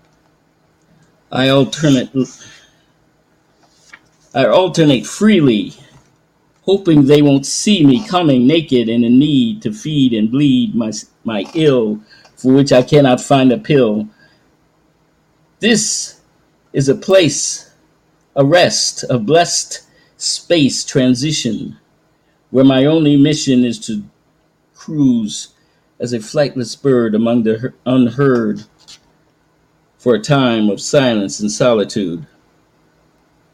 I 1.32 1.48
alternate 1.48 2.10
I 4.32 4.46
alternate 4.46 5.06
freely, 5.06 5.72
hoping 6.62 7.06
they 7.06 7.22
won't 7.22 7.46
see 7.46 7.84
me 7.84 8.06
coming 8.06 8.46
naked 8.46 8.88
and 8.88 9.04
in 9.04 9.18
need 9.18 9.62
to 9.62 9.72
feed 9.72 10.12
and 10.12 10.30
bleed 10.30 10.74
my, 10.74 10.92
my 11.24 11.44
ill, 11.54 12.00
for 12.36 12.52
which 12.52 12.70
I 12.70 12.82
cannot 12.82 13.20
find 13.20 13.50
a 13.50 13.58
pill. 13.58 14.08
This 15.60 16.20
is 16.74 16.88
a 16.88 16.94
place, 16.94 17.72
a 18.36 18.44
rest, 18.44 19.04
a 19.08 19.18
blessed 19.18 19.84
space 20.18 20.84
transition, 20.84 21.78
where 22.50 22.64
my 22.64 22.84
only 22.84 23.16
mission 23.16 23.64
is 23.64 23.78
to 23.86 24.04
cruise 24.74 25.54
as 25.98 26.12
a 26.12 26.18
flightless 26.18 26.80
bird 26.80 27.14
among 27.14 27.42
the 27.42 27.72
unheard 27.86 28.64
for 29.98 30.14
a 30.14 30.20
time 30.20 30.70
of 30.70 30.80
silence 30.80 31.40
and 31.40 31.50
solitude 31.50 32.26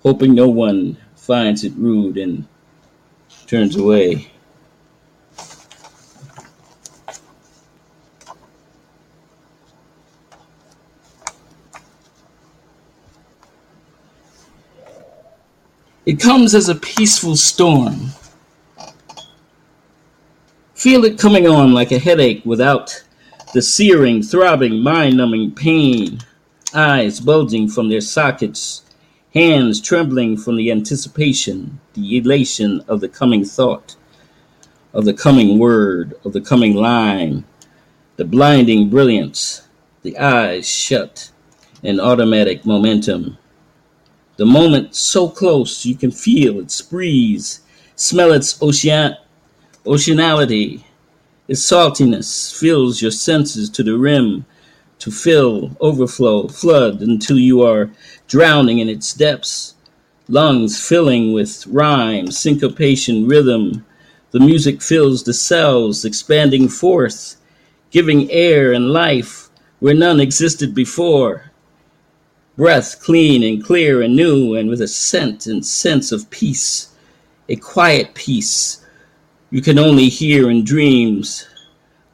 hoping 0.02 0.34
no 0.34 0.48
one 0.48 0.96
finds 1.14 1.62
it 1.64 1.72
rude 1.76 2.18
and 2.18 2.46
turns 3.46 3.76
away. 3.76 4.28
It 16.04 16.18
comes 16.18 16.52
as 16.56 16.68
a 16.68 16.74
peaceful 16.74 17.36
storm. 17.36 18.08
Feel 20.74 21.04
it 21.04 21.16
coming 21.16 21.46
on 21.46 21.72
like 21.72 21.92
a 21.92 21.98
headache 22.00 22.42
without 22.44 23.04
the 23.54 23.62
searing, 23.62 24.20
throbbing, 24.20 24.82
mind 24.82 25.16
numbing 25.16 25.52
pain, 25.52 26.18
eyes 26.74 27.20
bulging 27.20 27.68
from 27.68 27.88
their 27.88 28.00
sockets 28.00 28.82
hands 29.34 29.80
trembling 29.80 30.36
from 30.36 30.56
the 30.56 30.70
anticipation, 30.70 31.80
the 31.94 32.18
elation 32.18 32.82
of 32.86 33.00
the 33.00 33.08
coming 33.08 33.44
thought, 33.44 33.96
of 34.92 35.04
the 35.04 35.14
coming 35.14 35.58
word, 35.58 36.14
of 36.24 36.32
the 36.32 36.40
coming 36.40 36.74
line, 36.74 37.44
the 38.16 38.24
blinding 38.24 38.90
brilliance, 38.90 39.66
the 40.02 40.18
eyes 40.18 40.68
shut 40.68 41.30
in 41.82 41.98
automatic 41.98 42.66
momentum. 42.66 43.38
The 44.36 44.44
moment 44.44 44.94
so 44.94 45.28
close 45.28 45.86
you 45.86 45.94
can 45.94 46.10
feel 46.10 46.60
its 46.60 46.82
breeze, 46.82 47.62
smell 47.96 48.32
its 48.32 48.60
ocean, 48.62 49.16
oceanality, 49.86 50.82
its 51.48 51.62
saltiness 51.62 52.58
fills 52.58 53.00
your 53.00 53.10
senses 53.10 53.70
to 53.70 53.82
the 53.82 53.96
rim 53.96 54.44
to 55.02 55.10
fill, 55.10 55.76
overflow, 55.80 56.46
flood 56.46 57.00
until 57.00 57.36
you 57.36 57.60
are 57.60 57.90
drowning 58.28 58.78
in 58.78 58.88
its 58.88 59.12
depths, 59.12 59.74
lungs 60.28 60.78
filling 60.80 61.32
with 61.32 61.66
rhyme, 61.66 62.30
syncopation, 62.30 63.26
rhythm. 63.26 63.84
The 64.30 64.38
music 64.38 64.80
fills 64.80 65.24
the 65.24 65.34
cells, 65.34 66.04
expanding 66.04 66.68
forth, 66.68 67.34
giving 67.90 68.30
air 68.30 68.72
and 68.72 68.92
life 68.92 69.48
where 69.80 69.92
none 69.92 70.20
existed 70.20 70.72
before. 70.72 71.50
Breath 72.56 73.02
clean 73.02 73.42
and 73.42 73.64
clear 73.64 74.02
and 74.02 74.14
new, 74.14 74.54
and 74.54 74.68
with 74.68 74.80
a 74.80 74.86
scent 74.86 75.46
and 75.48 75.66
sense 75.66 76.12
of 76.12 76.30
peace, 76.30 76.94
a 77.48 77.56
quiet 77.56 78.14
peace 78.14 78.86
you 79.50 79.60
can 79.60 79.80
only 79.80 80.08
hear 80.08 80.48
in 80.48 80.64
dreams 80.64 81.48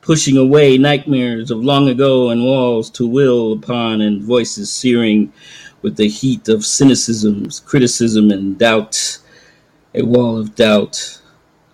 pushing 0.09 0.39
away 0.39 0.79
nightmares 0.79 1.51
of 1.51 1.63
long 1.63 1.87
ago 1.87 2.31
and 2.31 2.43
walls 2.43 2.89
to 2.89 3.07
will 3.07 3.53
upon 3.53 4.01
and 4.01 4.23
voices 4.23 4.73
searing 4.73 5.31
with 5.83 5.99
the 5.99 6.09
heat 6.09 6.49
of 6.49 6.61
cynicisms, 6.61 7.63
criticism, 7.63 8.31
and 8.31 8.57
doubt. 8.57 9.19
A 9.95 10.03
wall 10.03 10.39
of 10.39 10.55
doubt, 10.55 11.21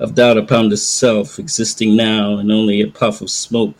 of 0.01 0.16
doubt 0.16 0.37
upon 0.37 0.68
the 0.68 0.76
self 0.76 1.39
existing 1.39 1.95
now 1.95 2.39
and 2.39 2.51
only 2.51 2.80
a 2.80 2.89
puff 2.89 3.20
of 3.20 3.30
smoke 3.30 3.76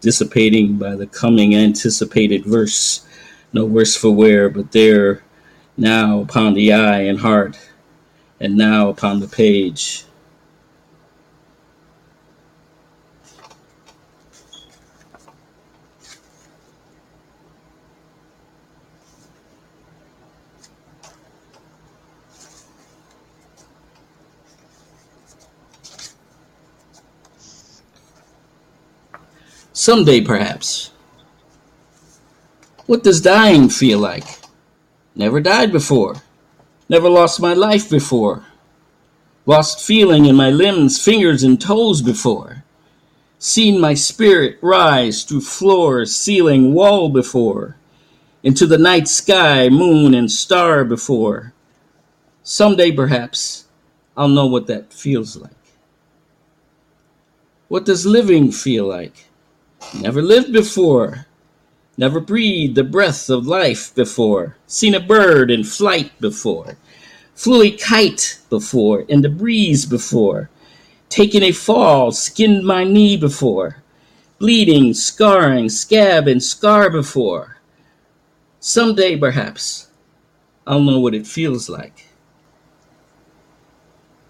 dissipating 0.00 0.78
by 0.78 0.94
the 0.94 1.08
coming 1.08 1.56
anticipated 1.56 2.44
verse. 2.44 3.04
No 3.52 3.64
worse 3.64 3.96
for 3.96 4.12
wear, 4.12 4.48
but 4.48 4.70
there, 4.70 5.24
now 5.76 6.20
upon 6.20 6.54
the 6.54 6.72
eye 6.72 7.00
and 7.00 7.18
heart, 7.18 7.58
and 8.38 8.56
now 8.56 8.90
upon 8.90 9.18
the 9.18 9.26
page. 9.26 10.04
Someday, 29.88 30.20
perhaps. 30.20 30.90
What 32.84 33.02
does 33.02 33.22
dying 33.22 33.70
feel 33.70 33.98
like? 33.98 34.26
Never 35.14 35.40
died 35.40 35.72
before. 35.72 36.16
Never 36.90 37.08
lost 37.08 37.40
my 37.40 37.54
life 37.54 37.88
before. 37.88 38.44
Lost 39.46 39.80
feeling 39.80 40.26
in 40.26 40.36
my 40.36 40.50
limbs, 40.50 41.02
fingers, 41.02 41.42
and 41.42 41.58
toes 41.58 42.02
before. 42.02 42.64
Seen 43.38 43.80
my 43.80 43.94
spirit 43.94 44.58
rise 44.60 45.24
through 45.24 45.40
floor, 45.40 46.04
ceiling, 46.04 46.74
wall 46.74 47.08
before. 47.08 47.78
Into 48.42 48.66
the 48.66 48.76
night 48.76 49.08
sky, 49.08 49.70
moon, 49.70 50.12
and 50.12 50.30
star 50.30 50.84
before. 50.84 51.54
Someday, 52.42 52.92
perhaps, 52.92 53.64
I'll 54.18 54.28
know 54.28 54.48
what 54.48 54.66
that 54.66 54.92
feels 54.92 55.34
like. 55.34 55.64
What 57.68 57.86
does 57.86 58.04
living 58.04 58.52
feel 58.52 58.84
like? 58.84 59.27
Never 60.00 60.22
lived 60.22 60.52
before. 60.52 61.26
Never 61.96 62.20
breathed 62.20 62.76
the 62.76 62.84
breath 62.84 63.28
of 63.28 63.46
life 63.46 63.94
before. 63.94 64.56
Seen 64.66 64.94
a 64.94 65.00
bird 65.00 65.50
in 65.50 65.64
flight 65.64 66.12
before. 66.20 66.76
Flew 67.34 67.62
a 67.62 67.70
kite 67.70 68.40
before 68.50 69.02
in 69.02 69.22
the 69.22 69.28
breeze 69.28 69.86
before. 69.86 70.50
Taken 71.08 71.42
a 71.42 71.52
fall, 71.52 72.12
skinned 72.12 72.64
my 72.64 72.84
knee 72.84 73.16
before. 73.16 73.82
Bleeding, 74.38 74.94
scarring, 74.94 75.68
scab, 75.68 76.28
and 76.28 76.42
scar 76.42 76.90
before. 76.90 77.56
Someday, 78.60 79.16
perhaps, 79.16 79.88
I'll 80.66 80.82
know 80.82 81.00
what 81.00 81.14
it 81.14 81.26
feels 81.26 81.68
like. 81.68 82.06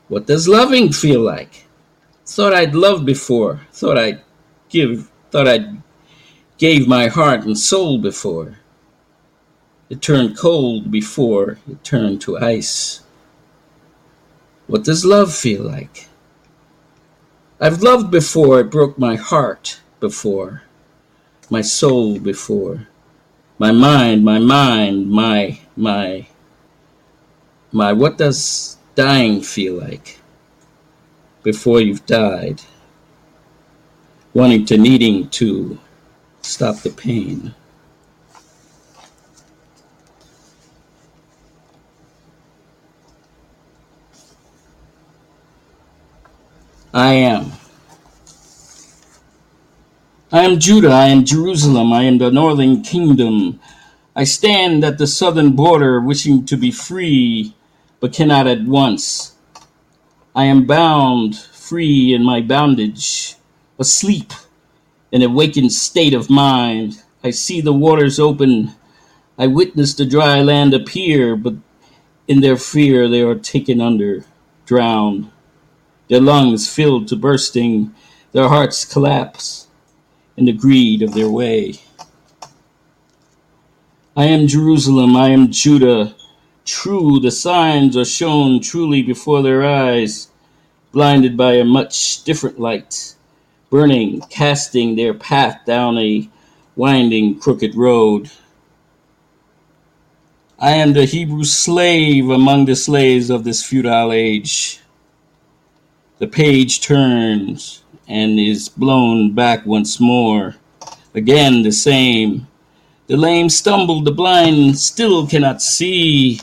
What 0.09 0.26
does 0.26 0.49
loving 0.49 0.92
feel 0.92 1.20
like? 1.20 1.66
Thought 2.24 2.55
I'd 2.55 2.74
love 2.74 3.05
before. 3.05 3.61
Thought 3.72 3.99
I'd 3.99 4.22
give 4.70 5.11
Thought 5.30 5.48
I'd 5.48 5.82
gave 6.58 6.88
my 6.88 7.06
heart 7.06 7.44
and 7.44 7.56
soul 7.56 7.98
before. 7.98 8.58
It 9.88 10.02
turned 10.02 10.36
cold 10.36 10.90
before 10.90 11.58
it 11.70 11.82
turned 11.84 12.20
to 12.22 12.38
ice. 12.38 13.00
What 14.66 14.84
does 14.84 15.04
love 15.04 15.34
feel 15.34 15.62
like? 15.62 16.08
I've 17.60 17.82
loved 17.82 18.10
before 18.10 18.60
it 18.60 18.70
broke 18.70 18.98
my 18.98 19.16
heart 19.16 19.80
before, 19.98 20.62
my 21.50 21.62
soul 21.62 22.18
before, 22.18 22.86
my 23.58 23.72
mind, 23.72 24.24
my 24.24 24.38
mind, 24.38 25.10
my, 25.10 25.58
my, 25.74 26.28
my, 27.72 27.92
what 27.92 28.18
does 28.18 28.76
dying 28.94 29.40
feel 29.40 29.74
like 29.74 30.20
before 31.42 31.80
you've 31.80 32.06
died? 32.06 32.60
Wanting 34.34 34.64
to 34.66 34.78
needing 34.78 35.28
to 35.30 35.78
stop 36.42 36.76
the 36.78 36.90
pain. 36.90 37.54
I 46.92 47.14
am. 47.14 47.52
I 50.30 50.44
am 50.44 50.58
Judah, 50.58 50.90
I 50.90 51.06
am 51.06 51.24
Jerusalem, 51.24 51.92
I 51.92 52.02
am 52.02 52.18
the 52.18 52.30
northern 52.30 52.82
kingdom. 52.82 53.60
I 54.14 54.24
stand 54.24 54.84
at 54.84 54.98
the 54.98 55.06
southern 55.06 55.52
border 55.52 56.00
wishing 56.00 56.44
to 56.46 56.56
be 56.56 56.70
free, 56.70 57.54
but 58.00 58.12
cannot 58.12 58.46
at 58.46 58.62
once. 58.64 59.34
I 60.34 60.44
am 60.44 60.66
bound, 60.66 61.36
free 61.36 62.12
in 62.14 62.24
my 62.24 62.42
bondage 62.42 63.38
asleep, 63.78 64.32
in 65.12 65.22
a 65.22 65.28
wakened 65.28 65.72
state 65.72 66.14
of 66.14 66.30
mind. 66.30 67.02
I 67.24 67.30
see 67.30 67.60
the 67.60 67.72
waters 67.72 68.18
open, 68.18 68.72
I 69.38 69.46
witness 69.46 69.94
the 69.94 70.06
dry 70.06 70.42
land 70.42 70.74
appear, 70.74 71.36
but 71.36 71.54
in 72.26 72.40
their 72.40 72.56
fear 72.56 73.08
they 73.08 73.22
are 73.22 73.36
taken 73.36 73.80
under, 73.80 74.24
drowned. 74.66 75.30
Their 76.08 76.20
lungs 76.20 76.68
filled 76.68 77.08
to 77.08 77.16
bursting, 77.16 77.94
their 78.32 78.48
hearts 78.48 78.84
collapse 78.84 79.68
in 80.36 80.44
the 80.44 80.52
greed 80.52 81.02
of 81.02 81.14
their 81.14 81.30
way. 81.30 81.74
I 84.16 84.24
am 84.24 84.48
Jerusalem, 84.48 85.16
I 85.16 85.28
am 85.28 85.50
Judah. 85.52 86.14
True, 86.64 87.20
the 87.20 87.30
signs 87.30 87.96
are 87.96 88.04
shown 88.04 88.60
truly 88.60 89.02
before 89.02 89.42
their 89.42 89.64
eyes, 89.64 90.28
blinded 90.92 91.36
by 91.36 91.54
a 91.54 91.64
much 91.64 92.24
different 92.24 92.58
light, 92.58 93.14
burning, 93.70 94.20
casting 94.30 94.96
their 94.96 95.14
path 95.14 95.60
down 95.66 95.98
a 95.98 96.28
winding, 96.76 97.38
crooked 97.38 97.74
road. 97.74 98.30
I 100.58 100.72
am 100.72 100.92
the 100.92 101.04
Hebrew 101.04 101.44
slave 101.44 102.30
among 102.30 102.64
the 102.64 102.74
slaves 102.74 103.30
of 103.30 103.44
this 103.44 103.62
futile 103.62 104.12
age. 104.12 104.80
The 106.18 106.26
page 106.26 106.80
turns 106.80 107.82
and 108.08 108.40
is 108.40 108.68
blown 108.68 109.34
back 109.34 109.64
once 109.66 110.00
more. 110.00 110.56
Again 111.14 111.62
the 111.62 111.72
same. 111.72 112.48
The 113.06 113.16
lame 113.16 113.48
stumble, 113.48 114.02
the 114.02 114.10
blind 114.10 114.78
still 114.78 115.26
cannot 115.26 115.62
see. 115.62 116.40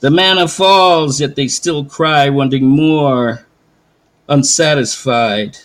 The 0.00 0.10
manna 0.10 0.48
falls, 0.48 1.20
yet 1.20 1.36
they 1.36 1.48
still 1.48 1.84
cry, 1.84 2.28
wanting 2.28 2.66
more, 2.66 3.46
unsatisfied. 4.28 5.58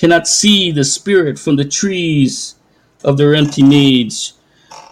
Cannot 0.00 0.26
see 0.26 0.72
the 0.72 0.82
spirit 0.82 1.38
from 1.38 1.56
the 1.56 1.64
trees 1.66 2.54
of 3.04 3.18
their 3.18 3.34
empty 3.34 3.62
needs 3.62 4.32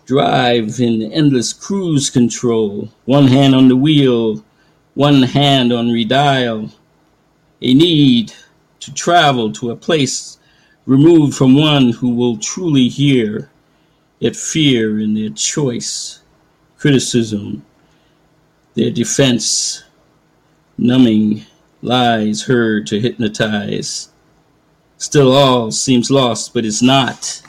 drive 0.05 0.81
in 0.81 1.01
endless 1.11 1.55
cruise 1.55 2.11
control, 2.11 2.91
one 3.07 3.27
hand 3.27 3.55
on 3.55 3.69
the 3.69 3.77
wheel, 3.77 4.45
one 4.93 5.23
hand 5.23 5.73
on 5.73 5.89
redial, 5.89 6.71
a 7.63 7.73
need 7.73 8.35
to 8.81 8.93
travel 8.93 9.51
to 9.51 9.71
a 9.71 9.77
place 9.77 10.37
removed 10.85 11.35
from 11.35 11.59
one 11.59 11.89
who 11.89 12.11
will 12.11 12.37
truly 12.37 12.89
hear, 12.89 13.51
yet 14.19 14.37
fear 14.37 15.01
in 15.01 15.15
their 15.15 15.31
choice, 15.31 16.21
criticism, 16.77 17.65
their 18.75 18.91
defense, 18.91 19.85
numbing 20.77 21.47
lies 21.81 22.43
heard 22.43 22.87
to 22.87 23.01
hypnotize. 23.01 24.11
Still 24.99 25.33
all 25.33 25.71
seems 25.71 26.11
lost, 26.11 26.53
but 26.53 26.65
it's 26.65 26.83
not. 26.83 27.43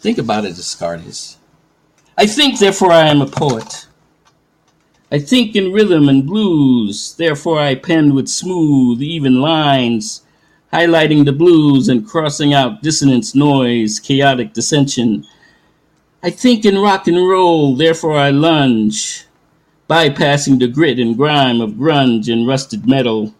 Think 0.00 0.18
about 0.18 0.44
it, 0.44 0.54
Descartes. 0.54 1.36
I 2.16 2.26
think, 2.26 2.58
therefore 2.58 2.92
I 2.92 3.08
am 3.08 3.22
a 3.22 3.26
poet. 3.26 3.86
I 5.10 5.18
think 5.18 5.56
in 5.56 5.72
rhythm 5.72 6.08
and 6.08 6.26
blues, 6.26 7.14
therefore 7.16 7.58
I 7.58 7.74
pen 7.74 8.14
with 8.14 8.28
smooth, 8.28 9.02
even 9.02 9.40
lines, 9.40 10.22
highlighting 10.72 11.24
the 11.24 11.32
blues 11.32 11.88
and 11.88 12.06
crossing 12.06 12.54
out 12.54 12.82
dissonance, 12.82 13.34
noise, 13.34 13.98
chaotic 13.98 14.52
dissension. 14.52 15.26
I 16.24 16.30
think 16.30 16.64
in 16.64 16.78
rock 16.78 17.06
and 17.06 17.18
roll, 17.18 17.76
therefore 17.76 18.16
I 18.16 18.30
lunge, 18.30 19.26
bypassing 19.90 20.58
the 20.58 20.68
grit 20.68 20.98
and 20.98 21.14
grime 21.14 21.60
of 21.60 21.72
grunge 21.72 22.32
and 22.32 22.46
rusted 22.46 22.88
metal, 22.88 23.34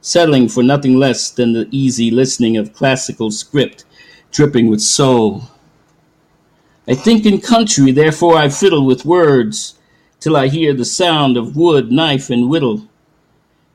settling 0.00 0.48
for 0.48 0.62
nothing 0.62 1.00
less 1.00 1.32
than 1.32 1.52
the 1.52 1.66
easy 1.72 2.12
listening 2.12 2.56
of 2.56 2.72
classical 2.72 3.32
script 3.32 3.84
dripping 4.30 4.68
with 4.68 4.82
soul. 4.82 5.50
I 6.86 6.94
think 6.94 7.26
in 7.26 7.40
country, 7.40 7.90
therefore 7.90 8.36
I 8.36 8.50
fiddle 8.50 8.86
with 8.86 9.04
words 9.04 9.74
till 10.20 10.36
I 10.36 10.46
hear 10.46 10.74
the 10.74 10.84
sound 10.84 11.36
of 11.36 11.56
wood, 11.56 11.90
knife, 11.90 12.30
and 12.30 12.48
whittle. 12.48 12.86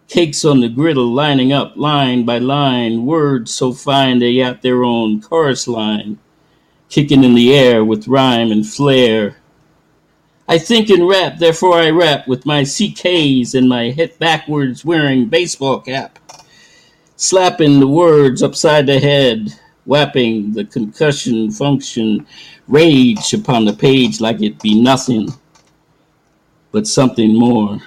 Cakes 0.08 0.46
on 0.46 0.62
the 0.62 0.70
griddle 0.70 1.12
lining 1.12 1.52
up 1.52 1.76
line 1.76 2.24
by 2.24 2.38
line, 2.38 3.06
words 3.06 3.54
so 3.54 3.74
fine 3.74 4.20
they 4.20 4.40
at 4.40 4.62
their 4.62 4.86
own 4.86 5.20
chorus 5.20 5.68
line, 5.68 6.18
kicking 6.92 7.24
in 7.24 7.34
the 7.34 7.56
air 7.56 7.86
with 7.86 8.08
rhyme 8.08 8.52
and 8.52 8.68
flair. 8.68 9.38
I 10.50 10.58
think 10.58 10.90
in 10.90 11.08
rap, 11.08 11.38
therefore 11.40 11.76
I 11.76 11.90
rap 11.90 12.28
with 12.28 12.46
my 12.46 12.64
CKs 12.64 13.56
and 13.56 13.70
my 13.70 13.92
head 13.92 14.20
backwards 14.20 14.84
wearing 14.84 15.30
baseball 15.30 15.80
cap, 15.80 16.20
slapping 17.16 17.80
the 17.80 17.88
words 17.88 18.44
upside 18.44 18.88
the 18.88 19.00
head, 19.00 19.54
whapping 19.86 20.52
the 20.52 20.66
concussion 20.66 21.50
function 21.50 22.28
rage 22.68 23.34
upon 23.34 23.64
the 23.64 23.74
page 23.74 24.20
like 24.20 24.42
it 24.42 24.62
be 24.62 24.80
nothing 24.80 25.30
but 26.74 26.86
something 26.86 27.34
more. 27.34 27.80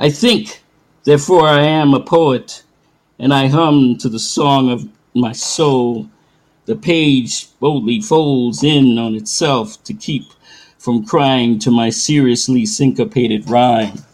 I 0.00 0.08
think, 0.08 0.62
therefore 1.04 1.46
I 1.46 1.60
am 1.60 1.92
a 1.92 2.00
poet, 2.00 2.62
and 3.18 3.34
I 3.34 3.48
hum 3.48 3.98
to 3.98 4.08
the 4.08 4.18
song 4.18 4.70
of 4.70 4.88
my 5.14 5.32
soul. 5.32 6.08
The 6.66 6.76
page 6.76 7.48
boldly 7.60 8.00
folds 8.00 8.64
in 8.64 8.98
on 8.98 9.14
itself 9.14 9.82
to 9.84 9.92
keep 9.92 10.24
from 10.78 11.04
crying 11.04 11.58
to 11.60 11.70
my 11.70 11.90
seriously 11.90 12.66
syncopated 12.66 13.48
rhyme. 13.48 14.04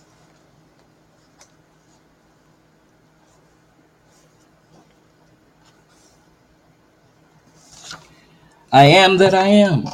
I 8.72 8.84
am 8.84 9.18
that 9.18 9.34
I 9.34 9.46
am. 9.46 9.84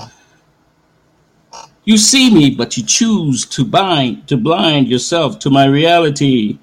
You 1.84 1.96
see 1.96 2.34
me, 2.34 2.50
but 2.50 2.76
you 2.76 2.82
choose 2.82 3.46
to 3.46 3.64
bind 3.64 4.28
to 4.28 4.36
blind 4.36 4.88
yourself 4.88 5.38
to 5.40 5.50
my 5.50 5.66
reality, 5.66 6.58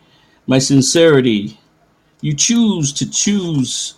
my 0.45 0.59
sincerity. 0.59 1.59
You 2.21 2.35
choose 2.35 2.93
to 2.93 3.09
choose 3.09 3.95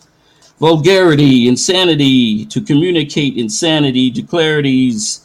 vulgarity, 0.60 1.47
insanity, 1.47 2.45
to 2.45 2.62
communicate 2.62 3.38
insanity 3.38 4.12
to 4.12 4.22
clarities 4.22 5.22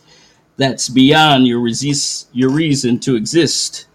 that's 0.57 0.89
beyond 0.89 1.47
your 1.47 1.61
resist 1.61 2.29
your 2.33 2.51
reason 2.51 2.99
to 3.01 3.17
exist. 3.17 3.87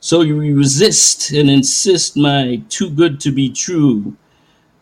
So 0.00 0.22
you 0.22 0.38
resist 0.56 1.30
and 1.32 1.50
insist 1.50 2.16
my 2.16 2.62
too 2.70 2.88
good 2.88 3.20
to 3.20 3.30
be 3.30 3.50
true, 3.50 4.16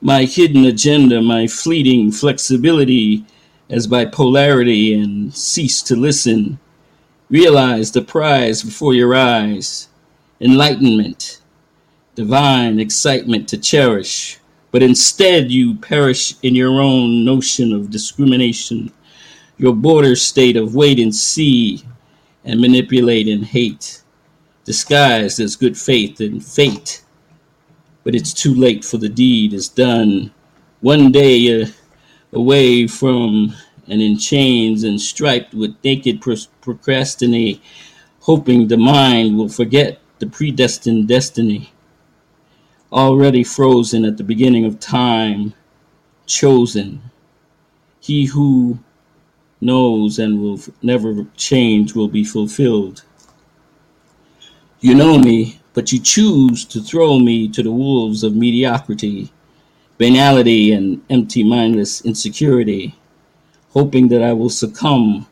my 0.01 0.25
hidden 0.25 0.65
agenda, 0.65 1.21
my 1.21 1.49
fleeting 1.49 2.13
flexibility 2.13 3.25
as 3.69 3.89
bipolarity 3.89 4.95
and 4.95 5.35
cease 5.35 5.83
to 5.83 5.97
listen. 5.97 6.61
Realize 7.31 7.91
the 7.91 8.03
prize 8.03 8.63
before 8.63 8.95
your 8.95 9.15
eyes 9.15 9.89
enlightenment, 10.41 11.41
divine 12.15 12.79
excitement 12.79 13.49
to 13.49 13.59
cherish, 13.59 14.38
but 14.71 14.83
instead 14.83 15.51
you 15.51 15.75
perish 15.77 16.35
in 16.43 16.55
your 16.55 16.81
own 16.81 17.25
notion 17.25 17.73
of 17.73 17.91
discrimination, 17.91 18.93
your 19.57 19.75
border 19.75 20.15
state 20.15 20.57
of 20.57 20.75
wait 20.75 20.99
and 20.99 21.15
see 21.15 21.85
and 22.45 22.61
manipulate 22.61 23.29
and 23.29 23.45
hate, 23.45 24.03
disguised 24.65 25.41
as 25.41 25.57
good 25.57 25.77
faith 25.77 26.21
and 26.21 26.45
fate. 26.45 27.03
But 28.05 28.15
it's 28.15 28.33
too 28.33 28.55
late 28.55 28.85
for 28.85 28.99
the 28.99 29.09
deed 29.09 29.53
is 29.53 29.69
done. 29.69 30.33
One 30.81 31.11
day, 31.11 31.63
uh, 31.63 31.67
away 32.33 32.87
from 32.87 33.55
and 33.89 34.03
in 34.03 34.19
chains 34.19 34.85
and 34.85 35.01
striped 35.01 35.55
with 35.55 35.75
naked 35.83 36.21
procrastinate, 36.61 37.61
hoping 38.21 38.69
the 38.69 38.77
mind 38.77 39.37
will 39.37 39.49
forget 39.49 40.01
the 40.19 40.27
predestined 40.27 41.09
destiny. 41.09 41.73
Already 42.93 43.45
frozen 43.45 44.05
at 44.05 44.17
the 44.17 44.25
beginning 44.25 44.65
of 44.65 44.81
time, 44.81 45.55
chosen. 46.27 47.03
He 48.01 48.27
who 48.27 48.79
knows 49.61 50.19
and 50.19 50.41
will 50.41 50.61
never 50.83 51.27
change 51.37 51.95
will 51.95 52.09
be 52.09 52.25
fulfilled. 52.25 53.03
You 54.81 54.95
know 54.95 55.19
me, 55.19 55.61
but 55.75 55.93
you 55.93 56.01
choose 56.01 56.65
to 56.67 56.81
throw 56.81 57.19
me 57.19 57.49
to 57.49 57.63
the 57.63 57.73
wolves 57.73 58.23
of 58.23 58.35
mediocrity 58.35 59.33
banality 59.99 60.73
and 60.73 61.03
empty 61.11 61.43
mindless 61.43 62.01
insecurity, 62.03 62.95
hoping 63.71 64.09
that 64.09 64.23
I 64.23 64.33
will 64.33 64.49
succumb, 64.49 65.27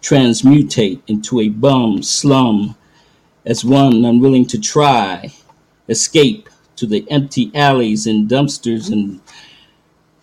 transmutate 0.00 1.00
into 1.06 1.40
a 1.40 1.50
bum 1.50 2.02
slum 2.02 2.74
as 3.44 3.64
one 3.64 4.04
unwilling 4.04 4.46
to 4.46 4.58
try, 4.58 5.32
escape 5.88 6.48
to 6.78 6.86
the 6.86 7.06
empty 7.10 7.50
alleys 7.54 8.06
and 8.06 8.28
dumpsters 8.28 8.90
and 8.90 9.20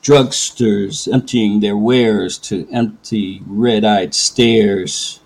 drugsters 0.02 1.08
emptying 1.08 1.60
their 1.60 1.76
wares 1.76 2.38
to 2.38 2.68
empty 2.72 3.42
red-eyed 3.48 4.14
stares. 4.14 5.20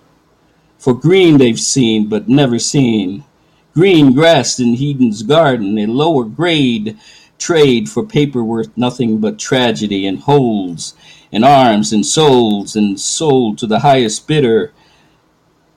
For 0.77 0.93
green 0.93 1.37
they've 1.37 1.59
seen 1.59 2.07
but 2.07 2.29
never 2.29 2.57
seen, 2.59 3.25
green 3.73 4.13
grass 4.13 4.59
in 4.59 4.75
Heden's 4.75 5.23
garden, 5.23 5.77
a 5.77 5.85
lower 5.85 6.23
grade 6.23 6.97
trade 7.37 7.89
for 7.89 8.05
paper 8.05 8.43
worth 8.43 8.75
nothing 8.77 9.19
but 9.19 9.39
tragedy 9.39 10.07
and 10.07 10.19
holes 10.19 10.93
and 11.31 11.45
arms 11.45 11.93
and 11.93 12.05
souls 12.05 12.75
and 12.75 12.99
sold 12.99 13.57
to 13.57 13.67
the 13.67 13.79
highest 13.79 14.27
bidder, 14.27 14.73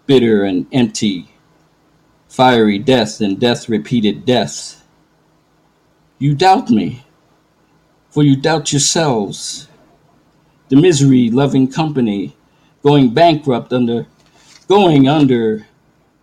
bitter 0.06 0.44
and 0.44 0.66
empty, 0.72 1.28
fiery 2.28 2.78
death 2.78 3.20
and 3.20 3.38
death 3.38 3.68
repeated 3.68 4.24
death. 4.24 4.81
You 6.22 6.36
doubt 6.36 6.70
me, 6.70 7.04
for 8.10 8.22
you 8.22 8.36
doubt 8.36 8.72
yourselves. 8.72 9.66
The 10.68 10.76
misery 10.76 11.30
loving 11.30 11.66
company 11.66 12.36
going 12.80 13.12
bankrupt 13.12 13.72
under, 13.72 14.06
going 14.68 15.08
under, 15.08 15.66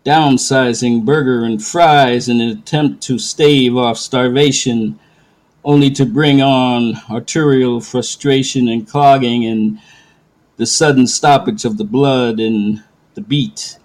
downsizing 0.06 1.04
burger 1.04 1.44
and 1.44 1.62
fries 1.62 2.30
in 2.30 2.40
an 2.40 2.48
attempt 2.48 3.04
to 3.04 3.20
stave 3.20 3.76
off 3.76 3.98
starvation 3.98 4.98
only 5.66 5.92
to 5.92 6.06
bring 6.06 6.42
on 6.42 6.94
arterial 7.10 7.82
frustration 7.82 8.70
and 8.70 8.88
clogging 8.88 9.44
and 9.44 9.82
the 10.56 10.66
sudden 10.66 11.08
stoppage 11.08 11.66
of 11.66 11.78
the 11.78 11.84
blood 11.84 12.40
and 12.40 12.82
the 13.16 13.22
beat 13.22 13.79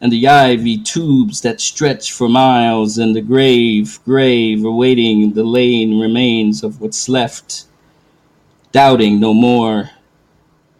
and 0.00 0.12
the 0.12 0.28
ivy 0.28 0.78
tubes 0.78 1.40
that 1.40 1.60
stretch 1.60 2.12
for 2.12 2.28
miles 2.28 2.98
and 2.98 3.16
the 3.16 3.20
grave, 3.20 3.98
grave 4.04 4.64
awaiting 4.64 5.32
the 5.32 5.42
laying 5.44 5.98
remains 5.98 6.62
of 6.62 6.80
what's 6.80 7.08
left, 7.08 7.64
doubting 8.70 9.18
no 9.18 9.34
more 9.34 9.90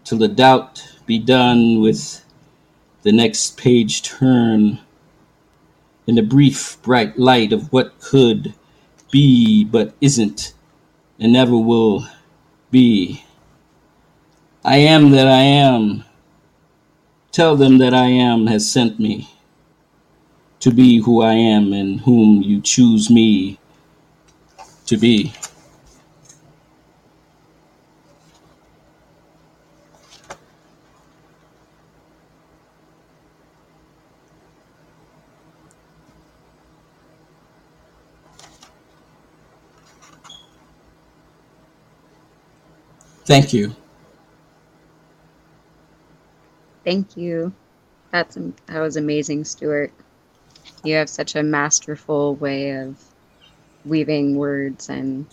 till 0.04 0.18
the 0.18 0.28
doubt 0.28 0.82
be 1.06 1.18
done 1.18 1.80
with 1.80 2.24
the 3.02 3.12
next 3.12 3.56
page 3.56 4.02
turn 4.02 4.78
in 6.06 6.14
the 6.14 6.22
brief 6.22 6.80
bright 6.82 7.18
light 7.18 7.52
of 7.52 7.72
what 7.72 7.98
could 8.00 8.54
be 9.10 9.64
but 9.64 9.94
isn't 10.00 10.54
and 11.18 11.32
never 11.32 11.56
will 11.56 12.06
be. 12.70 13.24
I 14.64 14.76
am 14.76 15.10
that 15.10 15.26
I 15.26 15.42
am. 15.42 16.04
Tell 17.38 17.54
them 17.54 17.78
that 17.78 17.94
I 17.94 18.06
am 18.06 18.48
has 18.48 18.68
sent 18.68 18.98
me 18.98 19.28
to 20.58 20.72
be 20.72 20.98
who 21.02 21.22
I 21.22 21.34
am 21.34 21.72
and 21.72 22.00
whom 22.00 22.42
you 22.42 22.60
choose 22.60 23.10
me 23.10 23.60
to 24.86 24.96
be. 24.96 25.32
Thank 43.26 43.52
you. 43.52 43.76
Thank 46.88 47.18
you. 47.18 47.52
That's 48.12 48.38
that 48.64 48.80
was 48.80 48.96
amazing, 48.96 49.44
Stuart. 49.44 49.92
You 50.82 50.94
have 50.94 51.10
such 51.10 51.36
a 51.36 51.42
masterful 51.42 52.36
way 52.36 52.70
of 52.70 52.96
weaving 53.84 54.36
words 54.36 54.88
and 54.88 55.26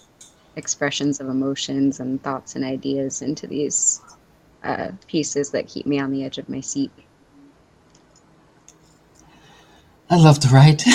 expressions 0.58 1.22
of 1.22 1.30
emotions 1.30 2.02
and 2.02 2.22
thoughts 2.22 2.58
and 2.58 2.66
ideas 2.66 3.22
into 3.22 3.48
these 3.48 4.02
uh, 4.64 4.90
pieces 5.08 5.52
that 5.52 5.70
keep 5.70 5.86
me 5.86 5.98
on 5.98 6.12
the 6.12 6.26
edge 6.26 6.40
of 6.40 6.50
my 6.50 6.60
seat. 6.60 6.92
I 10.10 10.18
love 10.18 10.40
to 10.42 10.50
write. 10.50 10.84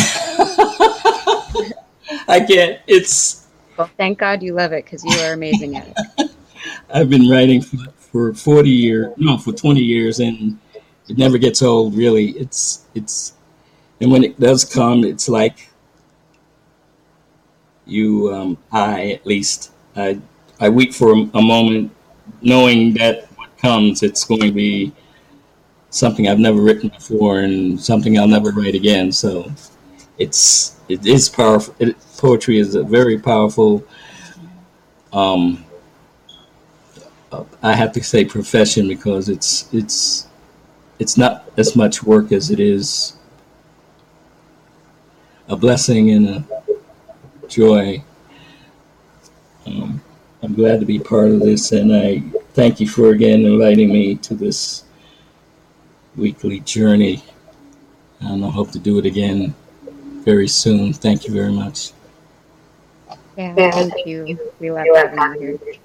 I 2.28 2.44
can't. 2.46 2.78
It's. 2.86 3.46
Well, 3.78 3.90
thank 3.96 4.18
God 4.18 4.42
you 4.42 4.52
love 4.52 4.72
it 4.72 4.84
because 4.84 5.06
you 5.06 5.18
are 5.22 5.32
amazing 5.32 5.78
at 5.78 5.88
it. 5.88 6.30
I've 6.92 7.08
been 7.08 7.30
writing 7.30 7.62
for, 7.62 7.78
for 8.10 8.34
40 8.34 8.70
years, 8.70 9.12
no, 9.16 9.38
for 9.38 9.52
20 9.52 9.80
years, 9.80 10.20
and 10.20 10.58
it 11.08 11.18
never 11.18 11.38
gets 11.38 11.62
old. 11.62 11.94
Really, 11.94 12.30
it's 12.30 12.84
it's, 12.94 13.34
and 14.00 14.10
when 14.10 14.24
it 14.24 14.38
does 14.40 14.64
come, 14.64 15.04
it's 15.04 15.28
like 15.28 15.70
you, 17.86 18.32
um, 18.32 18.58
I 18.72 19.12
at 19.12 19.26
least, 19.26 19.72
I 19.96 20.20
I 20.60 20.68
wait 20.68 20.94
for 20.94 21.12
a, 21.12 21.30
a 21.34 21.42
moment, 21.42 21.90
knowing 22.42 22.94
that 22.94 23.26
what 23.36 23.56
comes, 23.58 24.02
it's 24.02 24.24
going 24.24 24.42
to 24.42 24.52
be 24.52 24.92
something 25.90 26.28
I've 26.28 26.38
never 26.38 26.60
written 26.60 26.88
before 26.88 27.40
and 27.40 27.80
something 27.80 28.18
I'll 28.18 28.28
never 28.28 28.50
write 28.50 28.74
again. 28.74 29.12
So 29.12 29.50
it's 30.18 30.76
it 30.88 31.06
is 31.06 31.28
powerful. 31.28 31.74
It, 31.78 31.96
poetry 32.16 32.58
is 32.58 32.74
a 32.74 32.82
very 32.82 33.18
powerful. 33.18 33.84
Um, 35.12 35.64
I 37.62 37.74
have 37.74 37.92
to 37.92 38.02
say 38.02 38.24
profession 38.24 38.88
because 38.88 39.28
it's 39.28 39.72
it's 39.72 40.26
it's 40.98 41.16
not 41.16 41.48
as 41.56 41.76
much 41.76 42.02
work 42.02 42.32
as 42.32 42.50
it 42.50 42.60
is 42.60 43.16
a 45.48 45.56
blessing 45.56 46.10
and 46.10 46.28
a 46.28 46.44
joy. 47.48 48.02
Um, 49.66 50.02
I'm 50.42 50.54
glad 50.54 50.80
to 50.80 50.86
be 50.86 50.98
part 50.98 51.28
of 51.28 51.40
this, 51.40 51.72
and 51.72 51.94
I 51.94 52.20
thank 52.54 52.80
you 52.80 52.88
for 52.88 53.10
again 53.10 53.44
inviting 53.44 53.92
me 53.92 54.16
to 54.16 54.34
this 54.34 54.84
weekly 56.16 56.60
journey. 56.60 57.22
And 58.20 58.44
I 58.44 58.50
hope 58.50 58.70
to 58.72 58.78
do 58.78 58.98
it 58.98 59.06
again 59.06 59.54
very 60.24 60.48
soon. 60.48 60.92
Thank 60.92 61.26
you 61.26 61.32
very 61.32 61.52
much. 61.52 61.92
Yeah, 63.36 63.54
thank 63.54 64.06
you. 64.06 64.38
We 64.58 64.70
love 64.70 64.86
having 64.94 65.42
you 65.42 65.58
here. 65.64 65.80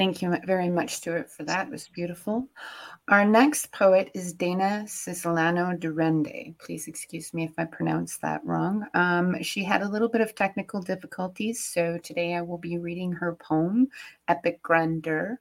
Thank 0.00 0.22
you 0.22 0.34
very 0.46 0.70
much, 0.70 0.94
Stuart, 0.94 1.30
for 1.30 1.44
that. 1.44 1.66
It 1.66 1.70
was 1.70 1.86
beautiful. 1.88 2.48
Our 3.08 3.26
next 3.26 3.70
poet 3.70 4.10
is 4.14 4.32
Dana 4.32 4.84
Cislano 4.86 5.78
Durende. 5.78 6.56
Please 6.58 6.88
excuse 6.88 7.34
me 7.34 7.44
if 7.44 7.52
I 7.58 7.66
pronounce 7.66 8.16
that 8.16 8.40
wrong. 8.42 8.86
Um, 8.94 9.42
she 9.42 9.62
had 9.62 9.82
a 9.82 9.88
little 9.88 10.08
bit 10.08 10.22
of 10.22 10.34
technical 10.34 10.80
difficulties, 10.80 11.62
so 11.62 11.98
today 11.98 12.34
I 12.34 12.40
will 12.40 12.56
be 12.56 12.78
reading 12.78 13.12
her 13.12 13.34
poem, 13.34 13.88
Epic 14.26 14.62
Grandeur. 14.62 15.38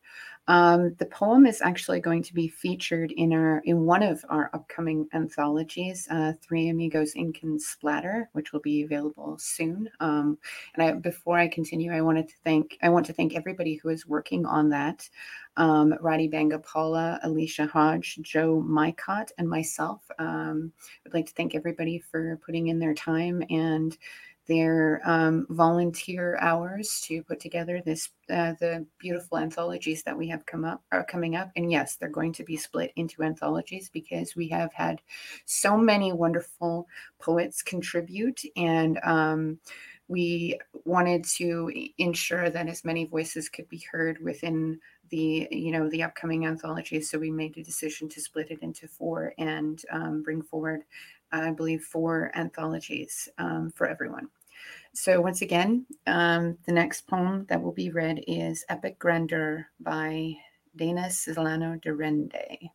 Um, 0.50 0.96
the 0.96 1.06
poem 1.06 1.46
is 1.46 1.62
actually 1.62 2.00
going 2.00 2.24
to 2.24 2.34
be 2.34 2.48
featured 2.48 3.12
in 3.12 3.34
our 3.34 3.62
in 3.66 3.86
one 3.86 4.02
of 4.02 4.26
our 4.30 4.50
upcoming 4.54 5.08
anthologies, 5.14 6.08
uh, 6.10 6.34
Three 6.42 6.70
Amigos 6.70 7.16
Ink 7.16 7.42
and 7.44 7.62
Splatter, 7.62 8.30
which 8.34 8.52
will 8.52 8.60
be 8.60 8.82
available 8.82 9.38
soon. 9.38 9.88
Um, 10.00 10.40
and 10.74 10.84
I, 10.84 10.92
before 10.94 11.38
I 11.38 11.48
continue, 11.48 11.94
I 11.94 12.02
wanted 12.02 12.28
to 12.30 12.34
thank 12.44 12.80
I 12.82 12.90
want 12.90 13.06
to 13.06 13.14
thank 13.14 13.36
everybody 13.36 13.76
who 13.76 13.90
is 13.90 14.08
working 14.08 14.44
on 14.48 14.70
that. 14.70 15.08
Um, 15.56 15.94
Radi 16.02 16.32
Bangapala, 16.32 17.20
Alicia 17.22 17.68
Hodge, 17.68 18.18
Joe 18.24 18.64
Mycott, 18.68 19.30
and 19.38 19.48
myself. 19.48 20.02
Um, 20.18 20.72
I'd 21.06 21.14
like 21.14 21.28
to 21.28 21.34
thank 21.34 21.54
everybody 21.54 22.00
for 22.00 22.40
putting 22.44 22.70
in 22.70 22.80
their 22.80 22.96
time 22.96 23.44
and 23.52 23.96
their 24.50 25.00
um, 25.06 25.46
volunteer 25.52 26.36
hours 26.42 27.02
to 27.06 27.24
put 27.24 27.40
together 27.40 27.82
this 27.86 28.10
uh, 28.30 28.54
the 28.60 28.86
beautiful 28.98 29.38
anthologies 29.38 30.02
that 30.04 30.18
we 30.18 30.28
have 30.28 30.46
come 30.48 30.66
up 30.66 30.82
are 30.92 31.06
coming 31.06 31.36
up. 31.36 31.52
And 31.56 31.72
yes 31.72 31.96
they're 31.96 32.10
going 32.10 32.34
to 32.34 32.44
be 32.44 32.58
split 32.58 32.92
into 32.96 33.24
anthologies 33.24 33.90
because 33.90 34.36
we 34.36 34.50
have 34.50 34.74
had 34.74 35.02
so 35.46 35.78
many 35.78 36.12
wonderful 36.12 36.88
poets 37.20 37.62
contribute. 37.62 38.42
And 38.58 39.00
um, 39.04 39.60
we 40.08 40.60
wanted 40.84 41.24
to 41.38 41.72
ensure 42.00 42.50
that 42.50 42.68
as 42.68 42.84
many 42.84 43.06
voices 43.06 43.50
could 43.50 43.70
be 43.70 43.86
heard 43.92 44.18
within 44.24 44.80
the 45.10 45.48
you 45.52 45.72
know 45.72 45.90
the 45.90 46.04
upcoming 46.04 46.48
anthologies. 46.48 47.10
So 47.10 47.20
we 47.20 47.30
made 47.32 47.56
a 47.58 47.64
decision 47.64 48.10
to 48.10 48.22
split 48.22 48.50
it 48.50 48.60
into 48.64 48.88
four 48.88 49.34
and 49.38 49.80
um, 49.92 50.24
bring 50.24 50.42
forward 50.42 50.84
i 51.32 51.52
believe 51.52 51.84
four 51.84 52.32
anthologies 52.36 53.30
um, 53.38 53.72
for 53.76 53.88
everyone 53.88 54.28
so, 55.00 55.22
once 55.22 55.42
again, 55.42 55.86
um, 56.08 56.58
the 56.66 56.74
next 56.74 57.08
poem 57.08 57.46
that 57.48 57.64
will 57.64 57.72
be 57.72 57.90
read 57.90 58.22
is 58.28 58.66
Epic 58.68 59.00
Grandeur 59.00 59.66
by 59.80 60.34
Dana 60.76 61.04
Cislano 61.04 61.82
Durende. 61.82 62.70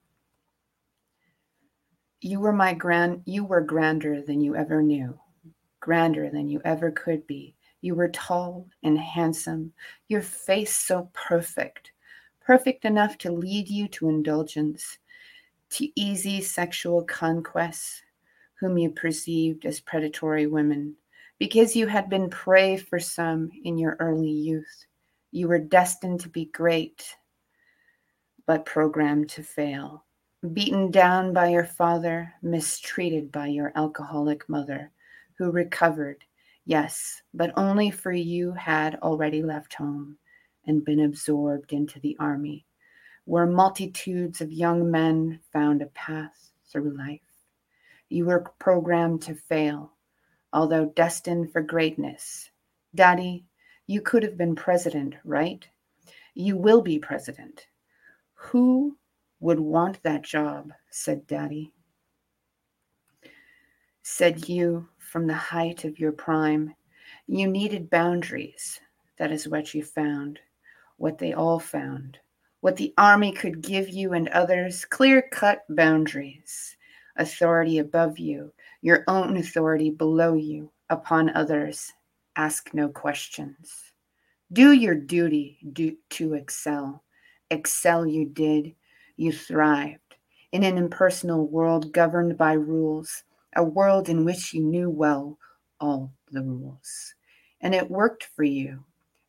You 2.22 2.40
were 2.40 2.54
my 2.54 2.72
grand 2.72 3.24
you 3.26 3.44
were 3.44 3.60
grander 3.60 4.22
than 4.22 4.40
you 4.40 4.56
ever 4.56 4.82
knew, 4.82 5.20
grander 5.80 6.30
than 6.30 6.48
you 6.48 6.62
ever 6.64 6.90
could 6.90 7.26
be. 7.26 7.56
You 7.82 7.94
were 7.94 8.08
tall 8.08 8.68
and 8.82 8.98
handsome, 8.98 9.74
your 10.08 10.22
face 10.22 10.74
so 10.74 11.10
perfect, 11.12 11.92
perfect 12.40 12.86
enough 12.86 13.18
to 13.18 13.32
lead 13.32 13.68
you 13.68 13.86
to 13.88 14.08
indulgence, 14.08 14.96
to 15.72 15.90
easy 15.94 16.40
sexual 16.40 17.04
conquests, 17.04 18.00
whom 18.54 18.78
you 18.78 18.88
perceived 18.88 19.66
as 19.66 19.78
predatory 19.78 20.46
women 20.46 20.96
because 21.38 21.74
you 21.74 21.86
had 21.86 22.08
been 22.08 22.30
prey 22.30 22.76
for 22.76 22.98
some 22.98 23.50
in 23.64 23.76
your 23.78 23.96
early 24.00 24.30
youth. 24.30 24.86
You 25.32 25.48
were 25.48 25.58
destined 25.58 26.20
to 26.20 26.28
be 26.28 26.46
great, 26.46 27.16
but 28.46 28.66
programmed 28.66 29.30
to 29.30 29.42
fail. 29.42 30.04
Beaten 30.52 30.90
down 30.90 31.32
by 31.32 31.48
your 31.48 31.64
father, 31.64 32.32
mistreated 32.42 33.32
by 33.32 33.46
your 33.48 33.72
alcoholic 33.74 34.48
mother, 34.48 34.92
who 35.38 35.50
recovered, 35.50 36.22
yes, 36.66 37.22
but 37.32 37.52
only 37.56 37.90
for 37.90 38.12
you 38.12 38.52
had 38.52 38.96
already 38.96 39.42
left 39.42 39.74
home 39.74 40.18
and 40.66 40.84
been 40.84 41.00
absorbed 41.00 41.72
into 41.72 41.98
the 42.00 42.16
army, 42.20 42.66
where 43.24 43.46
multitudes 43.46 44.40
of 44.40 44.52
young 44.52 44.90
men 44.90 45.40
found 45.52 45.82
a 45.82 45.86
path 45.86 46.52
through 46.70 46.96
life. 46.96 47.20
You 48.10 48.26
were 48.26 48.52
programmed 48.58 49.22
to 49.22 49.34
fail, 49.34 49.93
although 50.54 50.86
destined 50.86 51.52
for 51.52 51.60
greatness. 51.60 52.50
Daddy, 52.94 53.44
you 53.86 54.00
could 54.00 54.22
have 54.22 54.38
been 54.38 54.54
president, 54.54 55.16
right? 55.24 55.66
You 56.34 56.56
will 56.56 56.80
be 56.80 56.98
president. 56.98 57.66
Who 58.34 58.96
would 59.40 59.60
want 59.60 60.02
that 60.04 60.22
job? 60.22 60.72
said 60.90 61.26
Daddy. 61.26 61.72
Said 64.02 64.48
you 64.48 64.88
from 64.98 65.26
the 65.26 65.34
height 65.34 65.84
of 65.84 65.98
your 65.98 66.12
prime. 66.12 66.74
You 67.26 67.48
needed 67.48 67.90
boundaries. 67.90 68.80
That 69.18 69.32
is 69.32 69.48
what 69.48 69.74
you 69.74 69.82
found, 69.82 70.38
what 70.98 71.18
they 71.18 71.32
all 71.32 71.58
found, 71.58 72.18
what 72.60 72.76
the 72.76 72.94
army 72.96 73.32
could 73.32 73.60
give 73.60 73.88
you 73.88 74.12
and 74.12 74.28
others 74.28 74.84
clear 74.84 75.22
cut 75.32 75.64
boundaries, 75.68 76.76
authority 77.16 77.78
above 77.78 78.18
you, 78.18 78.52
your 78.84 79.02
own 79.08 79.38
authority 79.38 79.88
below 79.88 80.34
you, 80.34 80.70
upon 80.90 81.30
others. 81.30 81.90
Ask 82.36 82.74
no 82.74 82.86
questions. 82.90 83.94
Do 84.52 84.72
your 84.72 84.94
duty 84.94 85.58
do, 85.72 85.96
to 86.10 86.34
excel. 86.34 87.02
Excel 87.50 88.06
you 88.06 88.26
did. 88.26 88.74
You 89.16 89.32
thrived 89.32 90.16
in 90.52 90.64
an 90.64 90.76
impersonal 90.76 91.48
world 91.48 91.94
governed 91.94 92.36
by 92.36 92.52
rules, 92.52 93.24
a 93.56 93.64
world 93.64 94.10
in 94.10 94.22
which 94.22 94.52
you 94.52 94.62
knew 94.62 94.90
well 94.90 95.38
all 95.80 96.12
the 96.30 96.42
rules. 96.42 97.14
And 97.62 97.74
it 97.74 97.90
worked 97.90 98.24
for 98.36 98.44
you. 98.44 98.84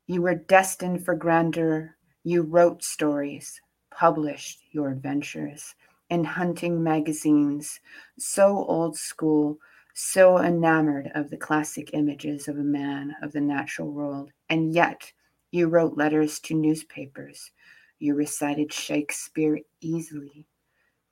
You 0.08 0.22
were 0.22 0.36
destined 0.36 1.06
for 1.06 1.16
grandeur. 1.16 1.96
You 2.26 2.42
wrote 2.42 2.84
stories, 2.84 3.62
published 3.90 4.64
your 4.72 4.90
adventures 4.90 5.76
in 6.10 6.24
hunting 6.24 6.84
magazines, 6.84 7.80
so 8.18 8.66
old 8.66 8.98
school, 8.98 9.58
so 9.94 10.38
enamored 10.40 11.12
of 11.16 11.30
the 11.30 11.38
classic 11.38 11.92
images 11.94 12.48
of 12.48 12.58
a 12.58 12.64
man 12.64 13.16
of 13.22 13.32
the 13.32 13.42
natural 13.42 13.92
world, 13.92 14.32
and 14.50 14.74
yet 14.74 15.12
you 15.52 15.68
wrote 15.68 15.98
letters 15.98 16.40
to 16.42 16.54
newspapers. 16.54 17.52
You 18.00 18.16
recited 18.16 18.74
Shakespeare 18.74 19.60
easily, 19.82 20.46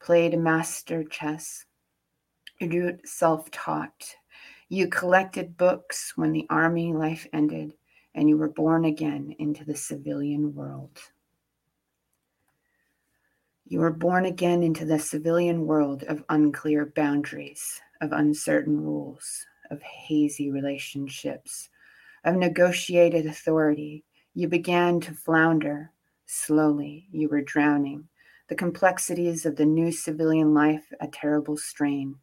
played 0.02 0.38
master 0.38 1.04
chess, 1.04 1.66
you 2.60 2.98
self 3.06 3.50
taught. 3.52 4.16
You 4.70 4.88
collected 4.88 5.58
books 5.58 6.14
when 6.16 6.32
the 6.32 6.48
army 6.50 6.94
life 6.94 7.28
ended, 7.34 7.74
and 8.16 8.28
you 8.30 8.38
were 8.38 8.50
born 8.50 8.86
again 8.86 9.36
into 9.40 9.64
the 9.66 9.76
civilian 9.76 10.54
world. 10.56 11.00
You 13.66 13.80
were 13.80 13.92
born 13.92 14.26
again 14.26 14.62
into 14.62 14.84
the 14.84 15.00
civilian 15.00 15.66
world 15.66 16.04
of 16.04 16.26
unclear 16.28 16.86
boundaries, 16.86 17.82
of 18.02 18.12
uncertain 18.12 18.80
rules, 18.80 19.46
of 19.72 19.82
hazy 19.82 20.52
relationships, 20.52 21.70
of 22.26 22.36
negotiated 22.36 23.26
authority. 23.26 24.04
You 24.34 24.50
began 24.50 25.00
to 25.02 25.14
flounder. 25.14 25.92
Slowly, 26.26 27.08
you 27.12 27.30
were 27.30 27.42
drowning. 27.42 28.10
The 28.50 28.56
complexities 28.56 29.46
of 29.46 29.56
the 29.56 29.66
new 29.66 29.94
civilian 29.94 30.54
life 30.54 30.86
a 31.00 31.08
terrible 31.08 31.56
strain 31.56 32.16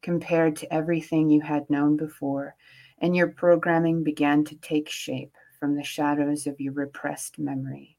compared 0.00 0.56
to 0.56 0.72
everything 0.72 1.28
you 1.28 1.42
had 1.42 1.68
known 1.68 1.98
before, 1.98 2.56
and 2.98 3.14
your 3.14 3.28
programming 3.28 4.02
began 4.02 4.42
to 4.44 4.56
take 4.56 4.88
shape 4.88 5.36
from 5.60 5.76
the 5.76 5.84
shadows 5.84 6.46
of 6.46 6.60
your 6.60 6.72
repressed 6.72 7.38
memory. 7.38 7.97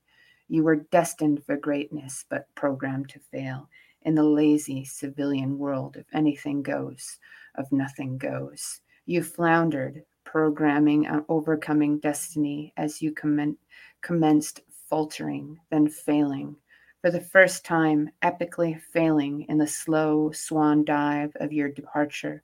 You 0.52 0.64
were 0.64 0.78
destined 0.78 1.44
for 1.46 1.58
greatness, 1.58 2.26
but 2.28 2.54
programmed 2.56 3.10
to 3.10 3.20
fail 3.20 3.70
in 4.02 4.16
the 4.16 4.24
lazy 4.24 4.84
civilian 4.84 5.60
world 5.60 5.96
of 5.96 6.06
anything 6.12 6.64
goes, 6.64 7.20
of 7.54 7.72
nothing 7.72 8.18
goes. 8.18 8.82
You 9.06 9.22
floundered, 9.22 10.04
programming 10.24 11.06
and 11.06 11.24
overcoming 11.30 12.00
destiny 12.00 12.74
as 12.78 13.00
you 13.00 13.14
commen- 13.14 13.58
commenced 14.02 14.62
faltering, 14.90 15.60
then 15.70 15.88
failing. 15.88 16.56
For 17.02 17.12
the 17.12 17.22
first 17.22 17.64
time, 17.64 18.10
epically 18.24 18.82
failing 18.92 19.44
in 19.50 19.60
the 19.60 19.68
slow 19.68 20.32
swan 20.32 20.84
dive 20.84 21.32
of 21.36 21.54
your 21.54 21.70
departure. 21.70 22.42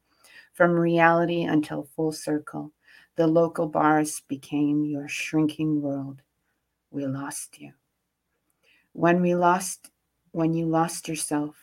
From 0.53 0.71
reality 0.71 1.43
until 1.43 1.89
full 1.95 2.11
circle, 2.11 2.71
the 3.15 3.27
local 3.27 3.67
bars 3.67 4.21
became 4.27 4.85
your 4.85 5.07
shrinking 5.07 5.81
world. 5.81 6.21
We 6.91 7.07
lost 7.07 7.59
you. 7.59 7.73
When 8.95 9.21
we 9.21 9.35
lost 9.35 9.91
when 10.31 10.53
you 10.53 10.67
lost 10.67 11.09
yourself, 11.09 11.57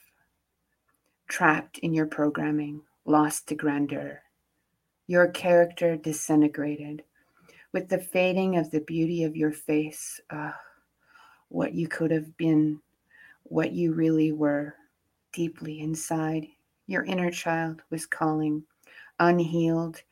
trapped 1.28 1.78
in 1.78 1.94
your 1.94 2.04
programming, 2.04 2.82
lost 3.06 3.48
to 3.48 3.54
grandeur. 3.54 4.20
Your 5.06 5.28
character 5.28 5.96
disintegrated. 5.96 7.04
With 7.72 7.88
the 7.88 7.96
fading 7.96 8.58
of 8.58 8.70
the 8.70 8.80
beauty 8.80 9.24
of 9.24 9.34
your 9.34 9.50
face, 9.50 10.20
uh, 10.28 10.52
what 11.48 11.72
you 11.72 11.88
could 11.88 12.10
have 12.10 12.36
been, 12.36 12.82
what 13.44 13.72
you 13.72 13.94
really 13.94 14.32
were, 14.32 14.74
deeply 15.32 15.80
inside, 15.80 16.46
your 16.86 17.04
inner 17.04 17.30
child 17.30 17.80
was 17.88 18.04
calling, 18.04 18.62
unhealed 19.18 20.02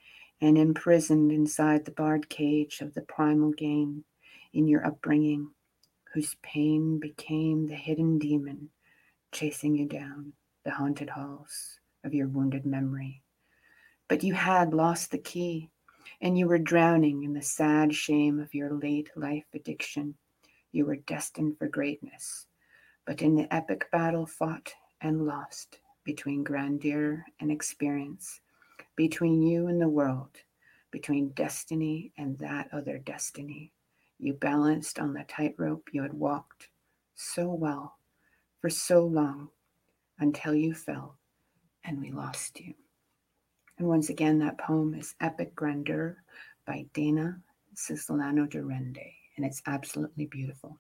and 0.41 0.57
imprisoned 0.57 1.33
inside 1.33 1.85
the 1.85 1.91
barred 1.91 2.31
cage 2.31 2.81
of 2.81 2.95
the 2.95 3.03
primal 3.03 3.53
game 3.53 4.05
in 4.55 4.67
your 4.67 4.87
upbringing 4.87 5.51
whose 6.13 6.37
pain 6.43 6.99
became 6.99 7.67
the 7.67 7.75
hidden 7.75 8.19
demon 8.19 8.71
chasing 9.33 9.77
you 9.77 9.87
down 9.87 10.33
the 10.65 10.71
haunted 10.71 11.11
halls 11.11 11.79
of 12.05 12.15
your 12.15 12.29
wounded 12.29 12.67
memory. 12.67 13.23
But 14.09 14.23
you 14.25 14.35
had 14.35 14.75
lost 14.75 15.11
the 15.11 15.19
key, 15.19 15.71
and 16.21 16.37
you 16.37 16.47
were 16.47 16.59
drowning 16.59 17.23
in 17.23 17.33
the 17.33 17.43
sad 17.43 17.95
shame 17.95 18.41
of 18.41 18.55
your 18.55 18.73
late 18.75 19.11
life 19.15 19.45
addiction. 19.55 20.17
You 20.73 20.87
were 20.87 20.97
destined 20.97 21.59
for 21.59 21.69
greatness, 21.69 22.47
but 23.07 23.23
in 23.23 23.37
the 23.37 23.53
epic 23.55 23.91
battle 23.91 24.27
fought 24.27 24.75
and 25.01 25.27
lost 25.27 25.79
between 26.05 26.43
grandeur 26.43 27.25
and 27.41 27.51
experience, 27.51 28.41
between 28.97 29.43
you 29.43 29.69
and 29.69 29.81
the 29.81 29.89
world, 29.89 30.37
between 30.91 31.31
destiny 31.31 32.13
and 32.19 32.39
that 32.39 32.69
other 32.73 32.99
destiny, 32.99 33.73
you 34.21 34.35
balanced 34.35 34.99
on 34.99 35.13
the 35.13 35.25
tightrope 35.25 35.89
you 35.93 36.03
had 36.03 36.13
walked 36.13 36.69
so 37.15 37.49
well 37.49 37.97
for 38.61 38.71
so 38.71 39.05
long 39.05 39.49
until 40.19 40.55
you 40.55 40.75
fell 40.75 41.17
and 41.85 42.01
we 42.01 42.11
lost 42.11 42.61
you. 42.61 42.75
And 43.79 43.89
once 43.89 44.11
again, 44.11 44.39
that 44.41 44.59
poem 44.59 44.95
is 44.95 45.15
Epic 45.21 45.55
Grandeur 45.55 46.23
by 46.67 46.85
Dana 46.93 47.41
Cislano 47.75 48.49
de 48.49 48.59
Rende, 48.59 49.15
and 49.37 49.47
it's 49.47 49.63
absolutely 49.67 50.27
beautiful. 50.27 50.79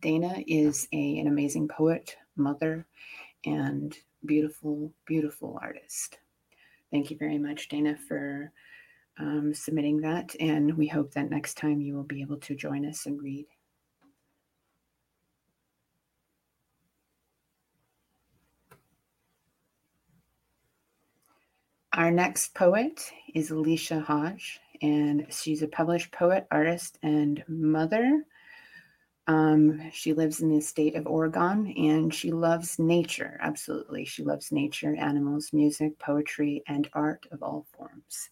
Dana 0.00 0.42
is 0.46 0.88
a, 0.94 1.18
an 1.18 1.26
amazing 1.26 1.68
poet, 1.68 2.16
mother, 2.36 2.86
and 3.44 3.94
beautiful, 4.24 4.90
beautiful 5.06 5.58
artist. 5.60 6.18
Thank 6.90 7.10
you 7.10 7.18
very 7.18 7.36
much, 7.36 7.68
Dana, 7.68 7.96
for 8.08 8.50
um, 9.20 9.52
submitting 9.54 10.00
that. 10.00 10.34
And 10.40 10.76
we 10.76 10.86
hope 10.86 11.12
that 11.12 11.30
next 11.30 11.56
time 11.56 11.80
you 11.80 11.94
will 11.94 12.04
be 12.04 12.22
able 12.22 12.38
to 12.38 12.54
join 12.54 12.86
us 12.86 13.06
and 13.06 13.22
read. 13.22 13.46
Our 21.92 22.10
next 22.10 22.54
poet 22.54 23.10
is 23.34 23.50
Alicia 23.50 24.00
Hodge, 24.00 24.60
and 24.80 25.26
she's 25.28 25.62
a 25.62 25.68
published 25.68 26.12
poet, 26.12 26.46
artist, 26.50 26.98
and 27.02 27.42
mother. 27.48 28.24
Um, 29.26 29.90
she 29.92 30.12
lives 30.12 30.40
in 30.40 30.48
the 30.50 30.60
state 30.60 30.96
of 30.96 31.06
Oregon 31.06 31.72
and 31.76 32.12
she 32.12 32.32
loves 32.32 32.78
nature. 32.80 33.38
Absolutely. 33.40 34.04
She 34.04 34.24
loves 34.24 34.50
nature, 34.50 34.96
animals, 34.96 35.52
music, 35.52 35.96
poetry, 36.00 36.64
and 36.66 36.88
art 36.94 37.26
of 37.30 37.42
all 37.42 37.66
forms. 37.76 38.30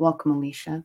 Welcome, 0.00 0.32
Alicia. 0.32 0.82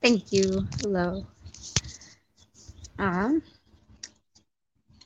Thank 0.00 0.32
you. 0.32 0.66
Hello. 0.80 1.26
Um, 2.98 3.42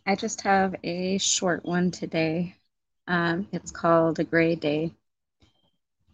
I 0.07 0.15
just 0.15 0.43
have 0.43 0.77
a 0.85 1.19
short 1.19 1.65
one 1.65 1.91
today. 1.91 2.55
Um, 3.09 3.49
it's 3.51 3.73
called 3.73 4.21
A 4.21 4.25
Gray 4.25 4.55
Day. 4.55 4.93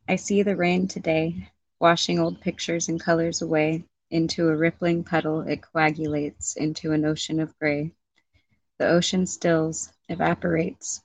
I 0.08 0.16
see 0.16 0.42
the 0.42 0.56
rain 0.56 0.88
today, 0.88 1.50
Washing 1.78 2.18
old 2.18 2.40
pictures 2.40 2.88
and 2.88 2.98
colors 2.98 3.42
away, 3.42 3.84
into 4.10 4.48
a 4.48 4.56
rippling 4.56 5.04
puddle 5.04 5.42
it 5.42 5.60
coagulates 5.60 6.56
into 6.56 6.92
an 6.92 7.04
ocean 7.04 7.38
of 7.38 7.54
gray. 7.58 7.92
The 8.78 8.88
ocean 8.88 9.26
stills, 9.26 9.92
evaporates. 10.08 11.02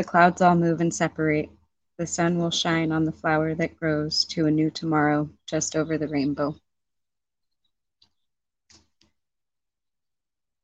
The 0.00 0.04
clouds 0.04 0.40
all 0.40 0.54
move 0.54 0.80
and 0.80 0.94
separate. 0.94 1.50
The 1.98 2.06
sun 2.06 2.38
will 2.38 2.50
shine 2.50 2.90
on 2.90 3.04
the 3.04 3.12
flower 3.12 3.54
that 3.56 3.76
grows 3.76 4.24
to 4.30 4.46
a 4.46 4.50
new 4.50 4.70
tomorrow 4.70 5.28
just 5.44 5.76
over 5.76 5.98
the 5.98 6.08
rainbow. 6.08 6.56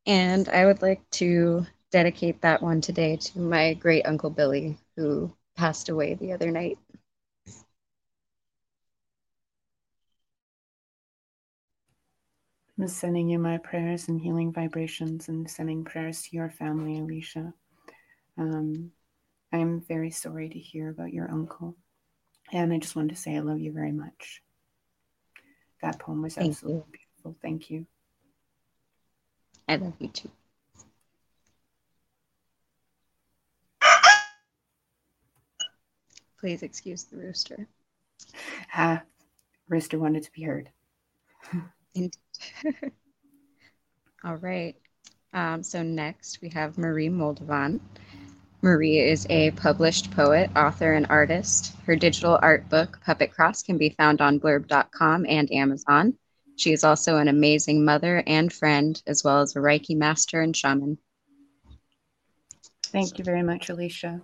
And 0.06 0.48
I 0.48 0.64
would 0.64 0.80
like 0.80 1.02
to 1.20 1.66
dedicate 1.90 2.40
that 2.40 2.62
one 2.62 2.80
today 2.80 3.16
to 3.16 3.38
my 3.38 3.74
great 3.74 4.06
uncle 4.06 4.30
Billy, 4.30 4.78
who 4.96 5.30
passed 5.54 5.90
away 5.90 6.14
the 6.14 6.32
other 6.32 6.50
night. 6.50 6.78
I'm 12.78 12.88
sending 12.88 13.28
you 13.28 13.38
my 13.38 13.58
prayers 13.58 14.08
and 14.08 14.18
healing 14.18 14.50
vibrations 14.50 15.28
and 15.28 15.50
sending 15.50 15.84
prayers 15.84 16.22
to 16.22 16.36
your 16.36 16.48
family, 16.48 16.98
Alicia. 16.98 17.52
Um, 18.38 18.92
I'm 19.56 19.80
very 19.80 20.10
sorry 20.10 20.48
to 20.48 20.58
hear 20.58 20.90
about 20.90 21.12
your 21.12 21.30
uncle. 21.30 21.76
And 22.52 22.72
I 22.72 22.78
just 22.78 22.94
wanted 22.94 23.10
to 23.10 23.20
say 23.20 23.36
I 23.36 23.40
love 23.40 23.58
you 23.58 23.72
very 23.72 23.92
much. 23.92 24.42
That 25.82 25.98
poem 25.98 26.22
was 26.22 26.34
Thank 26.34 26.52
absolutely 26.52 26.80
you. 26.80 26.98
beautiful. 27.24 27.36
Thank 27.42 27.70
you. 27.70 27.86
I 29.68 29.76
love 29.76 29.94
you 29.98 30.08
too. 30.08 30.30
Please 36.38 36.62
excuse 36.62 37.04
the 37.04 37.16
rooster. 37.16 37.66
Ah, 38.74 39.02
Rooster 39.68 39.98
wanted 39.98 40.22
to 40.22 40.32
be 40.32 40.42
heard. 40.42 40.68
Indeed. 41.94 42.16
All 44.24 44.36
right. 44.36 44.76
Um, 45.32 45.62
so 45.62 45.82
next 45.82 46.40
we 46.40 46.50
have 46.50 46.78
Marie 46.78 47.08
Moldovan. 47.08 47.80
Marie 48.62 48.98
is 48.98 49.26
a 49.28 49.50
published 49.52 50.10
poet, 50.10 50.50
author, 50.56 50.94
and 50.94 51.06
artist. 51.08 51.74
Her 51.84 51.94
digital 51.94 52.38
art 52.42 52.68
book, 52.68 52.98
Puppet 53.04 53.32
Cross, 53.32 53.62
can 53.62 53.76
be 53.76 53.90
found 53.90 54.20
on 54.20 54.40
blurb.com 54.40 55.26
and 55.28 55.52
Amazon. 55.52 56.14
She 56.56 56.72
is 56.72 56.84
also 56.84 57.18
an 57.18 57.28
amazing 57.28 57.84
mother 57.84 58.22
and 58.26 58.50
friend, 58.50 59.00
as 59.06 59.22
well 59.22 59.40
as 59.40 59.54
a 59.54 59.58
Reiki 59.58 59.94
master 59.94 60.40
and 60.40 60.56
shaman. 60.56 60.98
Thank 62.84 63.18
you 63.18 63.24
very 63.24 63.42
much, 63.42 63.68
Alicia. 63.68 64.22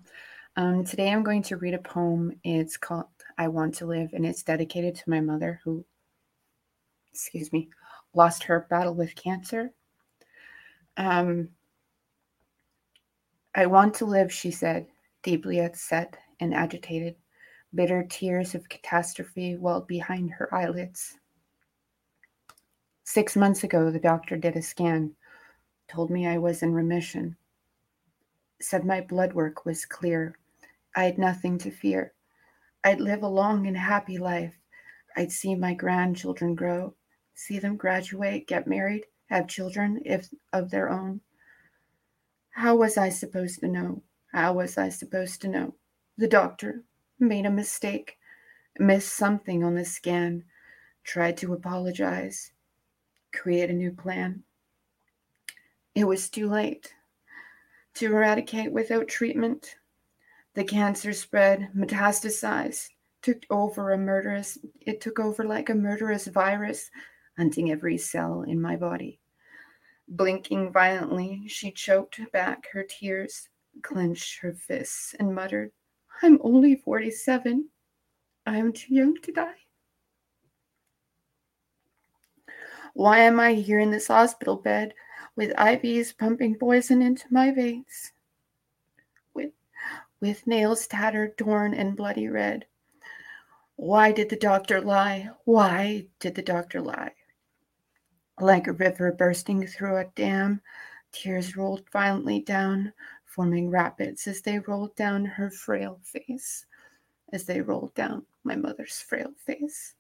Um, 0.57 0.85
today 0.85 1.11
I'm 1.11 1.25
going 1.25 1.43
to 1.45 1.57
read 1.57 1.75
a 1.75 1.79
poem. 1.79 2.41
It's 2.43 2.79
called 2.79 3.07
I 3.37 3.49
Want 3.49 3.75
to 3.77 3.87
Live, 3.87 4.11
and 4.15 4.25
it's 4.25 4.43
dedicated 4.43 4.95
to 4.97 5.11
my 5.11 5.21
mother 5.21 5.61
who, 5.65 5.85
excuse 7.13 7.53
me, 7.53 7.69
lost 8.15 8.45
her 8.45 8.67
battle 8.71 8.95
with 8.95 9.15
cancer. 9.15 9.73
Um, 10.97 11.51
I 13.55 13.67
want 13.67 13.95
to 13.95 14.07
live, 14.07 14.33
she 14.33 14.51
said, 14.51 14.87
deeply 15.23 15.61
upset 15.61 16.17
and 16.41 16.55
agitated. 16.55 17.17
Bitter 17.75 18.07
tears 18.09 18.55
of 18.55 18.69
catastrophe 18.69 19.57
welled 19.57 19.87
behind 19.87 20.31
her 20.31 20.55
eyelids. 20.55 21.19
Six 23.05 23.37
months 23.37 23.63
ago, 23.63 23.91
the 23.91 23.99
doctor 23.99 24.37
did 24.37 24.57
a 24.57 24.63
scan, 24.63 25.15
told 25.89 26.11
me 26.11 26.27
I 26.27 26.39
was 26.39 26.63
in 26.63 26.73
remission, 26.73 27.37
said 28.61 28.87
my 28.87 29.03
blood 29.03 29.35
work 29.35 29.67
was 29.67 29.85
clear. 29.85 30.39
I 30.97 31.05
had 31.05 31.19
nothing 31.19 31.59
to 31.59 31.71
fear. 31.71 32.15
I'd 32.85 33.01
live 33.01 33.23
a 33.23 33.29
long 33.29 33.67
and 33.67 33.77
happy 33.77 34.17
life. 34.19 34.55
I'd 35.17 35.33
see 35.33 35.55
my 35.55 35.75
grandchildren 35.75 36.55
grow, 36.55 36.95
see 37.35 37.59
them 37.59 37.77
graduate, 37.77 38.47
get 38.47 38.67
married, 38.67 39.05
have 39.27 39.47
children 39.47 40.01
if 40.05 40.29
of 40.53 40.71
their 40.71 40.89
own. 40.89 41.21
How 42.53 42.77
was 42.77 42.99
I 42.99 43.09
supposed 43.09 43.61
to 43.61 43.69
know? 43.69 44.03
How 44.33 44.53
was 44.53 44.77
I 44.77 44.91
supposed 44.91 45.41
to 45.41 45.49
know? 45.49 45.75
The 46.19 46.29
doctor 46.29 46.83
made 47.19 47.47
a 47.47 47.51
mistake, 47.51 48.19
missed 48.79 49.15
something 49.15 49.65
on 49.65 49.75
the 49.75 49.87
scan, 49.87 50.45
tried 51.03 51.39
to 51.39 51.55
apologize, 51.55 52.53
create 53.33 53.71
a 53.71 53.75
new 53.75 53.91
plan. 53.91 54.43
It 55.95 56.05
was 56.05 56.29
too 56.29 56.49
late 56.49 56.95
to 57.95 58.07
eradicate 58.07 58.71
without 58.71 59.09
treatment. 59.09 59.77
The 60.55 60.65
cancer 60.65 61.15
spread, 61.15 61.71
metastasized, 61.75 62.91
took 63.23 63.47
over 63.49 63.93
a 63.93 63.99
murderous, 63.99 64.59
it 64.81 65.01
took 65.01 65.19
over 65.19 65.45
like 65.45 65.71
a 65.71 65.75
murderous 65.75 66.27
virus, 66.27 66.91
hunting 67.39 67.71
every 67.71 67.97
cell 67.97 68.43
in 68.43 68.61
my 68.61 68.77
body. 68.77 69.21
Blinking 70.15 70.73
violently, 70.73 71.45
she 71.49 71.71
choked 71.71 72.21
back 72.33 72.67
her 72.73 72.83
tears, 72.83 73.49
clenched 73.81 74.41
her 74.41 74.53
fists, 74.53 75.15
and 75.19 75.35
muttered, 75.35 75.73
I'm 76.21 76.39
only 76.43 76.77
47. 76.77 77.71
I 78.45 78.59
am 78.59 78.75
too 78.75 78.95
young 78.95 79.17
to 79.23 79.33
die. 79.33 79.55
Why 82.93 83.21
am 83.21 83.41
I 83.41 83.55
here 83.55 83.81
in 83.81 83.91
this 83.91 84.09
hospital 84.09 84.57
bed 84.57 84.93
with 85.35 85.57
IVs 85.57 86.19
pumping 86.19 86.57
poison 86.57 87.01
into 87.01 87.25
my 87.31 87.51
veins? 87.51 88.13
With, 89.33 89.53
with 90.21 90.47
nails 90.47 90.87
tattered, 90.87 91.39
torn, 91.39 91.73
and 91.73 91.97
bloody 91.97 92.29
red. 92.29 92.67
Why 93.77 94.13
did 94.13 94.29
the 94.29 94.37
doctor 94.37 94.79
lie? 94.79 95.31
Why 95.45 96.09
did 96.21 96.35
the 96.35 96.43
doctor 96.43 96.83
lie? 96.83 97.13
Like 98.43 98.67
a 98.67 98.73
river 98.73 99.13
bursting 99.13 99.65
through 99.69 99.99
a 99.99 100.07
dam, 100.17 100.63
tears 101.13 101.57
rolled 101.57 101.89
violently 101.93 102.41
down, 102.41 102.93
forming 103.25 103.71
rapids 103.71 104.27
as 104.27 104.43
they 104.43 104.59
rolled 104.59 104.97
down 104.97 105.25
her 105.25 105.49
frail 105.49 106.01
face, 106.03 106.67
as 107.33 107.45
they 107.45 107.61
rolled 107.61 107.95
down 107.95 108.27
my 108.43 108.57
mother's 108.57 109.01
frail 109.01 109.31
face. 109.37 109.95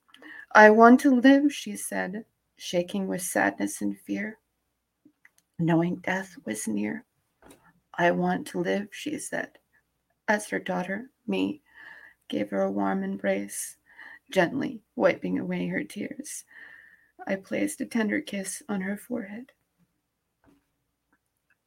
I 0.56 0.70
want 0.70 0.98
to 1.02 1.14
live, 1.14 1.54
she 1.54 1.76
said, 1.76 2.24
shaking 2.56 3.06
with 3.06 3.22
sadness 3.22 3.80
and 3.80 3.96
fear, 3.96 4.40
knowing 5.60 6.00
death 6.00 6.36
was 6.44 6.66
near. 6.66 7.04
I 7.94 8.10
want 8.10 8.48
to 8.48 8.58
live, 8.58 8.88
she 8.90 9.20
said, 9.20 9.50
as 10.26 10.48
her 10.48 10.58
daughter, 10.58 11.10
me, 11.28 11.62
gave 12.26 12.50
her 12.50 12.62
a 12.62 12.72
warm 12.72 13.04
embrace, 13.04 13.76
gently 14.32 14.82
wiping 14.96 15.38
away 15.38 15.68
her 15.68 15.84
tears. 15.84 16.42
I 17.26 17.36
placed 17.36 17.80
a 17.80 17.86
tender 17.86 18.20
kiss 18.20 18.62
on 18.68 18.80
her 18.80 18.96
forehead. 18.96 19.52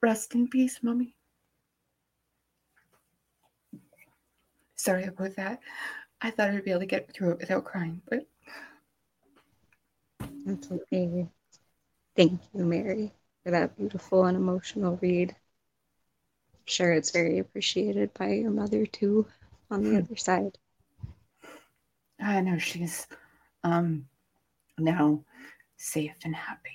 Rest 0.01 0.35
in 0.35 0.47
peace, 0.47 0.79
Mummy. 0.83 1.15
Sorry 4.75 5.05
about 5.05 5.35
that. 5.37 5.59
I 6.21 6.31
thought 6.31 6.49
I'd 6.49 6.63
be 6.63 6.71
able 6.71 6.81
to 6.81 6.85
get 6.85 7.11
through 7.13 7.31
it 7.31 7.39
without 7.39 7.65
crying, 7.65 8.01
but 8.09 8.27
That's 10.45 10.71
okay. 10.71 11.27
Thank 12.15 12.39
you, 12.53 12.65
Mary, 12.65 13.11
for 13.43 13.51
that 13.51 13.75
beautiful 13.75 14.25
and 14.25 14.37
emotional 14.37 14.99
read. 15.01 15.35
I'm 16.53 16.59
sure 16.65 16.93
it's 16.93 17.11
very 17.11 17.39
appreciated 17.39 18.13
by 18.13 18.33
your 18.33 18.51
mother 18.51 18.85
too 18.85 19.25
on 19.71 19.83
the 19.83 19.97
other 19.97 20.15
side. 20.15 20.57
I 22.19 22.41
know 22.41 22.59
she's 22.59 23.07
um 23.63 24.07
now 24.77 25.23
safe 25.77 26.15
and 26.23 26.35
happy. 26.35 26.71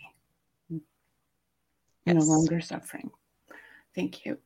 No 2.06 2.14
longer 2.14 2.60
suffering. 2.60 3.10
Thank 3.94 4.24
you. 4.24 4.38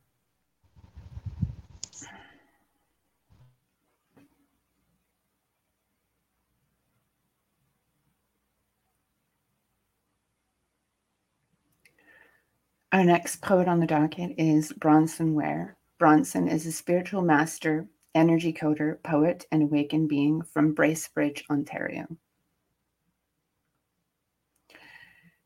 Our 12.91 13.03
next 13.03 13.41
poet 13.41 13.67
on 13.67 13.81
the 13.81 13.87
docket 13.87 14.35
is 14.37 14.71
Bronson 14.71 15.33
Ware. 15.33 15.75
Bronson 15.99 16.47
is 16.47 16.65
a 16.65 16.71
spiritual 16.71 17.21
master, 17.21 17.89
energy 18.13 18.53
coder, 18.53 19.03
poet, 19.03 19.45
and 19.51 19.63
awakened 19.63 20.07
being 20.07 20.41
from 20.41 20.73
Bracebridge, 20.73 21.43
Ontario. 21.49 22.05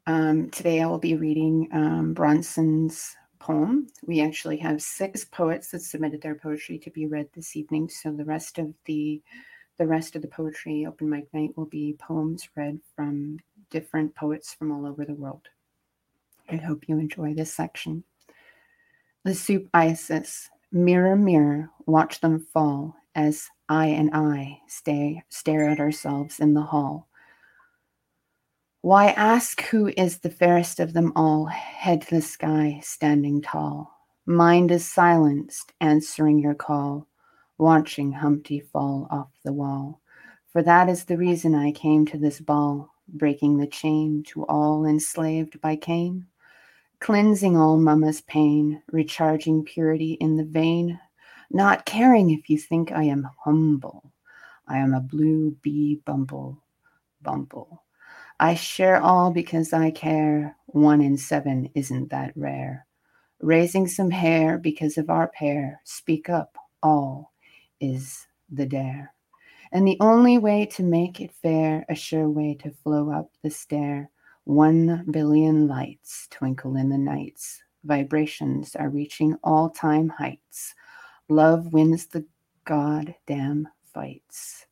Um, 0.09 0.49
today 0.49 0.81
I 0.81 0.87
will 0.87 0.97
be 0.97 1.15
reading 1.15 1.69
um, 1.71 2.15
Bronson's 2.15 3.15
poem. 3.37 3.85
We 4.07 4.21
actually 4.21 4.57
have 4.57 4.81
six 4.81 5.23
poets 5.23 5.69
that 5.69 5.81
submitted 5.81 6.23
their 6.23 6.33
poetry 6.33 6.79
to 6.79 6.89
be 6.89 7.05
read 7.05 7.29
this 7.31 7.55
evening, 7.55 7.89
so 7.89 8.11
the 8.11 8.25
rest 8.25 8.57
of 8.57 8.73
the 8.85 9.21
the 9.77 9.85
rest 9.85 10.15
of 10.15 10.23
the 10.23 10.27
poetry 10.27 10.87
open 10.87 11.11
mic 11.11 11.31
night 11.31 11.55
will 11.55 11.67
be 11.67 11.95
poems 11.99 12.49
read 12.55 12.79
from 12.95 13.37
different 13.69 14.15
poets 14.15 14.51
from 14.51 14.71
all 14.71 14.87
over 14.87 15.05
the 15.05 15.13
world. 15.13 15.47
I 16.49 16.55
hope 16.55 16.89
you 16.89 16.97
enjoy 16.97 17.35
this 17.35 17.53
section. 17.53 18.03
The 19.25 19.35
soup 19.35 19.69
Isis, 19.75 20.49
mirror, 20.71 21.15
mirror, 21.15 21.69
watch 21.85 22.19
them 22.19 22.47
fall 22.51 22.95
as 23.13 23.47
I 23.69 23.85
and 23.85 24.09
I 24.11 24.61
stay, 24.67 25.21
stare 25.29 25.69
at 25.69 25.79
ourselves 25.79 26.39
in 26.39 26.55
the 26.55 26.63
hall. 26.63 27.08
Why 28.81 29.07
ask 29.07 29.61
who 29.63 29.91
is 29.97 30.19
the 30.19 30.29
fairest 30.29 30.79
of 30.79 30.93
them 30.93 31.11
all? 31.13 31.47
Head 31.47 32.03
to 32.03 32.15
the 32.15 32.21
sky, 32.21 32.79
standing 32.81 33.41
tall. 33.41 33.93
Mind 34.25 34.71
is 34.71 34.89
silenced, 34.89 35.73
answering 35.81 36.39
your 36.39 36.55
call, 36.55 37.05
watching 37.57 38.13
Humpty 38.13 38.61
fall 38.61 39.05
off 39.11 39.31
the 39.43 39.51
wall. 39.51 39.99
For 40.53 40.63
that 40.63 40.87
is 40.87 41.03
the 41.03 41.17
reason 41.17 41.55
I 41.55 41.73
came 41.73 42.05
to 42.05 42.17
this 42.17 42.39
ball, 42.39 42.89
breaking 43.09 43.57
the 43.57 43.67
chain 43.67 44.23
to 44.27 44.45
all 44.45 44.85
enslaved 44.85 45.59
by 45.59 45.75
Cain, 45.75 46.25
cleansing 47.01 47.57
all 47.57 47.77
mama's 47.77 48.21
pain, 48.21 48.81
recharging 48.93 49.65
purity 49.65 50.13
in 50.21 50.37
the 50.37 50.45
vein, 50.45 50.97
not 51.51 51.85
caring 51.85 52.29
if 52.29 52.49
you 52.49 52.57
think 52.57 52.93
I 52.93 53.03
am 53.03 53.27
humble. 53.43 54.13
I 54.69 54.77
am 54.77 54.93
a 54.93 55.01
blue 55.01 55.51
bee 55.61 56.01
bumble, 56.05 56.63
bumble. 57.21 57.83
I 58.41 58.55
share 58.55 59.01
all 59.01 59.31
because 59.31 59.73
I 59.73 59.91
care. 59.91 60.55
One 60.67 61.01
in 61.01 61.17
seven 61.17 61.69
isn't 61.75 62.09
that 62.11 62.31
rare. 62.37 62.85
Raising 63.41 63.85
some 63.85 64.11
hair 64.11 64.57
because 64.57 64.97
of 64.97 65.09
our 65.09 65.27
pair. 65.27 65.81
Speak 65.83 66.29
up, 66.29 66.55
all 66.81 67.33
is 67.81 68.27
the 68.49 68.65
dare. 68.65 69.13
And 69.73 69.85
the 69.85 69.97
only 69.99 70.37
way 70.37 70.65
to 70.67 70.83
make 70.83 71.19
it 71.19 71.33
fair, 71.33 71.85
a 71.89 71.95
sure 71.95 72.29
way 72.29 72.55
to 72.61 72.71
flow 72.71 73.11
up 73.11 73.29
the 73.43 73.49
stair. 73.49 74.09
One 74.45 75.05
billion 75.11 75.67
lights 75.67 76.27
twinkle 76.31 76.77
in 76.77 76.89
the 76.89 76.97
nights. 76.97 77.61
Vibrations 77.83 78.73
are 78.75 78.89
reaching 78.89 79.35
all 79.43 79.69
time 79.69 80.09
heights. 80.09 80.75
Love 81.27 81.73
wins 81.73 82.07
the 82.07 82.25
goddamn 82.63 83.67
fights 83.83 84.65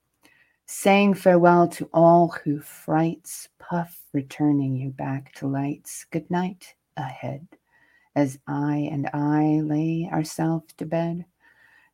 saying 0.68 1.14
farewell 1.14 1.68
to 1.70 1.90
all 1.94 2.28
who 2.44 2.60
frights, 2.60 3.48
puff, 3.58 4.02
returning 4.14 4.76
you 4.76 4.90
back 4.90 5.34
to 5.36 5.48
lights. 5.48 6.06
Good 6.12 6.30
night 6.30 6.76
ahead, 6.98 7.48
as 8.16 8.38
I 8.48 8.90
and 8.92 9.10
I 9.14 9.62
lay 9.64 10.10
ourselves 10.12 10.74
to 10.78 10.86
bed, 10.86 11.26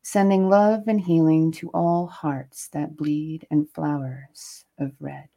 sending 0.01 0.49
love 0.49 0.87
and 0.87 0.99
healing 0.99 1.51
to 1.53 1.69
all 1.69 2.07
hearts 2.07 2.67
that 2.69 2.97
bleed 2.97 3.45
and 3.51 3.69
flowers 3.69 4.65
of 4.79 4.91
red. 4.99 5.29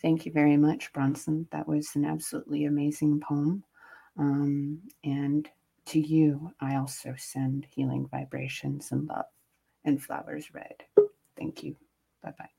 Thank 0.00 0.24
you 0.24 0.30
very 0.30 0.56
much, 0.56 0.92
Bronson. 0.92 1.48
That 1.50 1.66
was 1.66 1.90
an 1.96 2.04
absolutely 2.04 2.66
amazing 2.66 3.20
poem. 3.20 3.64
Um, 4.16 4.80
and 5.02 5.48
to 5.86 5.98
you, 5.98 6.52
I 6.60 6.76
also 6.76 7.14
send 7.18 7.66
healing 7.68 8.06
vibrations 8.12 8.92
and 8.92 9.08
love 9.08 9.24
and 9.84 10.00
flowers 10.00 10.54
red. 10.54 10.84
Thank 11.36 11.64
you. 11.64 11.76
Bye 12.22 12.32
bye. 12.38 12.57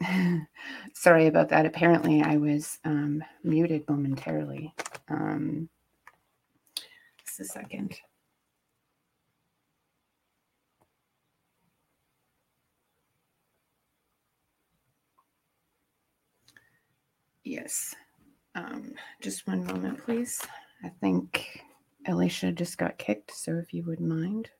Sorry 0.94 1.26
about 1.26 1.50
that. 1.50 1.66
Apparently, 1.66 2.22
I 2.22 2.36
was 2.36 2.78
um, 2.84 3.22
muted 3.44 3.88
momentarily. 3.88 4.74
Um, 5.08 5.68
just 7.24 7.40
a 7.40 7.44
second. 7.44 7.96
Yes. 17.44 17.94
Um, 18.54 18.94
just 19.20 19.46
one 19.46 19.64
moment, 19.64 20.04
please. 20.04 20.40
I 20.84 20.90
think 21.00 21.60
Alicia 22.06 22.52
just 22.52 22.78
got 22.78 22.98
kicked, 22.98 23.32
so 23.36 23.56
if 23.56 23.72
you 23.74 23.84
would 23.84 24.00
mind. 24.00 24.50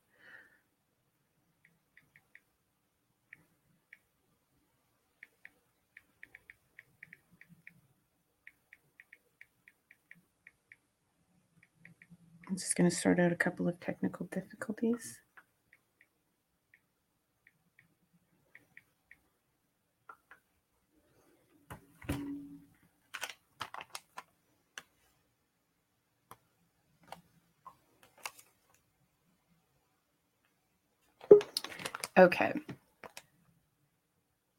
I'm 12.48 12.56
just 12.56 12.76
going 12.76 12.88
to 12.88 12.94
sort 12.94 13.18
out 13.18 13.32
a 13.32 13.36
couple 13.36 13.68
of 13.68 13.78
technical 13.80 14.26
difficulties. 14.26 15.20
Okay. 32.18 32.52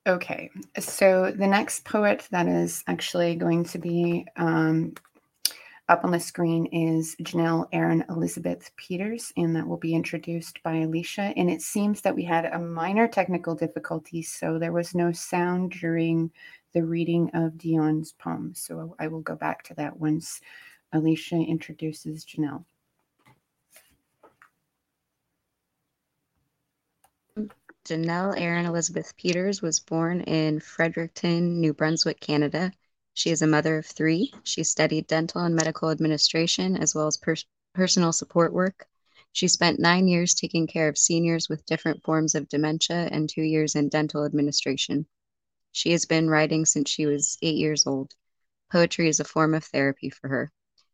Okay, 0.08 0.50
so 0.80 1.32
the 1.32 1.48
next 1.48 1.84
poet 1.84 2.28
that 2.32 2.48
is 2.48 2.82
actually 2.88 3.36
going 3.36 3.66
to 3.66 3.78
be 3.78 4.26
um, 4.38 4.94
up 5.90 6.04
on 6.04 6.12
the 6.12 6.20
screen 6.20 6.66
is 6.68 7.16
Janelle 7.22 7.68
Aaron 7.72 8.04
Elizabeth 8.10 8.72
Peters, 8.76 9.32
and 9.38 9.56
that 9.56 9.68
will 9.68 9.78
be 9.78 9.96
introduced 9.96 10.62
by 10.62 10.78
Alicia. 10.78 11.34
And 11.38 11.50
it 11.50 11.62
seems 11.62 12.02
that 12.02 12.16
we 12.16 12.24
had 12.24 12.46
a 12.46 12.60
minor 12.60 13.08
technical 13.08 13.56
difficulty, 13.56 14.22
so 14.22 14.60
there 14.60 14.74
was 14.74 14.94
no 14.94 15.12
sound 15.14 15.72
during 15.72 16.32
the 16.74 16.84
reading 16.84 17.32
of 17.34 17.58
Dion's 17.58 18.12
poem. 18.12 18.54
So 18.54 18.96
I 19.00 19.08
will 19.08 19.22
go 19.22 19.36
back 19.36 19.64
to 19.64 19.74
that 19.76 19.98
once 19.98 20.42
Alicia 20.92 21.38
introduces 21.38 22.26
Janelle. 22.26 22.66
Janelle 27.86 28.38
Aaron 28.38 28.66
Elizabeth 28.66 29.16
Peters 29.16 29.62
was 29.62 29.80
born 29.80 30.20
in 30.22 30.60
Fredericton, 30.60 31.62
New 31.62 31.74
Brunswick, 31.74 32.20
Canada. 32.20 32.74
She 33.18 33.32
is 33.32 33.42
a 33.42 33.48
mother 33.48 33.80
of 33.80 33.88
three. 33.88 34.32
She 34.44 34.64
studied 34.64 35.08
dental 35.08 35.42
and 35.42 35.56
medical 35.56 35.90
administration 35.90 36.78
as 36.78 36.94
well 36.94 37.08
as 37.08 37.18
per- 37.18 37.34
personal 37.74 38.14
support 38.14 38.54
work. 38.54 38.88
She 39.32 39.48
spent 39.48 39.80
nine 39.80 40.08
years 40.08 40.36
taking 40.36 40.68
care 40.68 40.88
of 40.88 41.00
seniors 41.00 41.50
with 41.50 41.66
different 41.66 42.04
forms 42.04 42.36
of 42.36 42.48
dementia 42.48 43.10
and 43.12 43.28
two 43.28 43.42
years 43.42 43.74
in 43.74 43.90
dental 43.90 44.24
administration. 44.24 45.08
She 45.72 45.94
has 45.94 46.06
been 46.06 46.30
writing 46.30 46.64
since 46.68 46.92
she 46.92 47.08
was 47.08 47.40
eight 47.42 47.56
years 47.56 47.88
old. 47.88 48.14
Poetry 48.72 49.10
is 49.10 49.20
a 49.20 49.24
form 49.24 49.56
of 49.56 49.64
therapy 49.64 50.12
for 50.12 50.28
her. 50.28 50.52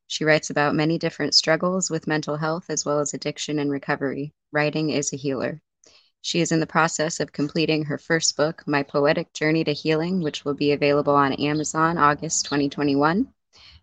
She 0.08 0.24
writes 0.24 0.50
about 0.50 0.76
many 0.76 0.98
different 0.98 1.36
struggles 1.36 1.90
with 1.90 2.08
mental 2.08 2.38
health 2.38 2.68
as 2.70 2.86
well 2.86 3.02
as 3.02 3.14
addiction 3.14 3.60
and 3.60 3.70
recovery. 3.70 4.34
Writing 4.54 4.91
is 4.91 5.12
a 5.12 5.18
healer. 5.18 5.62
She 6.26 6.40
is 6.40 6.54
in 6.54 6.62
the 6.62 6.66
process 6.66 7.20
of 7.20 7.34
completing 7.34 7.84
her 7.84 7.98
first 7.98 8.38
book, 8.38 8.64
My 8.66 8.82
Poetic 8.82 9.34
Journey 9.34 9.66
to 9.66 9.74
Healing, 9.74 10.22
which 10.22 10.45
will 10.45 10.54
be 10.54 10.72
available 10.72 11.16
on 11.16 11.34
Amazon 11.34 11.98
August 11.98 12.45
2021. 12.45 13.28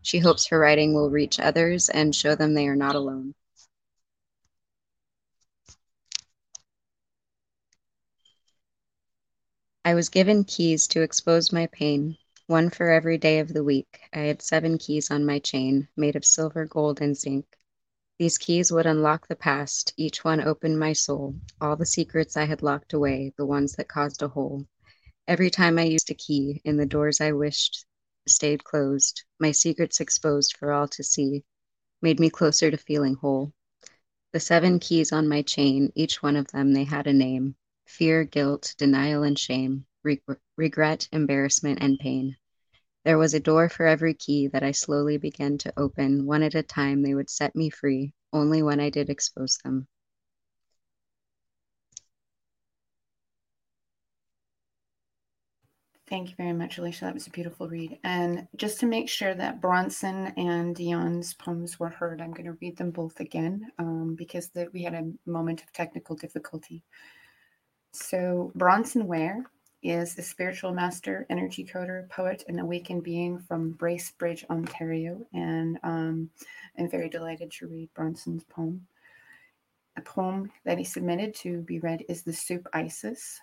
She 0.00 0.20
hopes 0.20 0.46
her 0.46 0.58
writing 0.58 0.94
will 0.94 1.10
reach 1.10 1.38
others 1.38 1.90
and 1.90 2.14
show 2.14 2.34
them 2.34 2.54
they 2.54 2.66
are 2.66 2.74
not 2.74 2.94
alone. 2.94 3.34
I 9.84 9.92
was 9.92 10.08
given 10.08 10.44
keys 10.44 10.86
to 10.88 11.02
expose 11.02 11.52
my 11.52 11.66
pain, 11.66 12.16
one 12.46 12.70
for 12.70 12.88
every 12.88 13.18
day 13.18 13.40
of 13.40 13.52
the 13.52 13.62
week. 13.62 14.00
I 14.14 14.20
had 14.20 14.40
seven 14.40 14.78
keys 14.78 15.10
on 15.10 15.26
my 15.26 15.40
chain, 15.40 15.88
made 15.94 16.16
of 16.16 16.24
silver, 16.24 16.64
gold, 16.64 17.02
and 17.02 17.14
zinc. 17.14 17.59
These 18.20 18.36
keys 18.36 18.70
would 18.70 18.84
unlock 18.84 19.28
the 19.28 19.34
past, 19.34 19.94
each 19.96 20.24
one 20.24 20.42
opened 20.42 20.78
my 20.78 20.92
soul, 20.92 21.36
all 21.58 21.74
the 21.74 21.86
secrets 21.86 22.36
I 22.36 22.44
had 22.44 22.62
locked 22.62 22.92
away, 22.92 23.32
the 23.38 23.46
ones 23.46 23.76
that 23.76 23.88
caused 23.88 24.20
a 24.20 24.28
hole. 24.28 24.66
Every 25.26 25.48
time 25.48 25.78
I 25.78 25.84
used 25.84 26.10
a 26.10 26.14
key 26.14 26.60
in 26.62 26.76
the 26.76 26.84
doors 26.84 27.22
I 27.22 27.32
wished 27.32 27.86
stayed 28.28 28.62
closed, 28.62 29.24
my 29.38 29.52
secrets 29.52 30.00
exposed 30.00 30.58
for 30.58 30.70
all 30.70 30.86
to 30.88 31.02
see, 31.02 31.44
made 32.02 32.20
me 32.20 32.28
closer 32.28 32.70
to 32.70 32.76
feeling 32.76 33.14
whole. 33.14 33.54
The 34.34 34.40
seven 34.40 34.80
keys 34.80 35.12
on 35.12 35.26
my 35.26 35.40
chain, 35.40 35.90
each 35.94 36.22
one 36.22 36.36
of 36.36 36.48
them, 36.48 36.74
they 36.74 36.84
had 36.84 37.06
a 37.06 37.14
name 37.14 37.56
fear, 37.86 38.24
guilt, 38.24 38.74
denial, 38.76 39.22
and 39.22 39.38
shame, 39.38 39.86
regret, 40.58 41.08
embarrassment, 41.10 41.78
and 41.80 41.98
pain. 41.98 42.36
There 43.04 43.18
was 43.18 43.32
a 43.32 43.40
door 43.40 43.68
for 43.68 43.86
every 43.86 44.14
key 44.14 44.48
that 44.48 44.62
I 44.62 44.72
slowly 44.72 45.16
began 45.16 45.56
to 45.58 45.72
open. 45.76 46.26
One 46.26 46.42
at 46.42 46.54
a 46.54 46.62
time, 46.62 47.02
they 47.02 47.14
would 47.14 47.30
set 47.30 47.56
me 47.56 47.70
free, 47.70 48.12
only 48.32 48.62
when 48.62 48.78
I 48.78 48.90
did 48.90 49.08
expose 49.08 49.58
them. 49.64 49.88
Thank 56.10 56.30
you 56.30 56.34
very 56.36 56.52
much, 56.52 56.76
Alicia. 56.76 57.04
That 57.04 57.14
was 57.14 57.28
a 57.28 57.30
beautiful 57.30 57.68
read. 57.68 57.96
And 58.02 58.48
just 58.56 58.80
to 58.80 58.86
make 58.86 59.08
sure 59.08 59.32
that 59.32 59.60
Bronson 59.60 60.34
and 60.36 60.74
Dion's 60.74 61.34
poems 61.34 61.78
were 61.78 61.88
heard, 61.88 62.20
I'm 62.20 62.32
going 62.32 62.46
to 62.46 62.58
read 62.60 62.76
them 62.76 62.90
both 62.90 63.20
again 63.20 63.70
um, 63.78 64.16
because 64.18 64.48
the, 64.48 64.68
we 64.72 64.82
had 64.82 64.94
a 64.94 65.12
moment 65.24 65.62
of 65.62 65.72
technical 65.72 66.16
difficulty. 66.16 66.82
So, 67.92 68.50
Bronson 68.56 69.06
Ware 69.06 69.44
is 69.82 70.18
a 70.18 70.22
spiritual 70.22 70.72
master, 70.72 71.26
energy 71.30 71.64
coder, 71.64 72.08
poet, 72.10 72.44
and 72.48 72.60
awakened 72.60 73.02
being 73.02 73.38
from 73.38 73.74
Bracebridge, 73.74 74.44
Ontario. 74.50 75.26
And 75.32 75.78
um, 75.82 76.30
I'm 76.78 76.90
very 76.90 77.08
delighted 77.08 77.50
to 77.52 77.68
read 77.68 77.88
Bronson's 77.94 78.44
poem. 78.44 78.86
A 79.96 80.02
poem 80.02 80.50
that 80.64 80.78
he 80.78 80.84
submitted 80.84 81.34
to 81.36 81.62
be 81.62 81.78
read 81.80 82.04
is 82.08 82.22
The 82.22 82.32
Soup 82.32 82.66
Isis. 82.72 83.40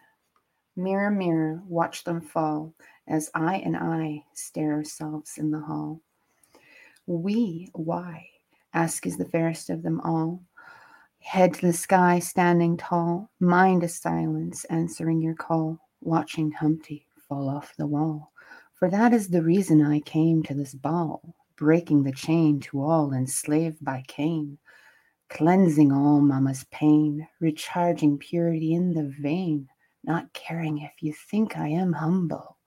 Mirror, 0.75 1.11
mirror, 1.11 1.63
watch 1.67 2.03
them 2.03 2.21
fall 2.21 2.73
as 3.07 3.31
I 3.33 3.55
and 3.57 3.75
I 3.75 4.23
stare 4.33 4.73
ourselves 4.73 5.37
in 5.37 5.49
the 5.49 5.59
hall. 5.59 6.01
We, 7.07 7.71
why? 7.73 8.29
Ask 8.73 9.07
is 9.07 9.17
the 9.17 9.25
fairest 9.25 9.71
of 9.71 9.81
them 9.81 10.01
all. 10.01 10.43
Head 11.19 11.55
to 11.55 11.61
the 11.67 11.73
sky, 11.73 12.19
standing 12.19 12.77
tall, 12.77 13.31
mind 13.39 13.83
a 13.83 13.89
silence, 13.89 14.65
answering 14.65 15.19
your 15.19 15.33
call 15.33 15.79
watching 16.01 16.51
Humpty 16.51 17.07
fall 17.27 17.49
off 17.49 17.75
the 17.77 17.87
wall. 17.87 18.31
For 18.73 18.89
that 18.89 19.13
is 19.13 19.27
the 19.27 19.43
reason 19.43 19.81
I 19.81 19.99
came 20.01 20.43
to 20.43 20.53
this 20.53 20.73
ball, 20.73 21.35
breaking 21.55 22.03
the 22.03 22.11
chain 22.11 22.59
to 22.61 22.81
all 22.81 23.13
enslaved 23.13 23.83
by 23.83 24.03
Cain, 24.07 24.57
cleansing 25.29 25.91
all 25.91 26.21
mama's 26.21 26.65
pain, 26.71 27.27
recharging 27.39 28.17
purity 28.17 28.73
in 28.73 28.93
the 28.93 29.13
vein, 29.19 29.67
not 30.03 30.31
caring 30.33 30.79
if 30.79 30.93
you 31.01 31.13
think 31.13 31.57
I 31.57 31.67
am 31.69 31.93
humble. 31.93 32.57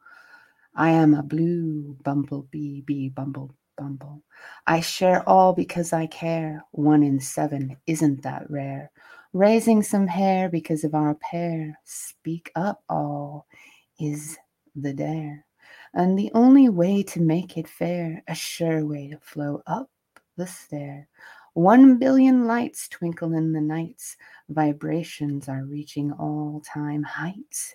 I 0.74 0.90
am 0.90 1.14
a 1.14 1.22
blue 1.22 1.96
bumblebee, 2.02 2.82
bee 2.82 3.08
bumble 3.08 3.54
bumble. 3.76 4.22
I 4.66 4.80
share 4.80 5.26
all 5.28 5.52
because 5.52 5.92
I 5.92 6.06
care. 6.06 6.64
One 6.72 7.02
in 7.02 7.18
seven, 7.18 7.76
isn't 7.86 8.22
that 8.22 8.48
rare? 8.50 8.90
Raising 9.32 9.82
some 9.82 10.06
hair 10.06 10.48
because 10.48 10.84
of 10.84 10.94
our 10.94 11.14
pair. 11.16 11.78
Speak 11.84 12.50
up, 12.54 12.82
all 12.88 13.46
is 13.98 14.38
the 14.74 14.92
dare. 14.92 15.44
And 15.94 16.18
the 16.18 16.30
only 16.34 16.68
way 16.68 17.02
to 17.04 17.20
make 17.20 17.56
it 17.56 17.68
fair, 17.68 18.22
a 18.28 18.34
sure 18.34 18.84
way 18.86 19.08
to 19.08 19.18
flow 19.18 19.62
up 19.66 19.90
the 20.36 20.46
stair. 20.46 21.08
One 21.54 21.98
billion 21.98 22.46
lights 22.46 22.88
twinkle 22.88 23.34
in 23.34 23.52
the 23.52 23.60
nights. 23.60 24.16
Vibrations 24.48 25.48
are 25.48 25.64
reaching 25.64 26.12
all 26.12 26.62
time 26.64 27.02
heights. 27.02 27.74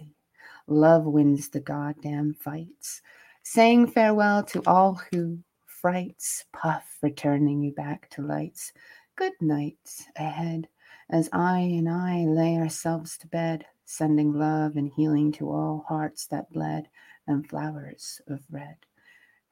Love 0.68 1.06
wins 1.06 1.49
the 1.49 1.60
goddamn 1.60 2.34
fights. 2.34 3.02
Saying 3.44 3.88
farewell 3.88 4.44
to 4.45 4.64
all 4.65 5.02
who 5.11 5.40
frights, 5.65 6.45
puff, 6.53 6.98
returning 7.02 7.61
you 7.61 7.72
back 7.73 8.10
to 8.11 8.22
lights. 8.22 8.73
Good 9.15 9.34
night 9.41 10.07
ahead 10.15 10.68
as 11.10 11.30
I 11.32 11.60
and 11.60 11.90
I 11.90 12.26
lay 12.26 12.57
ourselves 12.57 13.18
to 13.19 13.27
bed, 13.27 13.65
sending 13.86 14.34
love 14.34 14.76
and 14.76 14.91
healing 14.95 15.32
to 15.34 15.52
all 15.52 15.86
hearts 15.88 16.26
that 16.27 16.52
bled 16.52 16.88
and 17.27 17.48
flowers 17.48 18.22
of 18.27 18.41
red. 18.49 18.77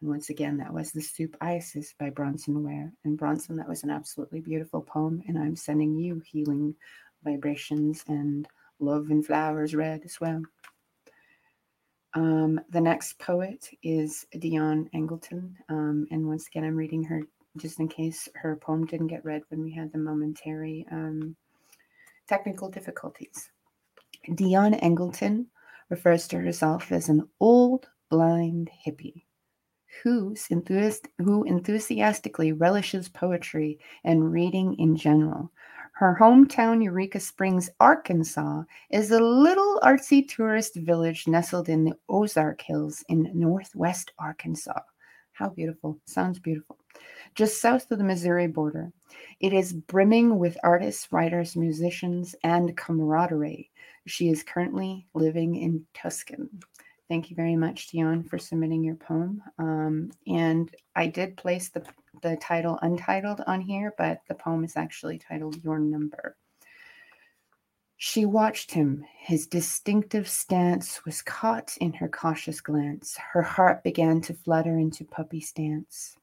And 0.01 0.09
once 0.09 0.29
again, 0.29 0.57
that 0.57 0.73
was 0.73 0.91
The 0.91 1.01
Soup 1.01 1.35
Isis 1.39 1.93
by 1.97 2.09
Bronson 2.09 2.63
Ware. 2.63 2.91
And 3.05 3.17
Bronson, 3.17 3.55
that 3.57 3.69
was 3.69 3.83
an 3.83 3.89
absolutely 3.89 4.41
beautiful 4.41 4.81
poem. 4.81 5.21
And 5.27 5.37
I'm 5.37 5.55
sending 5.55 5.95
you 5.95 6.21
healing 6.25 6.75
vibrations 7.23 8.03
and 8.07 8.47
love 8.79 9.11
and 9.11 9.25
flowers 9.25 9.75
red 9.75 10.01
as 10.03 10.19
well. 10.19 10.41
Um, 12.15 12.59
the 12.69 12.81
next 12.81 13.17
poet 13.19 13.69
is 13.81 14.25
Dion 14.37 14.89
Angleton. 14.93 15.53
Um, 15.69 16.07
and 16.11 16.27
once 16.27 16.47
again, 16.47 16.63
I'm 16.63 16.75
reading 16.75 17.03
her 17.05 17.21
just 17.57 17.79
in 17.79 17.87
case 17.87 18.27
her 18.35 18.55
poem 18.55 18.85
didn't 18.85 19.07
get 19.07 19.25
read 19.25 19.43
when 19.49 19.63
we 19.63 19.71
had 19.71 19.91
the 19.91 19.99
momentary 19.99 20.85
um, 20.91 21.35
technical 22.27 22.69
difficulties. 22.69 23.49
Dion 24.35 24.73
Angleton 24.75 25.47
refers 25.89 26.27
to 26.29 26.39
herself 26.39 26.91
as 26.91 27.09
an 27.09 27.27
old 27.39 27.89
blind 28.09 28.69
hippie 28.85 29.25
who 30.01 30.35
enthusiastically 31.45 32.51
relishes 32.51 33.09
poetry 33.09 33.79
and 34.03 34.31
reading 34.31 34.75
in 34.79 34.95
general. 34.95 35.51
Her 35.93 36.17
hometown, 36.19 36.83
Eureka 36.83 37.19
Springs, 37.19 37.69
Arkansas, 37.79 38.63
is 38.89 39.11
a 39.11 39.19
little 39.19 39.79
artsy 39.83 40.27
tourist 40.27 40.75
village 40.75 41.27
nestled 41.27 41.69
in 41.69 41.85
the 41.85 41.95
Ozark 42.09 42.61
Hills 42.61 43.03
in 43.07 43.29
northwest 43.33 44.11
Arkansas. 44.17 44.79
How 45.33 45.49
beautiful! 45.49 45.99
Sounds 46.05 46.39
beautiful 46.39 46.79
just 47.35 47.61
south 47.61 47.89
of 47.91 47.97
the 47.97 48.03
Missouri 48.03 48.47
border. 48.47 48.91
It 49.39 49.53
is 49.53 49.73
brimming 49.73 50.37
with 50.37 50.57
artists, 50.63 51.07
writers, 51.11 51.55
musicians, 51.55 52.35
and 52.43 52.75
camaraderie. 52.77 53.69
She 54.05 54.29
is 54.29 54.43
currently 54.43 55.07
living 55.13 55.55
in 55.55 55.85
Tuscan. 55.93 56.49
Thank 57.09 57.29
you 57.29 57.35
very 57.35 57.55
much, 57.55 57.87
Dion, 57.87 58.23
for 58.23 58.37
submitting 58.37 58.83
your 58.83 58.95
poem. 58.95 59.41
Um, 59.59 60.11
and 60.25 60.73
I 60.95 61.07
did 61.07 61.37
place 61.37 61.69
the, 61.69 61.85
the 62.21 62.37
title 62.37 62.79
untitled 62.81 63.41
on 63.45 63.61
here, 63.61 63.93
but 63.97 64.21
the 64.27 64.35
poem 64.35 64.63
is 64.63 64.77
actually 64.77 65.19
titled 65.19 65.63
Your 65.63 65.79
Number. 65.79 66.37
She 67.97 68.25
watched 68.25 68.71
him. 68.71 69.05
His 69.17 69.47
distinctive 69.47 70.27
stance 70.27 71.05
was 71.05 71.21
caught 71.21 71.77
in 71.79 71.93
her 71.93 72.09
cautious 72.09 72.59
glance. 72.59 73.15
Her 73.15 73.41
heart 73.41 73.83
began 73.83 74.19
to 74.21 74.33
flutter 74.33 74.77
into 74.77 75.05
puppy 75.05 75.39
stance. 75.39 76.17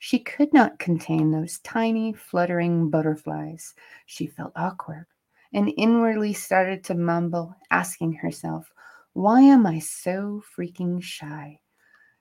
She 0.00 0.20
could 0.20 0.52
not 0.52 0.78
contain 0.78 1.30
those 1.30 1.58
tiny, 1.58 2.12
fluttering 2.12 2.88
butterflies. 2.88 3.74
She 4.06 4.26
felt 4.26 4.52
awkward 4.54 5.06
and 5.52 5.72
inwardly 5.76 6.32
started 6.32 6.84
to 6.84 6.94
mumble, 6.94 7.56
asking 7.70 8.12
herself, 8.12 8.72
Why 9.12 9.40
am 9.40 9.66
I 9.66 9.80
so 9.80 10.42
freaking 10.56 11.02
shy? 11.02 11.60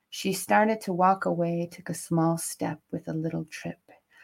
She 0.09 0.33
started 0.33 0.81
to 0.81 0.93
walk 0.93 1.25
away, 1.25 1.69
took 1.71 1.89
a 1.89 1.93
small 1.93 2.37
step 2.37 2.79
with 2.91 3.07
a 3.07 3.13
little 3.13 3.45
trip, 3.45 3.79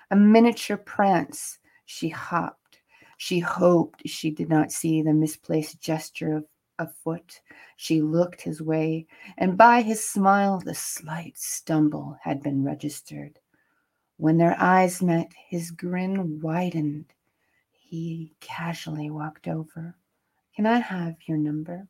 a 0.10 0.16
miniature 0.16 0.78
prance. 0.78 1.60
She 1.86 2.10
hopped. 2.10 2.80
She 3.18 3.40
hoped 3.40 4.08
she 4.08 4.32
did 4.32 4.50
not 4.50 4.72
see 4.72 5.02
the 5.02 5.14
misplaced 5.14 5.80
gesture 5.80 6.38
of 6.38 6.46
a 6.80 6.88
foot. 6.88 7.42
She 7.78 8.02
looked 8.02 8.42
his 8.42 8.62
way, 8.62 9.06
and 9.38 9.58
by 9.58 9.82
his 9.82 10.04
smile, 10.04 10.60
the 10.60 10.74
slight 10.74 11.38
stumble 11.38 12.18
had 12.22 12.42
been 12.42 12.64
registered. 12.64 13.40
When 14.24 14.38
their 14.38 14.56
eyes 14.58 15.02
met, 15.02 15.34
his 15.50 15.70
grin 15.70 16.40
widened. 16.40 17.12
He 17.74 18.34
casually 18.40 19.10
walked 19.10 19.50
over. 19.50 19.98
Can 20.56 20.66
I 20.66 20.78
have 20.80 21.18
your 21.28 21.36
number? 21.38 21.86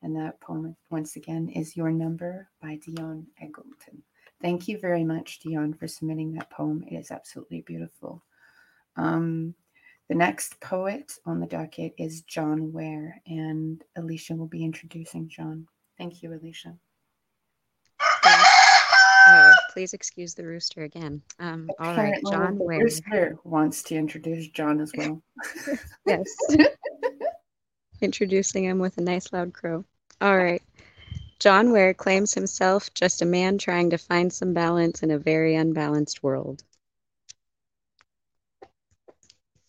And 0.00 0.14
that 0.14 0.40
poem, 0.40 0.76
once 0.90 1.16
again, 1.16 1.48
is 1.48 1.76
Your 1.76 1.90
Number 1.90 2.48
by 2.62 2.76
Dion 2.76 3.26
Eggleton. 3.42 4.00
Thank 4.40 4.68
you 4.68 4.78
very 4.78 5.02
much, 5.02 5.40
Dion, 5.40 5.74
for 5.74 5.88
submitting 5.88 6.32
that 6.34 6.50
poem. 6.50 6.84
It 6.88 6.94
is 6.94 7.10
absolutely 7.10 7.62
beautiful. 7.62 8.22
Um, 8.94 9.52
the 10.08 10.14
next 10.14 10.60
poet 10.60 11.14
on 11.26 11.40
the 11.40 11.48
docket 11.48 11.94
is 11.98 12.22
John 12.22 12.72
Ware, 12.72 13.20
and 13.26 13.82
Alicia 13.96 14.36
will 14.36 14.46
be 14.46 14.64
introducing 14.64 15.28
John. 15.28 15.66
Thank 15.98 16.22
you, 16.22 16.32
Alicia. 16.32 16.78
Uh, 19.30 19.52
please 19.72 19.94
excuse 19.94 20.34
the 20.34 20.44
rooster 20.44 20.82
again. 20.82 21.22
Um, 21.38 21.70
all 21.78 21.94
right, 21.94 22.20
John 22.30 22.58
the 22.58 22.64
Ware. 22.64 22.80
Rooster 22.80 23.38
wants 23.44 23.82
to 23.84 23.94
introduce 23.94 24.48
John 24.48 24.80
as 24.80 24.92
well. 24.96 25.22
yes. 26.06 26.28
Introducing 28.00 28.64
him 28.64 28.78
with 28.78 28.98
a 28.98 29.02
nice 29.02 29.32
loud 29.32 29.52
crow. 29.52 29.84
All 30.20 30.36
right. 30.36 30.62
John 31.38 31.70
Ware 31.70 31.94
claims 31.94 32.34
himself 32.34 32.92
just 32.92 33.22
a 33.22 33.26
man 33.26 33.56
trying 33.56 33.90
to 33.90 33.98
find 33.98 34.32
some 34.32 34.52
balance 34.52 35.02
in 35.02 35.10
a 35.10 35.18
very 35.18 35.54
unbalanced 35.54 36.22
world. 36.22 36.62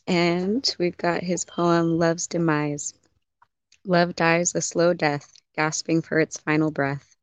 And 0.08 0.76
we've 0.80 0.98
got 0.98 1.24
his 1.24 1.46
poem, 1.46 1.98
Love's 1.98 2.28
Demise. 2.28 2.94
Love 3.86 4.16
dies 4.16 4.56
a 4.56 4.62
slow 4.62 4.94
death, 4.94 5.32
gasping 5.56 6.02
for 6.02 6.20
its 6.20 6.38
final 6.38 6.72
breath, 6.72 7.16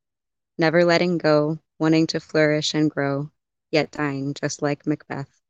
never 0.57 0.85
letting 0.85 1.19
go, 1.19 1.59
wanting 1.79 2.07
to 2.09 2.21
flourish 2.21 2.75
and 2.75 2.91
grow, 2.91 3.31
yet 3.71 3.91
dying 3.91 4.35
just 4.35 4.63
like 4.63 4.87
Macbeth. 4.87 5.41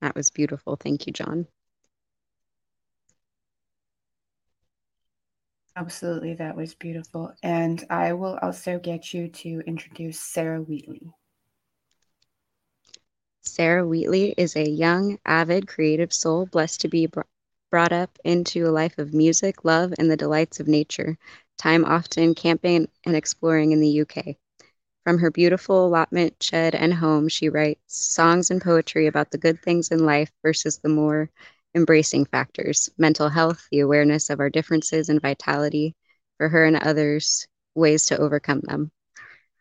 That 0.00 0.14
was 0.14 0.30
beautiful. 0.30 0.76
Thank 0.76 1.06
you, 1.06 1.12
John. 1.12 1.46
Absolutely, 5.76 6.34
that 6.34 6.56
was 6.56 6.74
beautiful. 6.74 7.32
And 7.42 7.84
I 7.90 8.12
will 8.12 8.38
also 8.42 8.78
get 8.78 9.14
you 9.14 9.28
to 9.28 9.62
introduce 9.66 10.20
Sarah 10.20 10.60
Wheatley. 10.60 11.12
Sarah 13.42 13.86
Wheatley 13.86 14.34
is 14.36 14.56
a 14.56 14.68
young, 14.68 15.18
avid, 15.24 15.68
creative 15.68 16.12
soul 16.12 16.46
blessed 16.46 16.82
to 16.82 16.88
be 16.88 17.06
br- 17.06 17.22
brought 17.70 17.92
up 17.92 18.18
into 18.24 18.66
a 18.66 18.70
life 18.70 18.98
of 18.98 19.14
music, 19.14 19.64
love, 19.64 19.94
and 19.98 20.10
the 20.10 20.16
delights 20.16 20.60
of 20.60 20.68
nature, 20.68 21.16
time 21.60 21.84
often 21.84 22.34
camping 22.34 22.88
and 23.04 23.14
exploring 23.14 23.72
in 23.72 23.80
the 23.80 24.00
UK. 24.00 24.36
From 25.04 25.18
her 25.18 25.30
beautiful 25.30 25.86
allotment, 25.86 26.42
shed, 26.42 26.74
and 26.74 26.92
home, 26.94 27.28
she 27.28 27.50
writes 27.50 27.80
songs 27.86 28.50
and 28.50 28.62
poetry 28.62 29.06
about 29.06 29.30
the 29.30 29.38
good 29.38 29.60
things 29.60 29.90
in 29.90 30.06
life 30.06 30.30
versus 30.42 30.78
the 30.78 30.88
more 30.88 31.30
embracing 31.74 32.24
factors 32.24 32.88
mental 32.96 33.28
health, 33.28 33.66
the 33.70 33.80
awareness 33.80 34.30
of 34.30 34.40
our 34.40 34.50
differences 34.50 35.08
and 35.08 35.20
vitality, 35.20 35.94
for 36.38 36.48
her 36.48 36.64
and 36.64 36.76
others, 36.76 37.46
ways 37.74 38.06
to 38.06 38.18
overcome 38.18 38.60
them. 38.60 38.90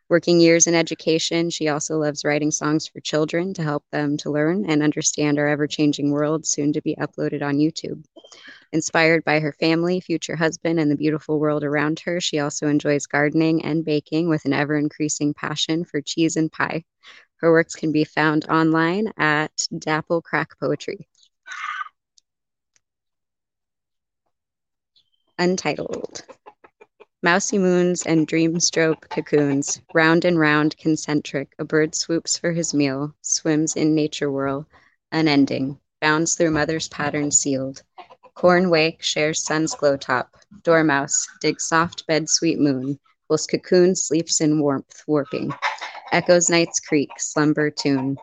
Working 0.10 0.40
years 0.40 0.68
in 0.68 0.74
education, 0.74 1.50
she 1.50 1.68
also 1.68 1.98
loves 1.98 2.26
writing 2.26 2.50
songs 2.50 2.88
for 2.88 3.00
children 3.00 3.54
to 3.56 3.64
help 3.64 3.84
them 3.92 4.18
to 4.18 4.32
learn 4.32 4.70
and 4.70 4.82
understand 4.82 5.38
our 5.38 5.48
ever 5.48 5.68
changing 5.68 6.12
world, 6.12 6.48
soon 6.48 6.74
to 6.74 6.82
be 6.82 6.96
uploaded 6.96 7.44
on 7.44 7.58
YouTube. 7.58 8.04
Inspired 8.72 9.24
by 9.24 9.40
her 9.40 9.52
family, 9.54 10.00
future 10.00 10.36
husband, 10.36 10.80
and 10.80 10.91
the 10.91 10.96
beautiful 10.96 11.40
world 11.40 11.64
around 11.64 12.00
her, 12.02 12.22
she 12.22 12.38
also 12.38 12.68
enjoys 12.68 13.08
gardening 13.08 13.66
and 13.66 13.84
baking 13.84 14.30
with 14.30 14.46
an 14.46 14.54
ever 14.54 14.78
increasing 14.78 15.34
passion 15.34 15.84
for 15.84 16.02
cheese 16.02 16.36
and 16.36 16.52
pie. 16.52 16.84
Her 17.38 17.52
works 17.52 17.74
can 17.74 17.91
be 17.91 18.04
found 18.04 18.46
online 18.46 19.12
at 19.18 19.68
Dapple 19.76 20.22
Crack 20.22 20.60
Poetry. 20.60 21.08
Untitled. 25.40 26.24
Mousy 27.24 27.58
moons 27.58 28.06
and 28.06 28.28
dreamstroke 28.28 29.10
cocoons, 29.10 29.82
round 29.96 30.26
and 30.26 30.38
round, 30.38 30.78
concentric, 30.78 31.54
a 31.58 31.66
bird 31.66 31.96
swoops 31.96 32.38
for 32.38 32.52
his 32.52 32.74
meal, 32.74 33.16
swims 33.22 33.76
in 33.76 33.96
nature 33.96 34.32
whirl, 34.32 34.68
unending, 35.12 35.80
bounds 36.00 36.36
through 36.36 36.52
mother's 36.52 36.88
pattern 36.88 37.32
sealed. 37.32 37.82
Corn 38.40 38.70
wake 38.70 39.03
shares 39.03 39.44
sun's 39.44 39.76
glow 39.76 39.98
top, 39.98 40.34
dormouse 40.64 41.28
digs 41.41 41.66
soft 41.66 42.07
bed 42.07 42.30
sweet 42.30 42.57
moon, 42.57 42.98
whilst 43.28 43.52
cocoon 43.52 43.98
sleeps 43.98 44.40
in 44.40 44.61
warmth 44.61 45.03
warping. 45.06 45.52
Echoes 46.14 46.49
night's 46.49 46.80
creak, 46.80 47.10
slumber 47.18 47.70
tune. 47.70 48.16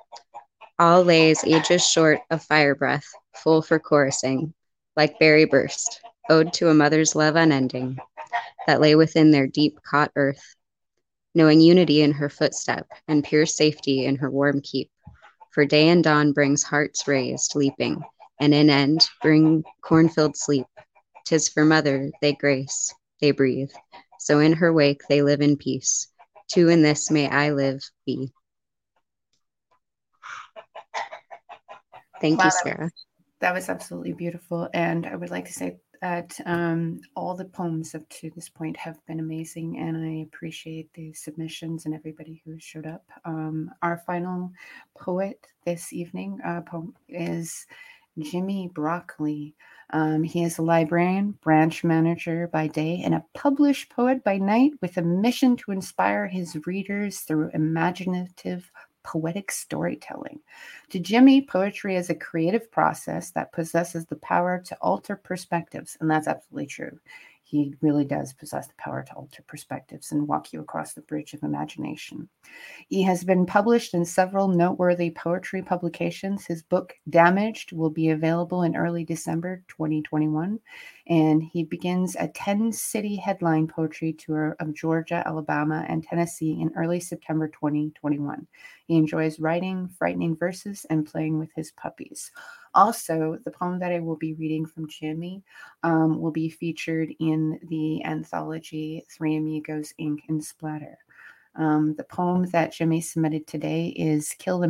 All 0.78 1.04
lays 1.04 1.44
ages 1.44 1.86
short 1.86 2.20
of 2.30 2.42
fire 2.42 2.74
breath, 2.74 3.04
full 3.34 3.60
for 3.60 3.78
chorusing, 3.78 4.54
like 4.96 5.18
berry 5.18 5.44
burst, 5.44 6.00
ode 6.30 6.50
to 6.54 6.70
a 6.70 6.74
mother's 6.74 7.14
love 7.14 7.36
unending, 7.36 7.98
that 8.66 8.80
lay 8.80 8.94
within 8.94 9.32
their 9.32 9.46
deep 9.46 9.82
caught 9.82 10.12
earth, 10.16 10.56
knowing 11.34 11.60
unity 11.60 12.00
in 12.00 12.12
her 12.12 12.30
footstep 12.30 12.88
and 13.06 13.22
pure 13.22 13.44
safety 13.44 14.06
in 14.06 14.16
her 14.16 14.30
warm 14.30 14.62
keep. 14.62 14.90
For 15.50 15.66
day 15.66 15.90
and 15.90 16.02
dawn 16.02 16.32
brings 16.32 16.62
hearts 16.62 17.06
raised, 17.06 17.54
leaping, 17.54 18.02
and 18.40 18.54
in 18.54 18.70
end 18.70 19.08
bring 19.22 19.64
cornfield 19.82 20.36
sleep. 20.36 20.66
Tis 21.24 21.48
for 21.48 21.64
mother 21.64 22.10
they 22.22 22.32
grace, 22.34 22.94
they 23.20 23.32
breathe, 23.32 23.70
so 24.18 24.38
in 24.38 24.52
her 24.52 24.72
wake 24.72 25.02
they 25.08 25.22
live 25.22 25.40
in 25.40 25.56
peace. 25.56 26.08
Too 26.48 26.68
in 26.68 26.82
this 26.82 27.10
may 27.10 27.28
I 27.28 27.50
live 27.50 27.80
be. 28.04 28.32
Thank 32.20 32.38
Wow, 32.38 32.46
you, 32.46 32.50
Sarah. 32.50 32.90
That 33.40 33.54
was 33.54 33.68
absolutely 33.68 34.12
beautiful. 34.12 34.68
And 34.72 35.06
I 35.06 35.16
would 35.16 35.30
like 35.30 35.44
to 35.46 35.52
say 35.52 35.76
that 36.00 36.38
um, 36.46 37.00
all 37.14 37.34
the 37.34 37.44
poems 37.44 37.94
up 37.94 38.08
to 38.08 38.30
this 38.30 38.48
point 38.48 38.76
have 38.76 39.04
been 39.06 39.20
amazing, 39.20 39.78
and 39.78 39.96
I 39.96 40.22
appreciate 40.22 40.92
the 40.94 41.12
submissions 41.12 41.84
and 41.84 41.94
everybody 41.94 42.42
who 42.44 42.58
showed 42.58 42.86
up. 42.86 43.04
Um, 43.24 43.70
our 43.82 44.02
final 44.06 44.52
poet 44.98 45.46
this 45.64 45.92
evening 45.92 46.38
uh, 46.44 46.62
poem 46.62 46.94
is 47.08 47.66
Jimmy 48.18 48.68
Broccoli. 48.72 49.54
Um, 49.90 50.22
he 50.22 50.42
is 50.42 50.58
a 50.58 50.62
librarian, 50.62 51.32
branch 51.42 51.84
manager 51.84 52.48
by 52.52 52.66
day, 52.66 53.02
and 53.04 53.14
a 53.14 53.24
published 53.34 53.90
poet 53.90 54.24
by 54.24 54.38
night 54.38 54.72
with 54.80 54.96
a 54.96 55.02
mission 55.02 55.56
to 55.58 55.72
inspire 55.72 56.26
his 56.26 56.66
readers 56.66 57.20
through 57.20 57.50
imaginative 57.54 58.70
poetic 59.04 59.52
storytelling. 59.52 60.40
To 60.90 60.98
Jimmy, 60.98 61.42
poetry 61.42 61.94
is 61.94 62.10
a 62.10 62.14
creative 62.14 62.70
process 62.72 63.30
that 63.30 63.52
possesses 63.52 64.06
the 64.06 64.16
power 64.16 64.60
to 64.66 64.76
alter 64.80 65.14
perspectives, 65.16 65.96
and 66.00 66.10
that's 66.10 66.26
absolutely 66.26 66.66
true. 66.66 66.98
He 67.48 67.76
really 67.80 68.04
does 68.04 68.32
possess 68.32 68.66
the 68.66 68.74
power 68.76 69.04
to 69.04 69.12
alter 69.14 69.40
perspectives 69.46 70.10
and 70.10 70.26
walk 70.26 70.52
you 70.52 70.60
across 70.60 70.94
the 70.94 71.00
bridge 71.02 71.32
of 71.32 71.44
imagination. 71.44 72.28
He 72.88 73.02
has 73.02 73.22
been 73.22 73.46
published 73.46 73.94
in 73.94 74.04
several 74.04 74.48
noteworthy 74.48 75.10
poetry 75.10 75.62
publications. 75.62 76.44
His 76.44 76.64
book, 76.64 76.94
Damaged, 77.08 77.70
will 77.70 77.90
be 77.90 78.10
available 78.10 78.64
in 78.64 78.74
early 78.74 79.04
December 79.04 79.62
2021. 79.68 80.58
And 81.06 81.40
he 81.40 81.62
begins 81.62 82.16
a 82.18 82.26
10 82.26 82.72
city 82.72 83.14
headline 83.14 83.68
poetry 83.68 84.12
tour 84.12 84.56
of 84.58 84.74
Georgia, 84.74 85.22
Alabama, 85.24 85.86
and 85.88 86.02
Tennessee 86.02 86.58
in 86.60 86.72
early 86.76 86.98
September 86.98 87.46
2021. 87.46 88.44
He 88.88 88.96
enjoys 88.96 89.38
writing, 89.38 89.88
frightening 89.88 90.36
verses, 90.36 90.84
and 90.90 91.06
playing 91.06 91.38
with 91.38 91.50
his 91.54 91.70
puppies. 91.70 92.32
Also, 92.76 93.38
the 93.46 93.50
poem 93.50 93.78
that 93.78 93.90
I 93.90 94.00
will 94.00 94.16
be 94.16 94.34
reading 94.34 94.66
from 94.66 94.86
Jimmy 94.86 95.42
um, 95.82 96.20
will 96.20 96.30
be 96.30 96.50
featured 96.50 97.08
in 97.20 97.58
the 97.70 98.04
anthology 98.04 99.02
Three 99.10 99.36
Amigos 99.36 99.94
Ink 99.96 100.24
and 100.28 100.44
Splatter. 100.44 100.98
Um, 101.54 101.94
the 101.96 102.04
poem 102.04 102.44
that 102.50 102.74
Jimmy 102.74 103.00
submitted 103.00 103.46
today 103.46 103.88
is 103.96 104.34
Kill 104.38 104.58
the 104.58 104.66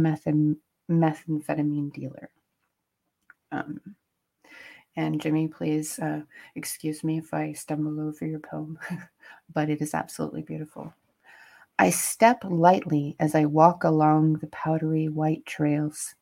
Methamphetamine 0.89 1.93
Dealer. 1.93 2.31
Um, 3.51 3.81
and 4.95 5.21
Jimmy, 5.21 5.49
please 5.49 5.99
uh, 5.99 6.23
excuse 6.55 7.03
me 7.03 7.19
if 7.19 7.35
I 7.35 7.55
stumble 7.55 8.01
over 8.01 8.25
your 8.25 8.39
poem, 8.39 8.79
but 9.53 9.69
it 9.69 9.83
is 9.83 9.95
absolutely 9.95 10.43
beautiful. 10.43 10.95
I 11.77 11.91
step 11.91 12.45
lightly 12.45 13.17
as 13.19 13.35
I 13.35 13.47
walk 13.47 13.83
along 13.83 14.35
the 14.35 14.47
powdery 14.47 15.09
white 15.09 15.45
trails. 15.45 16.15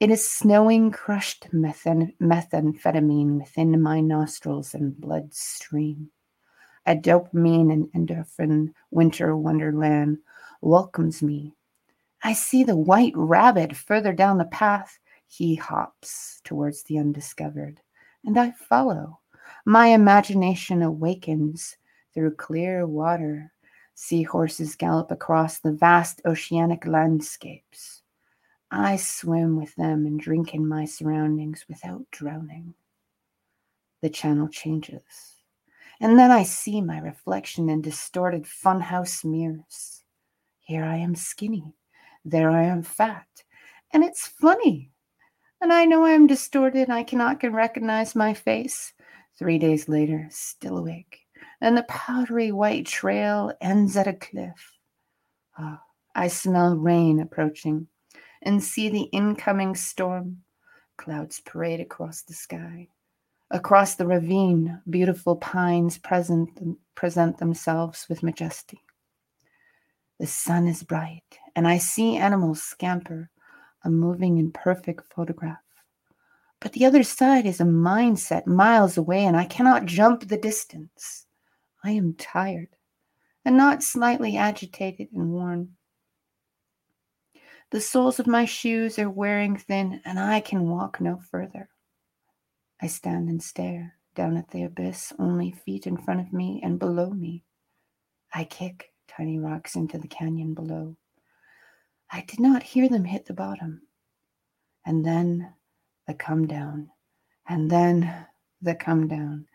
It 0.00 0.10
is 0.10 0.30
snowing 0.30 0.92
crushed 0.92 1.48
methan- 1.52 2.16
methamphetamine 2.20 3.38
within 3.38 3.82
my 3.82 4.00
nostrils 4.00 4.72
and 4.72 4.96
bloodstream. 4.96 6.10
A 6.86 6.94
dopamine 6.94 7.72
and 7.72 7.92
endorphin 7.92 8.72
winter 8.92 9.36
wonderland 9.36 10.18
welcomes 10.60 11.20
me. 11.20 11.54
I 12.22 12.32
see 12.32 12.62
the 12.62 12.76
white 12.76 13.12
rabbit 13.16 13.76
further 13.76 14.12
down 14.12 14.38
the 14.38 14.44
path. 14.44 14.98
He 15.26 15.56
hops 15.56 16.40
towards 16.44 16.84
the 16.84 16.98
undiscovered, 16.98 17.80
and 18.24 18.38
I 18.38 18.52
follow. 18.52 19.18
My 19.64 19.88
imagination 19.88 20.82
awakens 20.82 21.76
through 22.14 22.36
clear 22.36 22.86
water 22.86 23.52
Seahorses 23.94 24.76
gallop 24.76 25.10
across 25.10 25.58
the 25.58 25.72
vast 25.72 26.22
oceanic 26.24 26.86
landscapes. 26.86 28.02
I 28.70 28.96
swim 28.96 29.56
with 29.56 29.74
them 29.76 30.04
and 30.04 30.20
drink 30.20 30.54
in 30.54 30.68
my 30.68 30.84
surroundings 30.84 31.64
without 31.68 32.10
drowning. 32.10 32.74
The 34.02 34.10
channel 34.10 34.48
changes, 34.48 35.36
and 36.00 36.18
then 36.18 36.30
I 36.30 36.42
see 36.42 36.80
my 36.80 36.98
reflection 36.98 37.70
in 37.70 37.80
distorted 37.80 38.44
funhouse 38.44 39.24
mirrors. 39.24 40.04
Here 40.60 40.84
I 40.84 40.96
am 40.96 41.14
skinny, 41.14 41.74
there 42.24 42.50
I 42.50 42.64
am 42.64 42.82
fat, 42.82 43.26
and 43.92 44.04
it's 44.04 44.26
funny. 44.26 44.92
And 45.60 45.72
I 45.72 45.86
know 45.86 46.04
I 46.04 46.10
am 46.10 46.26
distorted, 46.26 46.90
I 46.90 47.02
cannot 47.02 47.42
recognize 47.42 48.14
my 48.14 48.34
face. 48.34 48.92
Three 49.38 49.58
days 49.58 49.88
later, 49.88 50.28
still 50.30 50.78
awake, 50.78 51.20
and 51.60 51.76
the 51.76 51.84
powdery 51.84 52.52
white 52.52 52.86
trail 52.86 53.52
ends 53.60 53.96
at 53.96 54.06
a 54.06 54.12
cliff. 54.12 54.78
Oh, 55.58 55.78
I 56.14 56.28
smell 56.28 56.76
rain 56.76 57.18
approaching 57.18 57.88
and 58.42 58.62
see 58.62 58.88
the 58.88 59.08
incoming 59.12 59.74
storm. 59.74 60.38
Clouds 60.96 61.40
parade 61.40 61.80
across 61.80 62.22
the 62.22 62.34
sky. 62.34 62.88
Across 63.50 63.94
the 63.94 64.06
ravine, 64.06 64.82
beautiful 64.90 65.36
pines 65.36 65.96
present, 65.96 66.78
present 66.94 67.38
themselves 67.38 68.06
with 68.08 68.22
majesty. 68.22 68.82
The 70.18 70.26
sun 70.26 70.66
is 70.66 70.82
bright, 70.82 71.38
and 71.56 71.66
I 71.66 71.78
see 71.78 72.16
animals 72.16 72.62
scamper, 72.62 73.30
a 73.84 73.90
moving 73.90 74.38
and 74.38 74.52
perfect 74.52 75.12
photograph. 75.14 75.62
But 76.60 76.72
the 76.72 76.84
other 76.84 77.04
side 77.04 77.46
is 77.46 77.60
a 77.60 77.64
mindset 77.64 78.46
miles 78.46 78.98
away, 78.98 79.24
and 79.24 79.36
I 79.36 79.44
cannot 79.44 79.86
jump 79.86 80.28
the 80.28 80.36
distance. 80.36 81.26
I 81.84 81.92
am 81.92 82.14
tired 82.14 82.68
and 83.44 83.56
not 83.56 83.82
slightly 83.82 84.36
agitated 84.36 85.08
and 85.14 85.30
worn. 85.30 85.76
The 87.70 87.80
soles 87.82 88.18
of 88.18 88.26
my 88.26 88.46
shoes 88.46 88.98
are 88.98 89.10
wearing 89.10 89.56
thin, 89.56 90.00
and 90.06 90.18
I 90.18 90.40
can 90.40 90.70
walk 90.70 91.00
no 91.00 91.20
further. 91.30 91.68
I 92.80 92.86
stand 92.86 93.28
and 93.28 93.42
stare 93.42 93.94
down 94.14 94.36
at 94.38 94.50
the 94.50 94.64
abyss, 94.64 95.12
only 95.18 95.50
feet 95.50 95.86
in 95.86 95.98
front 95.98 96.20
of 96.20 96.32
me 96.32 96.60
and 96.64 96.78
below 96.78 97.10
me. 97.10 97.44
I 98.32 98.44
kick 98.44 98.92
tiny 99.06 99.38
rocks 99.38 99.76
into 99.76 99.98
the 99.98 100.08
canyon 100.08 100.54
below. 100.54 100.96
I 102.10 102.24
did 102.26 102.40
not 102.40 102.62
hear 102.62 102.88
them 102.88 103.04
hit 103.04 103.26
the 103.26 103.34
bottom. 103.34 103.82
And 104.86 105.04
then 105.04 105.52
the 106.06 106.14
come 106.14 106.46
down, 106.46 106.90
and 107.46 107.70
then 107.70 108.26
the 108.62 108.74
come 108.74 109.08
down, 109.08 109.46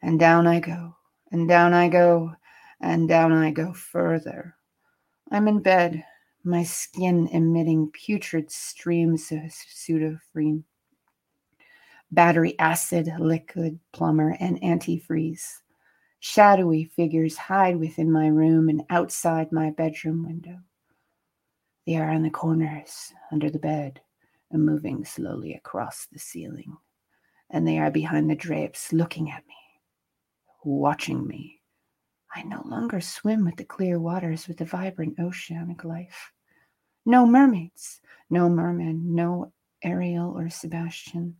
and 0.00 0.18
down 0.18 0.46
I 0.46 0.60
go, 0.60 0.96
and 1.30 1.46
down 1.46 1.74
I 1.74 1.88
go, 1.88 2.34
and 2.80 3.06
down 3.06 3.32
I 3.32 3.50
go 3.50 3.74
further. 3.74 4.56
I'm 5.30 5.46
in 5.46 5.60
bed, 5.60 6.04
my 6.44 6.62
skin 6.62 7.28
emitting 7.28 7.90
putrid 7.92 8.50
streams 8.50 9.30
of 9.32 9.38
pseudoephedrine, 9.38 10.64
battery 12.10 12.58
acid, 12.58 13.10
liquid 13.18 13.78
plumber, 13.92 14.36
and 14.40 14.60
antifreeze. 14.62 15.58
Shadowy 16.20 16.84
figures 16.84 17.36
hide 17.36 17.76
within 17.76 18.10
my 18.10 18.26
room 18.26 18.68
and 18.68 18.82
outside 18.90 19.52
my 19.52 19.70
bedroom 19.70 20.24
window. 20.26 20.58
They 21.86 21.96
are 21.96 22.12
in 22.12 22.22
the 22.22 22.30
corners, 22.30 23.12
under 23.32 23.50
the 23.50 23.58
bed, 23.58 24.00
and 24.50 24.64
moving 24.64 25.04
slowly 25.04 25.54
across 25.54 26.06
the 26.12 26.18
ceiling. 26.18 26.76
And 27.48 27.66
they 27.66 27.78
are 27.78 27.90
behind 27.90 28.30
the 28.30 28.34
drapes, 28.34 28.92
looking 28.92 29.30
at 29.30 29.46
me 29.46 29.54
watching 30.64 31.26
me. 31.26 31.59
I 32.34 32.42
no 32.42 32.62
longer 32.64 33.00
swim 33.00 33.44
with 33.44 33.56
the 33.56 33.64
clear 33.64 33.98
waters 33.98 34.46
with 34.46 34.58
the 34.58 34.64
vibrant 34.64 35.18
oceanic 35.18 35.84
life. 35.84 36.32
No 37.04 37.26
mermaids, 37.26 38.00
no 38.28 38.48
merman, 38.48 39.14
no 39.14 39.52
Ariel 39.82 40.36
or 40.36 40.48
Sebastian. 40.50 41.36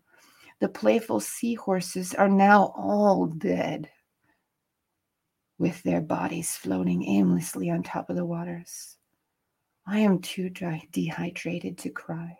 The 0.61 0.69
playful 0.69 1.21
seahorses 1.21 2.15
are 2.15 2.29
now 2.29 2.73
all 2.77 3.27
dead, 3.27 3.89
with 5.59 5.83
their 5.83 6.01
bodies 6.01 6.57
floating 6.57 7.05
aimlessly 7.05 7.71
on 7.71 7.83
top 7.83 8.09
of 8.09 8.17
the 8.17 8.25
waters. 8.25 8.97
I 9.87 10.01
am 10.01 10.21
too 10.21 10.49
dry, 10.49 10.83
dehydrated 10.91 11.77
to 11.79 11.91
cry, 11.91 12.39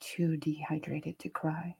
too 0.00 0.36
dehydrated 0.36 1.18
to 1.20 1.28
cry. 1.28 1.76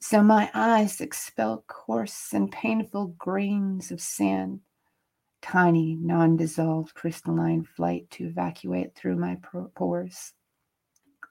So 0.00 0.22
my 0.22 0.50
eyes 0.54 1.02
expel 1.02 1.64
coarse 1.66 2.32
and 2.32 2.50
painful 2.50 3.08
grains 3.18 3.90
of 3.90 4.00
sand, 4.00 4.60
tiny, 5.42 5.96
non 5.96 6.36
dissolved 6.36 6.94
crystalline 6.94 7.64
flight 7.64 8.10
to 8.12 8.26
evacuate 8.26 8.94
through 8.94 9.16
my 9.16 9.36
pores. 9.74 10.32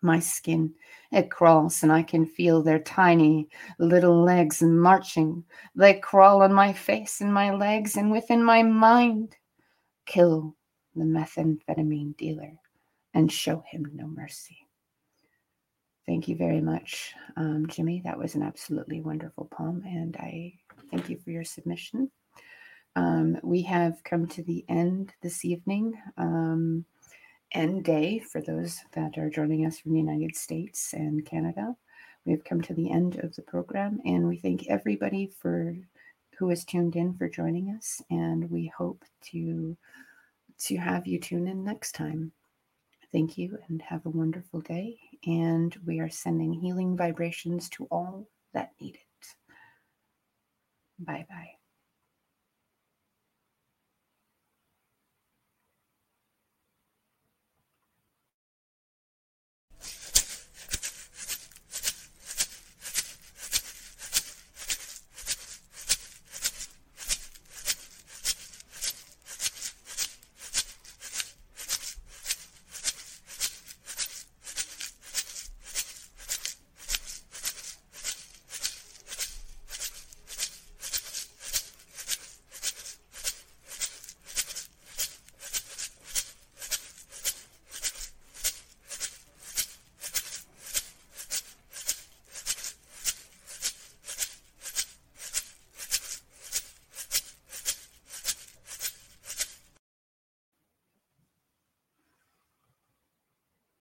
My 0.01 0.19
skin, 0.19 0.73
it 1.11 1.29
crawls, 1.29 1.83
and 1.83 1.91
I 1.91 2.03
can 2.03 2.25
feel 2.25 2.63
their 2.63 2.79
tiny 2.79 3.49
little 3.79 4.23
legs 4.23 4.61
marching. 4.61 5.43
They 5.75 5.95
crawl 5.95 6.41
on 6.41 6.53
my 6.53 6.71
face 6.71 7.19
and 7.19 7.33
my 7.33 7.53
legs, 7.53 7.97
and 7.97 8.09
within 8.09 8.43
my 8.43 8.63
mind, 8.63 9.35
kill 10.05 10.55
the 10.95 11.03
methamphetamine 11.03 12.15
dealer 12.15 12.53
and 13.13 13.31
show 13.31 13.63
him 13.69 13.91
no 13.93 14.07
mercy. 14.07 14.57
Thank 16.05 16.27
you 16.27 16.35
very 16.35 16.61
much, 16.61 17.13
um, 17.35 17.67
Jimmy. 17.67 18.01
That 18.03 18.17
was 18.17 18.35
an 18.35 18.41
absolutely 18.41 19.01
wonderful 19.01 19.45
poem, 19.51 19.83
and 19.85 20.15
I 20.17 20.53
thank 20.89 21.09
you 21.09 21.17
for 21.17 21.29
your 21.29 21.43
submission. 21.43 22.09
Um, 22.95 23.37
we 23.43 23.61
have 23.63 24.03
come 24.03 24.27
to 24.27 24.43
the 24.43 24.65
end 24.67 25.13
this 25.21 25.45
evening, 25.45 25.93
um, 26.17 26.85
end 27.51 27.83
day 27.83 28.19
for 28.19 28.41
those 28.41 28.79
that 28.93 29.17
are 29.17 29.29
joining 29.29 29.65
us 29.65 29.79
from 29.79 29.93
the 29.93 29.99
United 29.99 30.35
States 30.35 30.93
and 30.93 31.25
Canada. 31.25 31.75
We 32.25 32.31
have 32.33 32.43
come 32.43 32.61
to 32.61 32.73
the 32.73 32.91
end 32.91 33.19
of 33.19 33.35
the 33.35 33.41
program, 33.43 33.99
and 34.05 34.27
we 34.27 34.37
thank 34.37 34.67
everybody 34.67 35.31
for 35.39 35.75
who 36.37 36.49
has 36.49 36.65
tuned 36.65 36.95
in 36.95 37.15
for 37.15 37.29
joining 37.29 37.69
us, 37.69 38.01
and 38.09 38.49
we 38.49 38.71
hope 38.77 39.03
to 39.31 39.77
to 40.59 40.77
have 40.77 41.07
you 41.07 41.19
tune 41.19 41.47
in 41.47 41.63
next 41.63 41.93
time. 41.93 42.31
Thank 43.11 43.37
you 43.37 43.57
and 43.67 43.81
have 43.81 44.05
a 44.05 44.09
wonderful 44.09 44.61
day. 44.61 44.99
And 45.25 45.75
we 45.85 45.99
are 45.99 46.09
sending 46.09 46.53
healing 46.53 46.95
vibrations 46.95 47.69
to 47.69 47.85
all 47.85 48.27
that 48.53 48.71
need 48.79 48.95
it. 48.95 49.27
Bye 50.99 51.25
bye. 51.29 51.58